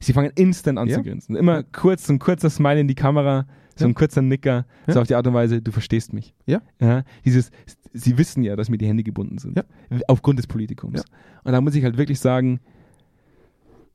Sie 0.00 0.12
fangen 0.12 0.30
instant 0.36 0.78
an 0.78 0.86
Ja. 0.86 0.94
zu 0.96 1.02
grinsen. 1.02 1.34
Immer 1.34 1.64
kurz, 1.64 2.06
so 2.06 2.12
ein 2.12 2.20
kurzer 2.20 2.50
Smile 2.50 2.78
in 2.78 2.86
die 2.86 2.94
Kamera, 2.94 3.46
so 3.74 3.84
Ja. 3.84 3.90
ein 3.90 3.94
kurzer 3.94 4.22
Nicker, 4.22 4.64
so 4.86 4.94
Ja. 4.94 5.00
auf 5.00 5.08
die 5.08 5.16
Art 5.16 5.26
und 5.26 5.34
Weise, 5.34 5.60
du 5.60 5.72
verstehst 5.72 6.12
mich. 6.12 6.34
Ja. 6.46 6.62
ja 6.80 7.02
dieses, 7.24 7.50
sie 7.92 8.16
wissen 8.16 8.44
ja, 8.44 8.54
dass 8.54 8.68
mir 8.70 8.78
die 8.78 8.86
Hände 8.86 9.02
gebunden 9.02 9.38
sind. 9.38 9.56
Ja. 9.56 9.64
Aufgrund 10.06 10.38
des 10.38 10.46
Politikums. 10.46 11.00
Ja. 11.00 11.18
Und 11.42 11.50
da 11.52 11.60
muss 11.60 11.74
ich 11.74 11.82
halt 11.82 11.98
wirklich 11.98 12.20
sagen, 12.20 12.60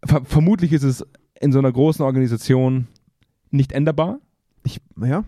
ver 0.06 0.26
vermutlich 0.26 0.74
ist 0.74 0.84
es 0.84 1.06
in 1.40 1.54
so 1.54 1.60
einer 1.60 1.72
großen 1.72 2.04
Organisation 2.04 2.88
nicht 3.52 3.72
änderbar. 3.72 4.20
Ich, 4.66 4.82
ja. 5.02 5.24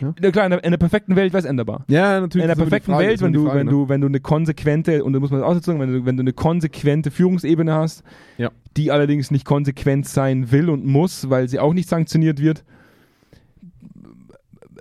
Na 0.00 0.30
klar, 0.30 0.44
in 0.46 0.50
der, 0.50 0.64
in 0.64 0.70
der 0.70 0.78
perfekten 0.78 1.16
Welt 1.16 1.32
wäre 1.32 1.40
es 1.40 1.44
änderbar. 1.44 1.84
Ja, 1.88 2.20
natürlich. 2.20 2.44
In 2.44 2.48
der 2.48 2.56
perfekten 2.56 2.92
Frage, 2.92 3.08
Welt, 3.08 3.20
wenn 3.22 3.32
du, 3.32 3.44
Frage, 3.46 3.58
wenn 3.60 3.66
ne? 3.66 3.72
du, 3.72 3.88
wenn 3.88 4.00
du 4.00 4.06
eine 4.06 4.20
konsequente, 4.20 5.04
und 5.04 5.12
da 5.12 5.20
muss 5.20 5.30
man 5.30 5.40
das 5.40 5.64
sagen, 5.64 5.80
wenn 5.80 5.92
du, 5.92 6.04
wenn 6.06 6.16
du 6.16 6.22
eine 6.22 6.32
konsequente 6.32 7.10
Führungsebene 7.10 7.72
hast, 7.72 8.02
Ja. 8.38 8.50
die 8.76 8.90
allerdings 8.90 9.30
nicht 9.30 9.44
konsequent 9.44 10.06
sein 10.06 10.50
will 10.52 10.68
und 10.70 10.84
muss, 10.84 11.30
weil 11.30 11.48
sie 11.48 11.58
auch 11.58 11.72
nicht 11.72 11.88
sanktioniert 11.88 12.40
wird. 12.40 12.64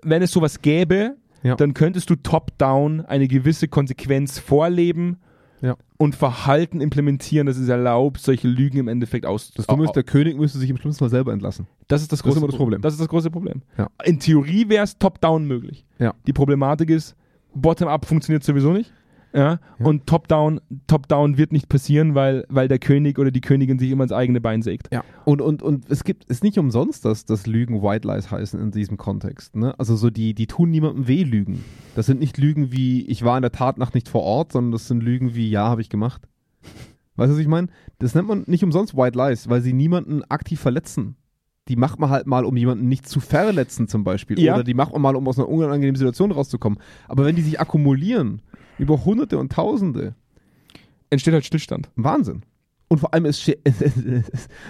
Wenn 0.03 0.21
es 0.21 0.31
sowas 0.31 0.61
gäbe, 0.61 1.15
Ja. 1.43 1.55
dann 1.55 1.73
könntest 1.73 2.09
du 2.09 2.15
top-down 2.15 3.01
eine 3.01 3.27
gewisse 3.27 3.67
Konsequenz 3.67 4.39
vorleben 4.39 5.17
Ja. 5.65 5.75
und 5.97 6.15
Verhalten 6.15 6.80
implementieren, 6.80 7.47
das 7.47 7.58
es 7.58 7.67
erlaubt, 7.67 8.19
solche 8.19 8.47
Lügen 8.47 8.78
im 8.78 8.88
Endeffekt 8.88 9.25
aus. 9.25 9.51
Das 9.51 9.65
Dumme 9.65 9.86
ist, 9.86 9.93
der 9.93 10.04
König 10.04 10.38
müsste 10.38 10.60
sich 10.60 10.69
im 10.69 10.78
schlimmsten 10.78 10.99
Fall 10.99 11.10
selber 11.10 11.34
entlassen. 11.34 11.65
Das 11.88 12.01
ist 12.01 12.12
das 12.12 12.19
Das 12.19 12.28
ist 12.28 12.34
große 12.39 12.47
das 12.47 12.56
Problem. 12.56 12.82
Das 12.82 12.93
ist 12.93 12.99
das 12.99 13.08
große 13.08 13.32
Problem. 13.32 13.63
Ja. 13.78 13.89
In 14.04 14.19
Theorie 14.19 14.69
wäre 14.69 14.84
es 14.84 14.97
top-down 14.97 15.45
möglich. 15.47 15.84
Ja. 15.97 16.13
Die 16.28 16.34
Problematik 16.34 16.91
ist, 16.91 17.15
bottom-up 17.56 18.06
funktioniert 18.06 18.43
sowieso 18.43 18.73
nicht. 18.73 18.93
Ja? 19.35 19.59
Ja. 19.79 19.85
Und 19.85 20.07
top-down 20.07 20.61
top-down 20.87 21.37
wird 21.37 21.51
nicht 21.51 21.67
passieren, 21.67 22.15
weil, 22.15 22.45
weil 22.47 22.67
der 22.67 22.79
König 22.79 23.19
oder 23.19 23.31
die 23.31 23.41
Königin 23.41 23.77
sich 23.77 23.91
immer 23.91 24.03
ins 24.03 24.13
eigene 24.13 24.39
Bein 24.39 24.61
sägt. 24.61 24.91
Ja. 24.93 25.03
Und, 25.25 25.41
und, 25.41 25.61
und 25.61 25.89
es 25.89 26.05
gibt, 26.05 26.25
ist 26.25 26.43
nicht 26.43 26.57
umsonst, 26.57 27.03
dass, 27.03 27.25
dass 27.25 27.45
Lügen 27.45 27.81
White 27.81 28.07
Lies 28.07 28.31
heißen 28.31 28.59
in 28.59 28.71
diesem 28.71 28.97
Kontext. 28.97 29.55
Ne? 29.55 29.77
Also 29.77 29.95
so 29.95 30.09
die, 30.09 30.33
die 30.33 30.47
tun 30.47 30.71
niemandem 30.71 31.07
weh, 31.07 31.23
Lügen. 31.23 31.63
Das 31.95 32.05
sind 32.05 32.19
nicht 32.19 32.37
Lügen 32.37 32.71
wie, 32.71 33.05
ich 33.07 33.23
war 33.23 33.37
in 33.37 33.41
der 33.41 33.51
Tatnacht 33.51 33.93
nicht 33.93 34.07
vor 34.07 34.23
Ort, 34.23 34.53
sondern 34.53 34.71
das 34.71 34.87
sind 34.87 35.03
Lügen 35.03 35.35
wie, 35.35 35.49
ja, 35.49 35.67
habe 35.67 35.81
ich 35.81 35.89
gemacht. 35.89 36.21
Weißt 37.17 37.29
du, 37.29 37.35
was 37.35 37.41
ich 37.41 37.47
meine? 37.47 37.67
Das 37.99 38.15
nennt 38.15 38.27
man 38.27 38.43
nicht 38.47 38.63
umsonst 38.63 38.95
White 38.95 39.17
Lies, 39.17 39.49
weil 39.49 39.61
sie 39.61 39.73
niemanden 39.73 40.23
aktiv 40.23 40.59
verletzen. 40.59 41.15
Die 41.67 41.75
macht 41.75 41.99
man 41.99 42.09
halt 42.11 42.27
mal, 42.27 42.45
um 42.45 42.55
jemanden 42.55 42.87
nicht 42.87 43.09
zu 43.09 43.19
verletzen 43.19 43.87
zum 43.87 44.03
Beispiel. 44.03 44.39
Ja. 44.39 44.53
Oder 44.53 44.63
die 44.63 44.75
macht 44.75 44.93
man 44.93 45.01
mal, 45.01 45.15
um 45.15 45.27
aus 45.27 45.39
einer 45.39 45.49
unangenehmen 45.49 45.95
Situation 45.95 46.31
rauszukommen. 46.31 46.79
Aber 47.07 47.25
wenn 47.25 47.35
die 47.35 47.41
sich 47.41 47.59
akkumulieren, 47.59 48.41
über 48.77 49.05
Hunderte 49.05 49.38
und 49.38 49.51
Tausende, 49.51 50.15
Entsteht 51.11 51.33
halt 51.33 51.45
Stillstand. 51.45 51.89
Wahnsinn. 51.95 52.41
Und 52.88 52.97
vor 52.99 53.13
allem, 53.13 53.25
es, 53.25 53.39
sche- 53.39 53.57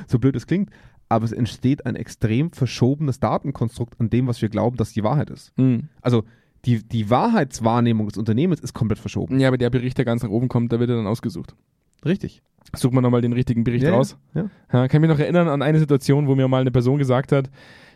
so 0.08 0.20
blöd 0.20 0.36
es 0.36 0.46
klingt, 0.48 0.70
aber 1.10 1.26
es 1.26 1.32
entsteht 1.32 1.86
ein 1.86 1.96
extrem 1.96 2.52
verschobenes 2.52 3.20
Datenkonstrukt 3.20 4.00
an 4.00 4.10
dem, 4.10 4.28
was 4.28 4.42
wir 4.42 4.50
glauben, 4.50 4.76
dass 4.78 4.92
die 4.92 5.04
Wahrheit 5.04 5.30
ist. 5.30 5.58
Mhm. 5.58 5.88
Also 6.02 6.24
die, 6.66 6.84
die 6.88 7.10
Wahrheitswahrnehmung 7.10 8.08
des 8.08 8.18
Unternehmens 8.18 8.60
ist 8.60 8.74
komplett 8.74 9.00
verschoben. 9.00 9.40
Ja, 9.40 9.48
aber 9.48 9.58
der 9.58 9.70
Bericht, 9.70 9.98
der 9.98 10.06
ganz 10.06 10.24
nach 10.24 10.30
oben 10.30 10.48
kommt, 10.50 10.74
da 10.74 10.80
wird 10.80 10.90
er 10.90 10.98
dann 10.98 11.08
ausgesucht. 11.08 11.56
Richtig. 12.04 12.42
Sucht 12.76 12.94
man 12.94 13.04
nochmal 13.04 13.22
den 13.22 13.34
richtigen 13.34 13.64
Bericht 13.64 13.84
Ja, 13.84 13.92
ja, 13.92 13.96
raus. 13.96 14.18
ja. 14.34 14.50
Ja, 14.74 14.88
kann 14.88 15.02
mich 15.02 15.10
noch 15.10 15.20
erinnern 15.20 15.48
an 15.48 15.62
eine 15.62 15.80
Situation, 15.80 16.28
wo 16.28 16.36
mir 16.36 16.48
mal 16.48 16.62
eine 16.62 16.72
Person 16.72 16.98
gesagt 16.98 17.32
hat, 17.32 17.50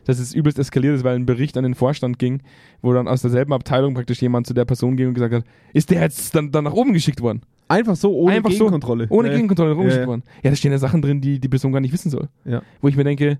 dass 0.06 0.20
es 0.20 0.34
übelst 0.34 0.58
eskaliert 0.60 0.96
ist, 0.96 1.04
weil 1.04 1.16
ein 1.16 1.26
Bericht 1.26 1.58
an 1.58 1.64
den 1.64 1.76
Vorstand 1.76 2.20
ging, 2.20 2.42
wo 2.82 2.94
dann 2.94 3.08
aus 3.08 3.22
derselben 3.22 3.54
Abteilung 3.54 3.94
praktisch 3.94 4.22
jemand 4.22 4.48
zu 4.48 4.54
der 4.54 4.66
Person 4.66 4.98
ging 4.98 5.08
und 5.10 5.14
gesagt 5.14 5.34
hat, 5.34 5.44
ist 5.74 5.90
der 5.90 6.02
jetzt 6.02 6.34
dann, 6.36 6.52
dann 6.52 6.64
nach 6.64 6.74
oben 6.74 6.94
geschickt 6.94 7.22
worden? 7.22 7.42
Einfach 7.68 7.96
so, 7.96 8.16
ohne 8.16 8.36
Einfach 8.36 8.50
so, 8.52 8.58
Gegenkontrolle. 8.66 9.08
Ohne 9.10 9.28
Ja, 9.28 9.34
Gegenkontrolle 9.36 9.76
oben 9.76 9.90
Ja, 9.90 9.98
ja. 10.00 10.08
worden. 10.08 10.24
Ja, 10.44 10.50
da 10.50 10.56
stehen 10.56 10.72
ja 10.72 10.80
Sachen 10.80 11.02
drin, 11.02 11.22
die 11.22 11.40
die 11.40 11.50
Person 11.50 11.72
gar 11.72 11.80
nicht 11.82 11.94
wissen 11.94 12.10
soll. 12.10 12.28
Ja. 12.46 12.62
Wo 12.82 12.88
ich 12.88 12.96
mir 12.96 13.04
denke, 13.04 13.40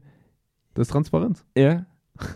Das 0.76 0.88
ist 0.88 0.91
Transparenz. 0.91 1.43
ja, 1.58 1.86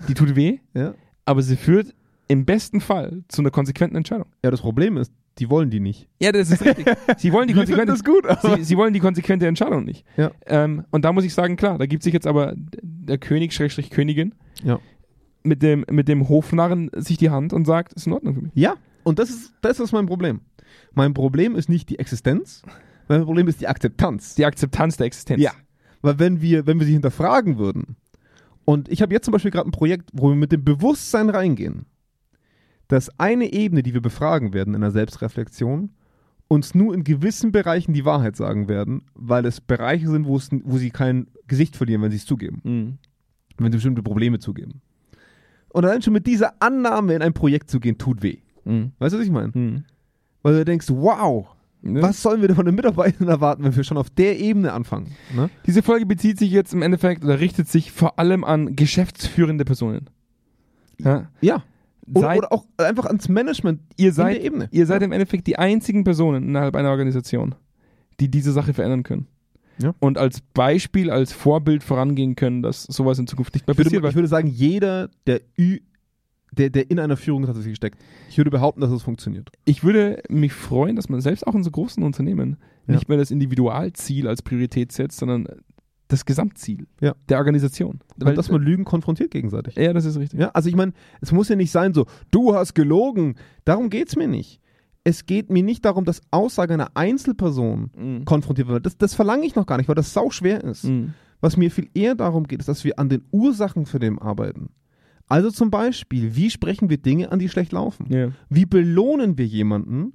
die 0.08 0.14
tut 0.16 0.36
weh, 0.36 0.58
Ja. 0.74 0.96
aber 1.26 1.42
sie 1.44 1.56
führt 1.56 1.94
im 2.28 2.46
besten 2.46 2.82
Fall 2.82 3.24
zu 3.28 3.42
einer 3.42 3.52
konsequenten 3.52 3.96
Entscheidung. 3.96 4.26
ja, 4.44 4.50
das 4.50 4.62
Problem 4.62 4.98
ist, 4.98 5.12
die 5.40 5.50
wollen 5.50 5.70
die 5.70 5.80
nicht. 5.80 6.08
Ja, 6.22 6.32
das 6.32 6.52
ist 6.52 6.64
richtig. 6.64 6.86
Sie 7.18 7.34
wollen 7.34 7.48
die 7.48 7.54
konsequente 7.56 7.94
gut, 8.04 8.26
sie, 8.42 8.64
sie 8.64 8.78
wollen 8.78 8.94
die 8.94 9.00
konsequente 9.00 9.48
Entscheidung 9.48 9.84
nicht. 9.86 10.06
Ja. 10.18 10.32
Ähm, 10.46 10.86
und 10.92 11.04
da 11.06 11.12
muss 11.12 11.24
ich 11.24 11.34
sagen, 11.34 11.56
klar, 11.56 11.78
da 11.78 11.86
gibt 11.86 12.04
sich 12.04 12.14
jetzt 12.14 12.28
aber 12.28 12.54
der 12.58 13.18
König, 13.18 13.54
Schrägstrich 13.54 13.90
Königin, 13.90 14.36
Ja. 14.64 14.80
mit 15.44 15.62
dem, 15.62 15.86
mit 15.90 16.08
dem 16.08 16.30
Hofnarren 16.30 16.90
sich 16.96 17.18
die 17.18 17.30
Hand 17.30 17.52
und 17.54 17.66
sagt, 17.66 17.94
ist 17.94 18.06
in 18.08 18.14
Ordnung 18.14 18.36
für 18.36 18.42
mich. 18.42 18.52
Ja, 18.56 18.76
und 19.04 19.20
das 19.20 19.30
ist, 19.30 19.54
das 19.62 19.80
ist 19.80 19.92
mein 19.92 20.06
Problem. 20.06 20.42
Mein 20.94 21.14
Problem 21.14 21.56
ist 21.56 21.68
nicht 21.70 21.90
die 21.90 22.00
Existenz, 22.00 22.62
mein 23.08 23.24
Problem 23.26 23.48
ist 23.48 23.60
die 23.60 23.68
Akzeptanz. 23.68 24.36
Die 24.36 24.46
Akzeptanz 24.46 24.98
der 24.98 25.08
Existenz. 25.08 25.42
Ja. 25.42 25.52
Weil 26.02 26.20
wenn 26.20 26.42
wir, 26.42 26.66
wenn 26.68 26.80
wir 26.80 26.86
sie 26.86 26.94
hinterfragen 26.94 27.58
würden, 27.58 27.96
und 28.66 28.88
ich 28.90 29.02
habe 29.02 29.14
jetzt 29.14 29.26
zum 29.26 29.32
Beispiel 29.34 29.52
gerade 29.52 29.68
ein 29.68 29.72
Projekt, 29.74 30.10
wo 30.14 30.30
wir 30.30 30.36
mit 30.36 30.52
dem 30.54 30.64
Bewusstsein 30.64 31.30
reingehen, 31.30 31.86
dass 32.88 33.20
eine 33.20 33.52
Ebene, 33.54 33.84
die 33.84 33.94
wir 33.94 34.02
befragen 34.02 34.54
werden 34.54 34.74
in 34.74 34.82
der 34.82 34.92
Selbstreflexion, 34.92 35.90
uns 36.48 36.76
nur 36.76 36.94
in 36.94 37.04
gewissen 37.04 37.52
Bereichen 37.52 37.94
die 37.94 38.06
Wahrheit 38.06 38.36
sagen 38.36 38.68
werden, 38.68 39.04
weil 39.16 39.46
es 39.46 39.62
Bereiche 39.62 40.10
sind, 40.10 40.26
wo, 40.28 40.38
es, 40.38 40.50
wo 40.64 40.78
sie 40.78 40.92
kein 40.92 41.28
Gesicht 41.48 41.76
verlieren, 41.76 42.02
wenn 42.02 42.12
sie 42.12 42.18
es 42.18 42.26
zugeben, 42.26 42.62
Mhm. 42.64 42.98
wenn 43.58 43.72
sie 43.72 43.78
bestimmte 43.78 44.04
Probleme 44.04 44.40
zugeben. 44.40 44.82
Und 45.70 45.86
allein 45.86 46.02
schon 46.04 46.14
mit 46.14 46.28
dieser 46.28 46.54
Annahme 46.62 47.16
in 47.16 47.22
ein 47.24 47.34
Projekt 47.34 47.70
zu 47.72 47.80
gehen, 47.80 47.98
tut 47.98 48.22
weh. 48.22 48.38
Mhm. 48.66 48.92
Weißt 49.00 49.14
du, 49.16 49.20
was 49.20 49.26
ich 49.26 49.32
meine? 49.32 49.52
Mhm. 49.56 49.86
Weil 50.44 50.54
du 50.56 50.66
denkst, 50.66 50.88
wow, 50.90 51.48
Ne? 51.86 52.02
was 52.02 52.22
sollen 52.22 52.40
wir 52.40 52.48
denn 52.48 52.56
von 52.56 52.66
den 52.66 52.76
Mitarbeitern 52.76 53.28
erwarten, 53.28 53.62
wenn 53.66 53.76
wir 53.76 53.84
schon 53.84 53.98
auf 53.98 54.10
der 54.10 54.40
Ebene 54.40 54.72
anfangen? 54.72 55.12
Ne? 55.36 55.50
Diese 55.66 55.82
Folge 55.84 56.06
bezieht 56.06 56.40
sich 56.40 56.50
jetzt 56.50 56.74
im 56.74 56.82
Endeffekt 56.82 57.26
oder 57.26 57.42
richtet 57.42 57.68
sich 57.68 57.92
vor 57.92 58.20
allem 58.20 58.46
an 58.46 58.78
geschäftsführende 58.78 59.66
Personen. 59.66 60.10
Ja. 60.98 61.30
Ja. 61.42 61.64
Oder, 62.08 62.22
Seid, 62.28 62.38
oder 62.40 62.54
auch 62.54 62.66
einfach 62.78 63.06
ans 63.06 63.30
Management 63.30 63.82
ihr, 63.98 64.12
seid, 64.12 64.42
Ebene. 64.44 64.68
ihr 64.72 64.86
seid 64.86 65.02
im 65.04 65.12
Endeffekt 65.12 65.48
die 65.48 65.58
einzigen 65.58 66.04
Personen 66.04 66.44
innerhalb 66.50 66.76
einer 66.76 66.90
Organisation, 66.90 67.56
die 68.20 68.30
diese 68.30 68.52
Sache 68.52 68.74
verändern 68.74 69.04
können. 69.04 69.28
Ja. 69.82 69.96
Und 70.00 70.18
als 70.18 70.42
Beispiel, 70.42 71.10
als 71.10 71.32
Vorbild 71.34 71.82
vorangehen 71.84 72.36
können, 72.36 72.62
dass 72.62 72.84
sowas 72.84 73.18
in 73.20 73.26
Zukunft 73.28 73.54
nicht 73.56 73.66
mehr 73.66 73.74
Ich 73.74 73.78
würde, 73.78 73.90
passiert. 73.90 74.06
ich 74.10 74.16
würde 74.16 74.28
sagen, 74.28 74.48
jeder, 74.48 75.10
der, 75.26 75.42
Ü, 75.58 75.80
der, 76.52 76.70
der 76.70 76.92
in 76.92 77.00
einer 77.00 77.18
Führung 77.18 77.46
tatsächlich 77.46 77.78
steckt, 77.78 77.98
ich 78.30 78.38
würde 78.38 78.52
behaupten, 78.52 78.82
dass 78.82 78.92
es 78.92 79.02
funktioniert. 79.02 79.50
ich 79.66 79.84
würde 79.84 80.22
mich 80.30 80.54
freuen, 80.54 80.96
dass 80.96 81.10
man 81.10 81.22
selbst 81.22 81.48
auch 81.48 81.56
in 81.56 81.64
so 81.64 81.72
großen 81.72 82.04
Unternehmen 82.04 82.58
Ja. 82.86 82.96
nicht 82.96 83.10
mehr 83.10 83.18
das 83.18 83.32
Individualziel 83.32 84.28
als 84.28 84.42
Priorität 84.44 84.92
setzt, 84.92 85.18
sondern 85.18 85.48
das 86.14 86.26
Gesamtziel 86.26 86.88
Ja. 87.02 87.14
der 87.30 87.38
Organisation. 87.40 88.00
Und 88.24 88.38
dass 88.38 88.50
man 88.50 88.62
Lügen 88.62 88.86
konfrontiert 88.86 89.32
gegenseitig. 89.32 89.76
ja, 89.76 89.92
das 89.94 90.06
ist 90.06 90.18
richtig. 90.18 90.40
Ja, 90.40 90.50
also 90.50 90.70
ich 90.70 90.76
meine, 90.76 90.94
es 91.22 91.32
muss 91.32 91.50
ja 91.50 91.56
nicht 91.56 91.72
sein 91.72 91.94
so, 91.94 92.06
du 92.32 92.56
hast 92.56 92.74
gelogen. 92.76 93.36
Darum 93.66 93.90
geht 93.90 94.08
es 94.10 94.16
mir 94.16 94.28
nicht. 94.28 94.60
Es 95.04 95.26
geht 95.26 95.50
mir 95.50 95.64
nicht 95.64 95.84
darum, 95.84 96.06
dass 96.06 96.22
Aussage 96.32 96.74
einer 96.76 96.92
Einzelperson 96.96 97.92
Mhm. 97.98 98.26
konfrontiert 98.26 98.68
wird. 98.70 98.86
Das, 98.86 98.98
das 98.98 99.14
verlange 99.16 99.46
ich 99.46 99.56
noch 99.56 99.66
gar 99.66 99.78
nicht, 99.78 99.88
weil 99.90 99.96
das 99.96 100.14
sau 100.14 100.30
schwer 100.30 100.64
ist. 100.64 100.86
Mhm. 100.86 101.14
Was 101.42 101.58
mir 101.58 101.70
viel 101.72 101.90
eher 101.94 102.16
darum 102.16 102.46
geht, 102.48 102.60
ist, 102.62 102.70
dass 102.70 102.86
wir 102.86 102.98
an 103.00 103.10
den 103.10 103.24
Ursachen 103.32 103.86
für 103.86 104.00
den 104.00 104.18
arbeiten. 104.20 104.70
Also 105.28 105.50
zum 105.52 105.72
Beispiel, 105.72 106.38
wie 106.38 106.50
sprechen 106.50 106.90
wir 106.90 106.98
Dinge 106.98 107.32
an, 107.34 107.40
die 107.40 107.50
schlecht 107.50 107.74
laufen? 107.74 108.06
Ja. 108.10 108.30
Wie 108.50 108.66
belohnen 108.66 109.38
wir 109.38 109.46
jemanden, 109.46 110.14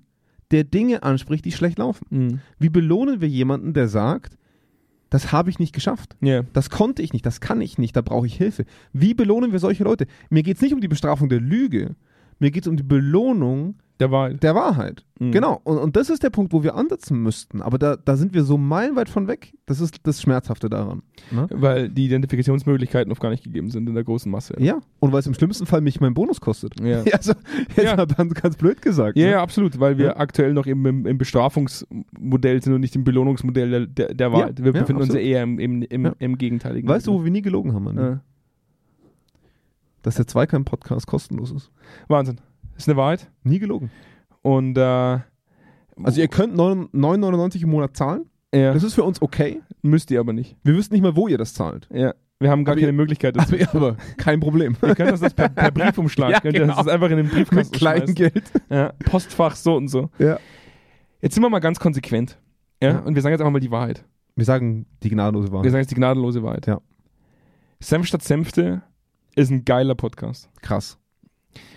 der 0.51 0.65
Dinge 0.65 1.03
anspricht, 1.03 1.45
die 1.45 1.53
schlecht 1.53 1.79
laufen? 1.79 2.07
Mhm. 2.09 2.41
Wie 2.59 2.71
belohnen 2.71 3.21
wir 3.21 3.29
jemanden, 3.29 3.75
der 3.75 3.89
sagt, 3.89 4.38
das 5.11 5.33
habe 5.33 5.51
ich 5.51 5.59
nicht 5.59 5.75
geschafft? 5.75 6.17
Ja. 6.21 6.43
Das 6.53 6.71
konnte 6.71 7.03
ich 7.03 7.13
nicht, 7.13 7.25
das 7.25 7.41
kann 7.41 7.61
ich 7.61 7.79
nicht, 7.79 7.97
da 7.97 8.03
brauche 8.03 8.27
ich 8.27 8.37
Hilfe. 8.37 8.65
Wie 8.93 9.15
belohnen 9.15 9.53
wir 9.53 9.59
solche 9.59 9.85
Leute? 9.85 10.07
Mir 10.31 10.43
geht 10.43 10.57
es 10.57 10.63
nicht 10.63 10.75
um 10.75 10.81
die 10.81 10.89
Bestrafung 10.89 11.29
der 11.29 11.41
Lüge. 11.41 11.97
Mir 12.39 12.51
geht 12.51 12.63
es 12.65 12.69
um 12.69 12.77
die 12.77 12.83
Belohnung 12.83 13.75
Der 14.01 14.11
Wahrheit. 14.11 14.43
der 14.43 14.55
Wahrheit. 14.55 15.05
Mhm. 15.19 15.33
Genau. 15.33 15.61
Und, 15.65 15.79
und 15.79 15.97
das 15.97 16.09
ist 16.09 16.23
der 16.23 16.31
Punkt, 16.31 16.53
wo 16.53 16.63
wir 16.63 16.77
ansetzen 16.77 17.21
müssten. 17.21 17.61
Aber 17.61 17.79
da, 17.79 17.97
da 17.97 18.17
sind 18.17 18.33
wir 18.35 18.45
so 18.45 18.57
meilenweit 18.57 19.09
von 19.09 19.27
weg. 19.27 19.53
Das 19.67 19.81
ist 19.81 19.97
das 20.05 20.23
Schmerzhafte 20.23 20.71
daran. 20.71 21.03
Ne? 21.33 21.49
Weil 21.51 21.89
die 21.89 22.05
Identifikationsmöglichkeiten 22.07 23.11
oft 23.11 23.21
gar 23.21 23.31
nicht 23.31 23.43
gegeben 23.43 23.71
sind 23.71 23.89
in 23.89 23.95
der 23.97 24.05
großen 24.05 24.31
Masse. 24.31 24.55
Ja. 24.61 24.79
Und 25.01 25.13
weil 25.13 25.19
es 25.19 25.27
im 25.27 25.35
schlimmsten 25.35 25.67
Fall 25.67 25.81
mich 25.81 26.01
meinen 26.01 26.15
Bonus 26.15 26.41
kostet. 26.41 26.79
Ja. 26.81 27.03
Also, 27.13 27.33
jetzt 27.77 27.83
Ja. 27.85 27.97
mal 27.97 28.07
ganz, 28.07 28.35
ganz 28.35 28.57
blöd 28.57 28.81
gesagt. 28.81 29.19
Ja, 29.19 29.25
ne? 29.27 29.31
ja, 29.33 29.43
absolut, 29.43 29.81
weil 29.81 29.99
wir 29.99 30.07
Ja. 30.07 30.17
aktuell 30.19 30.53
noch 30.55 30.67
eben 30.69 30.87
im, 30.87 31.05
im 31.07 31.19
Bestrafungsmodell 31.19 32.63
sind 32.63 32.73
und 32.75 32.81
nicht 32.81 32.95
im 32.97 33.05
Belohnungsmodell 33.05 33.71
der, 33.71 33.87
der, 33.87 34.15
der 34.15 34.33
Wahrheit. 34.33 34.59
wir 34.63 34.73
ja, 34.73 34.81
befinden 34.81 35.03
uns 35.03 35.13
ja 35.15 35.21
eher 35.21 35.43
im, 35.43 35.59
im, 35.59 35.83
im, 35.83 36.05
Ja. 36.05 36.15
im 36.19 36.39
gegenteiligen. 36.39 36.89
Weißt 36.89 37.07
du, 37.07 37.13
wo 37.15 37.25
wir 37.25 37.31
nie 37.31 37.43
gelogen 37.43 37.73
haben, 37.75 37.89
Andi? 37.89 38.21
Dass 40.09 40.15
der 40.17 40.27
Zweikern-Podcast 40.27 41.07
kostenlos 41.07 41.51
ist. 41.53 41.71
Wahnsinn. 42.09 42.41
Ist 42.79 42.89
eine 42.89 42.97
Wahrheit. 42.97 43.31
Nie 43.43 43.59
gelogen. 43.59 43.91
Und 44.41 44.79
äh, 44.79 44.81
Also 46.03 46.21
ihr 46.21 46.29
könnt 46.29 46.57
9 46.57 46.89
9,99 46.95 47.63
im 47.65 47.69
Monat 47.69 47.95
zahlen. 47.95 48.25
ja, 48.55 48.73
Das 48.73 48.83
ist 48.85 48.95
für 48.95 49.05
uns 49.05 49.21
okay. 49.21 49.61
müsst 49.83 50.11
ihr 50.11 50.19
aber 50.21 50.33
nicht. 50.33 50.57
Wir 50.65 50.75
wüssten 50.75 50.95
nicht 50.95 51.03
mal, 51.03 51.15
wo 51.15 51.29
ihr 51.29 51.37
das 51.37 51.53
zahlt. 51.53 51.89
Ja. 51.93 52.15
Wir 52.41 52.51
haben 52.51 52.65
gar 52.65 52.73
Aber 52.73 52.81
keine 52.81 52.93
ihr- 52.93 52.97
Möglichkeit 52.97 53.37
dazu. 53.37 53.55
Aber, 53.73 53.89
aber 53.89 53.97
kein 54.17 54.41
Problem. 54.41 54.77
Ihr 54.83 54.95
könnt 54.95 55.11
das 55.21 55.35
per, 55.35 55.51
per 55.51 55.71
Briefumschlag, 55.73 56.31
Ja, 56.31 56.41
könnt 56.41 56.55
genau. 56.55 56.77
das 56.77 56.89
einfach 56.89 57.11
in 57.11 57.17
den 57.19 57.29
Briefkasten 57.29 57.57
Mit 57.57 57.73
kleinem 57.73 57.99
schmeißen. 58.07 58.15
Geld. 58.15 58.53
Ja, 58.71 58.93
Postfach 59.05 59.57
so 59.57 59.77
und 59.77 59.89
so. 59.89 60.09
Ja. 60.19 60.39
Jetzt 61.21 61.35
sind 61.35 61.43
wir 61.43 61.51
mal 61.51 61.59
ganz 61.59 61.79
konsequent. 61.81 62.39
Ja, 62.83 62.91
Ja. 62.93 62.99
und 63.01 63.15
wir 63.15 63.21
sagen 63.21 63.33
jetzt 63.33 63.41
einfach 63.41 63.53
mal 63.53 63.59
die 63.61 63.71
Wahrheit. 63.73 64.05
Wir 64.37 64.45
sagen 64.47 64.87
die 65.03 65.11
gnadenlose 65.11 65.49
Wir 65.49 65.53
Wahrheit. 65.53 65.71
sagen 65.73 65.81
jetzt 65.83 65.91
die 65.91 65.97
gnadenlose 65.97 66.43
Wahrheit. 66.45 66.67
Ja. 66.67 66.81
Senf 67.81 68.07
statt 68.07 68.23
Senfte 68.23 68.83
ist 69.39 69.51
ein 69.51 69.65
geiler 69.65 69.95
Podcast. 69.95 70.51
Krass. 70.63 70.99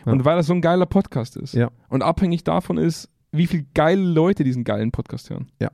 Ja. 0.05 0.11
Und 0.11 0.25
weil 0.25 0.35
das 0.37 0.47
so 0.47 0.53
ein 0.53 0.61
geiler 0.61 0.85
Podcast 0.85 1.37
ist 1.37 1.53
Ja. 1.53 1.69
und 1.89 2.01
abhängig 2.03 2.43
davon 2.43 2.77
ist, 2.77 3.09
wie 3.31 3.47
viele 3.47 3.65
geile 3.73 4.01
Leute 4.01 4.43
diesen 4.43 4.63
geilen 4.63 4.91
Podcast 4.91 5.29
hören, 5.29 5.47
Ja. 5.59 5.71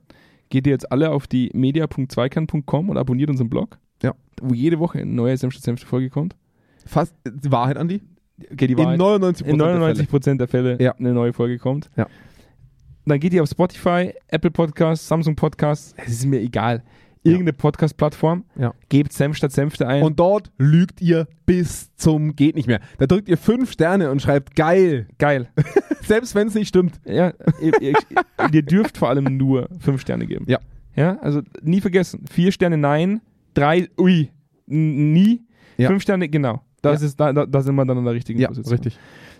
geht 0.50 0.66
ihr 0.66 0.72
jetzt 0.72 0.90
alle 0.92 1.10
auf 1.10 1.26
die 1.26 1.50
media.zweikern.com 1.54 2.88
und 2.90 2.96
abonniert 2.96 3.30
unseren 3.30 3.48
Blog, 3.50 3.78
Ja. 4.02 4.14
wo 4.40 4.54
jede 4.54 4.78
Woche 4.78 4.98
eine 5.00 5.10
neue 5.10 5.36
Senf 5.36 5.54
statt 5.54 5.64
Senfte 5.64 5.86
Folge 5.86 6.10
kommt. 6.10 6.36
Fast 6.86 7.14
die 7.26 7.50
Wahrheit, 7.50 7.76
Andi? 7.76 8.00
Okay, 8.52 8.66
die 8.68 8.72
In 8.74 8.78
Wahrheit. 8.78 8.98
99 8.98 9.46
in 9.46 9.56
99 9.56 10.08
Prozent 10.08 10.40
der 10.40 10.48
Fälle 10.48 10.80
Ja. 10.80 10.92
eine 10.92 11.12
neue 11.12 11.32
Folge 11.32 11.58
kommt. 11.58 11.90
Ja. 11.96 12.06
Dann 13.04 13.18
geht 13.20 13.32
ihr 13.32 13.42
auf 13.42 13.48
Spotify, 13.48 14.12
Apple 14.28 14.50
Podcasts, 14.50 15.08
Samsung 15.08 15.34
Podcasts, 15.34 15.94
es 15.96 16.10
ist 16.12 16.26
mir 16.26 16.40
egal. 16.40 16.82
Irgendeine 17.22 17.52
Podcast-Plattform, 17.52 18.44
Ja. 18.56 18.74
gebt 18.88 19.12
Senf 19.12 19.36
statt 19.36 19.52
Senfte 19.52 19.86
ein. 19.86 20.02
Und 20.02 20.18
dort 20.20 20.50
lügt 20.58 21.00
ihr 21.00 21.26
bis 21.46 21.94
zum 21.96 22.36
geht 22.36 22.54
nicht 22.56 22.66
mehr. 22.68 22.80
Da 22.98 23.06
drückt 23.06 23.28
ihr 23.28 23.36
fünf 23.36 23.72
Sterne 23.72 24.10
und 24.10 24.22
schreibt 24.22 24.54
geil. 24.56 25.08
geil. 25.18 25.48
Selbst 26.02 26.34
wenn 26.34 26.48
es 26.48 26.54
nicht 26.54 26.68
stimmt. 26.68 27.00
Ja, 27.04 27.32
ihr, 27.60 27.80
ihr, 27.82 27.94
ihr 28.52 28.62
dürft 28.62 28.96
vor 28.98 29.08
allem 29.08 29.36
nur 29.36 29.68
fünf 29.80 30.00
Sterne 30.00 30.26
geben. 30.26 30.44
Ja. 30.48 30.58
Ja, 30.96 31.16
also 31.18 31.42
nie 31.62 31.80
vergessen. 31.80 32.24
Vier 32.30 32.50
Sterne 32.52 32.76
nein, 32.76 33.20
drei 33.54 33.88
ui, 33.98 34.30
nie, 34.66 35.42
Ja. 35.76 35.88
fünf 35.88 36.02
Sterne 36.02 36.28
genau. 36.28 36.62
Das 36.82 37.00
Ja. 37.00 37.06
ist, 37.08 37.18
da, 37.20 37.32
da, 37.32 37.46
da 37.46 37.60
sind 37.62 37.74
wir 37.74 37.84
dann 37.84 37.98
an 37.98 38.04
der 38.04 38.14
richtigen 38.14 38.42
Position. 38.44 38.72
richtig. 38.72 38.98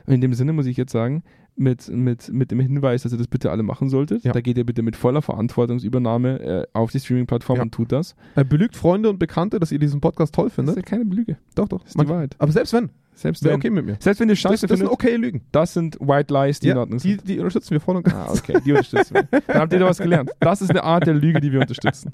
In 0.08 0.20
dem 0.20 0.32
Sinne 0.34 0.52
muss 0.52 0.66
ich 0.66 0.76
jetzt 0.76 0.92
sagen, 0.92 1.22
mit, 1.56 1.88
mit, 1.88 2.30
mit 2.32 2.50
dem 2.52 2.60
Hinweis, 2.60 3.02
dass 3.02 3.12
ihr 3.12 3.18
das 3.18 3.26
bitte 3.26 3.50
alle 3.50 3.62
machen 3.62 3.88
solltet, 3.88 4.22
Ja. 4.24 4.32
da 4.32 4.40
geht 4.40 4.56
ihr 4.58 4.64
bitte 4.64 4.82
mit 4.82 4.94
voller 4.96 5.22
Verantwortungsübernahme 5.22 6.40
äh, 6.40 6.66
auf 6.72 6.92
die 6.92 7.00
Streaming-Plattform 7.00 7.56
Ja. 7.56 7.62
und 7.62 7.72
tut 7.74 7.92
das. 7.92 8.14
Er 8.36 8.44
belügt 8.44 8.76
Freunde 8.76 9.10
und 9.10 9.18
Bekannte, 9.18 9.58
dass 9.58 9.72
ihr 9.72 9.78
diesen 9.78 10.00
Podcast 10.00 10.34
toll 10.34 10.44
Das 10.46 10.52
ist 10.52 10.54
findet. 10.56 10.76
ja 10.76 10.82
keine 10.82 11.04
Belüge. 11.04 11.36
Doch, 11.54 11.68
doch. 11.68 11.80
Das 11.80 11.88
ist 11.88 11.94
die 11.94 11.98
Man- 11.98 12.08
Wahrheit. 12.08 12.36
Aber 12.38 12.52
selbst 12.52 12.72
wenn, 12.72 12.90
Selbst 13.14 13.42
wenn, 13.44 13.54
okay 13.54 13.70
mit 13.70 13.84
mir. 13.86 13.96
selbst 13.98 14.20
wenn 14.20 14.28
ihr 14.28 14.32
Das, 14.34 14.38
Scheiße 14.38 14.66
das 14.68 14.78
sind 14.78 14.86
findet, 14.88 14.92
okay 14.92 15.16
Lügen. 15.16 15.40
das 15.50 15.74
sind 15.74 15.98
White 16.00 16.32
Lies, 16.32 16.60
die 16.60 16.68
in 16.68 16.74
Ja, 16.76 16.80
Ordnung 16.80 17.00
die, 17.00 17.10
sind. 17.10 17.28
die 17.28 17.38
unterstützen 17.38 17.70
wir 17.72 17.80
voll 17.80 17.96
und 17.96 18.04
ganz. 18.04 18.16
Ah, 18.16 18.32
okay, 18.32 18.58
die 18.64 18.70
unterstützen 18.70 19.14
wir. 19.14 19.22
Dann 19.48 19.56
habt 19.58 19.72
ihr 19.72 19.80
doch 19.80 19.88
was 19.88 19.98
gelernt. 19.98 20.30
Das 20.38 20.62
ist 20.62 20.70
eine 20.70 20.84
Art 20.84 21.06
der 21.08 21.14
Lüge, 21.14 21.40
die 21.40 21.50
wir 21.50 21.60
unterstützen. 21.60 22.12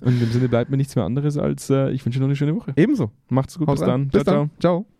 Und 0.00 0.12
in 0.14 0.20
dem 0.20 0.30
Sinne 0.32 0.48
bleibt 0.48 0.70
mir 0.70 0.78
nichts 0.78 0.96
mehr 0.96 1.04
anderes 1.04 1.36
als, 1.36 1.68
äh, 1.68 1.90
ich 1.90 2.04
wünsche 2.06 2.18
noch 2.18 2.26
eine 2.26 2.36
schöne 2.36 2.56
Woche. 2.56 2.72
Ebenso. 2.76 3.10
Macht's 3.28 3.58
gut, 3.58 3.68
Haut 3.68 3.74
bis 3.76 3.82
rein. 3.82 3.88
dann. 3.88 4.08
Bis 4.08 4.22
ciao, 4.22 4.34
dann. 4.34 4.50
ciao. 4.58 4.84
Ciao. 4.86 4.99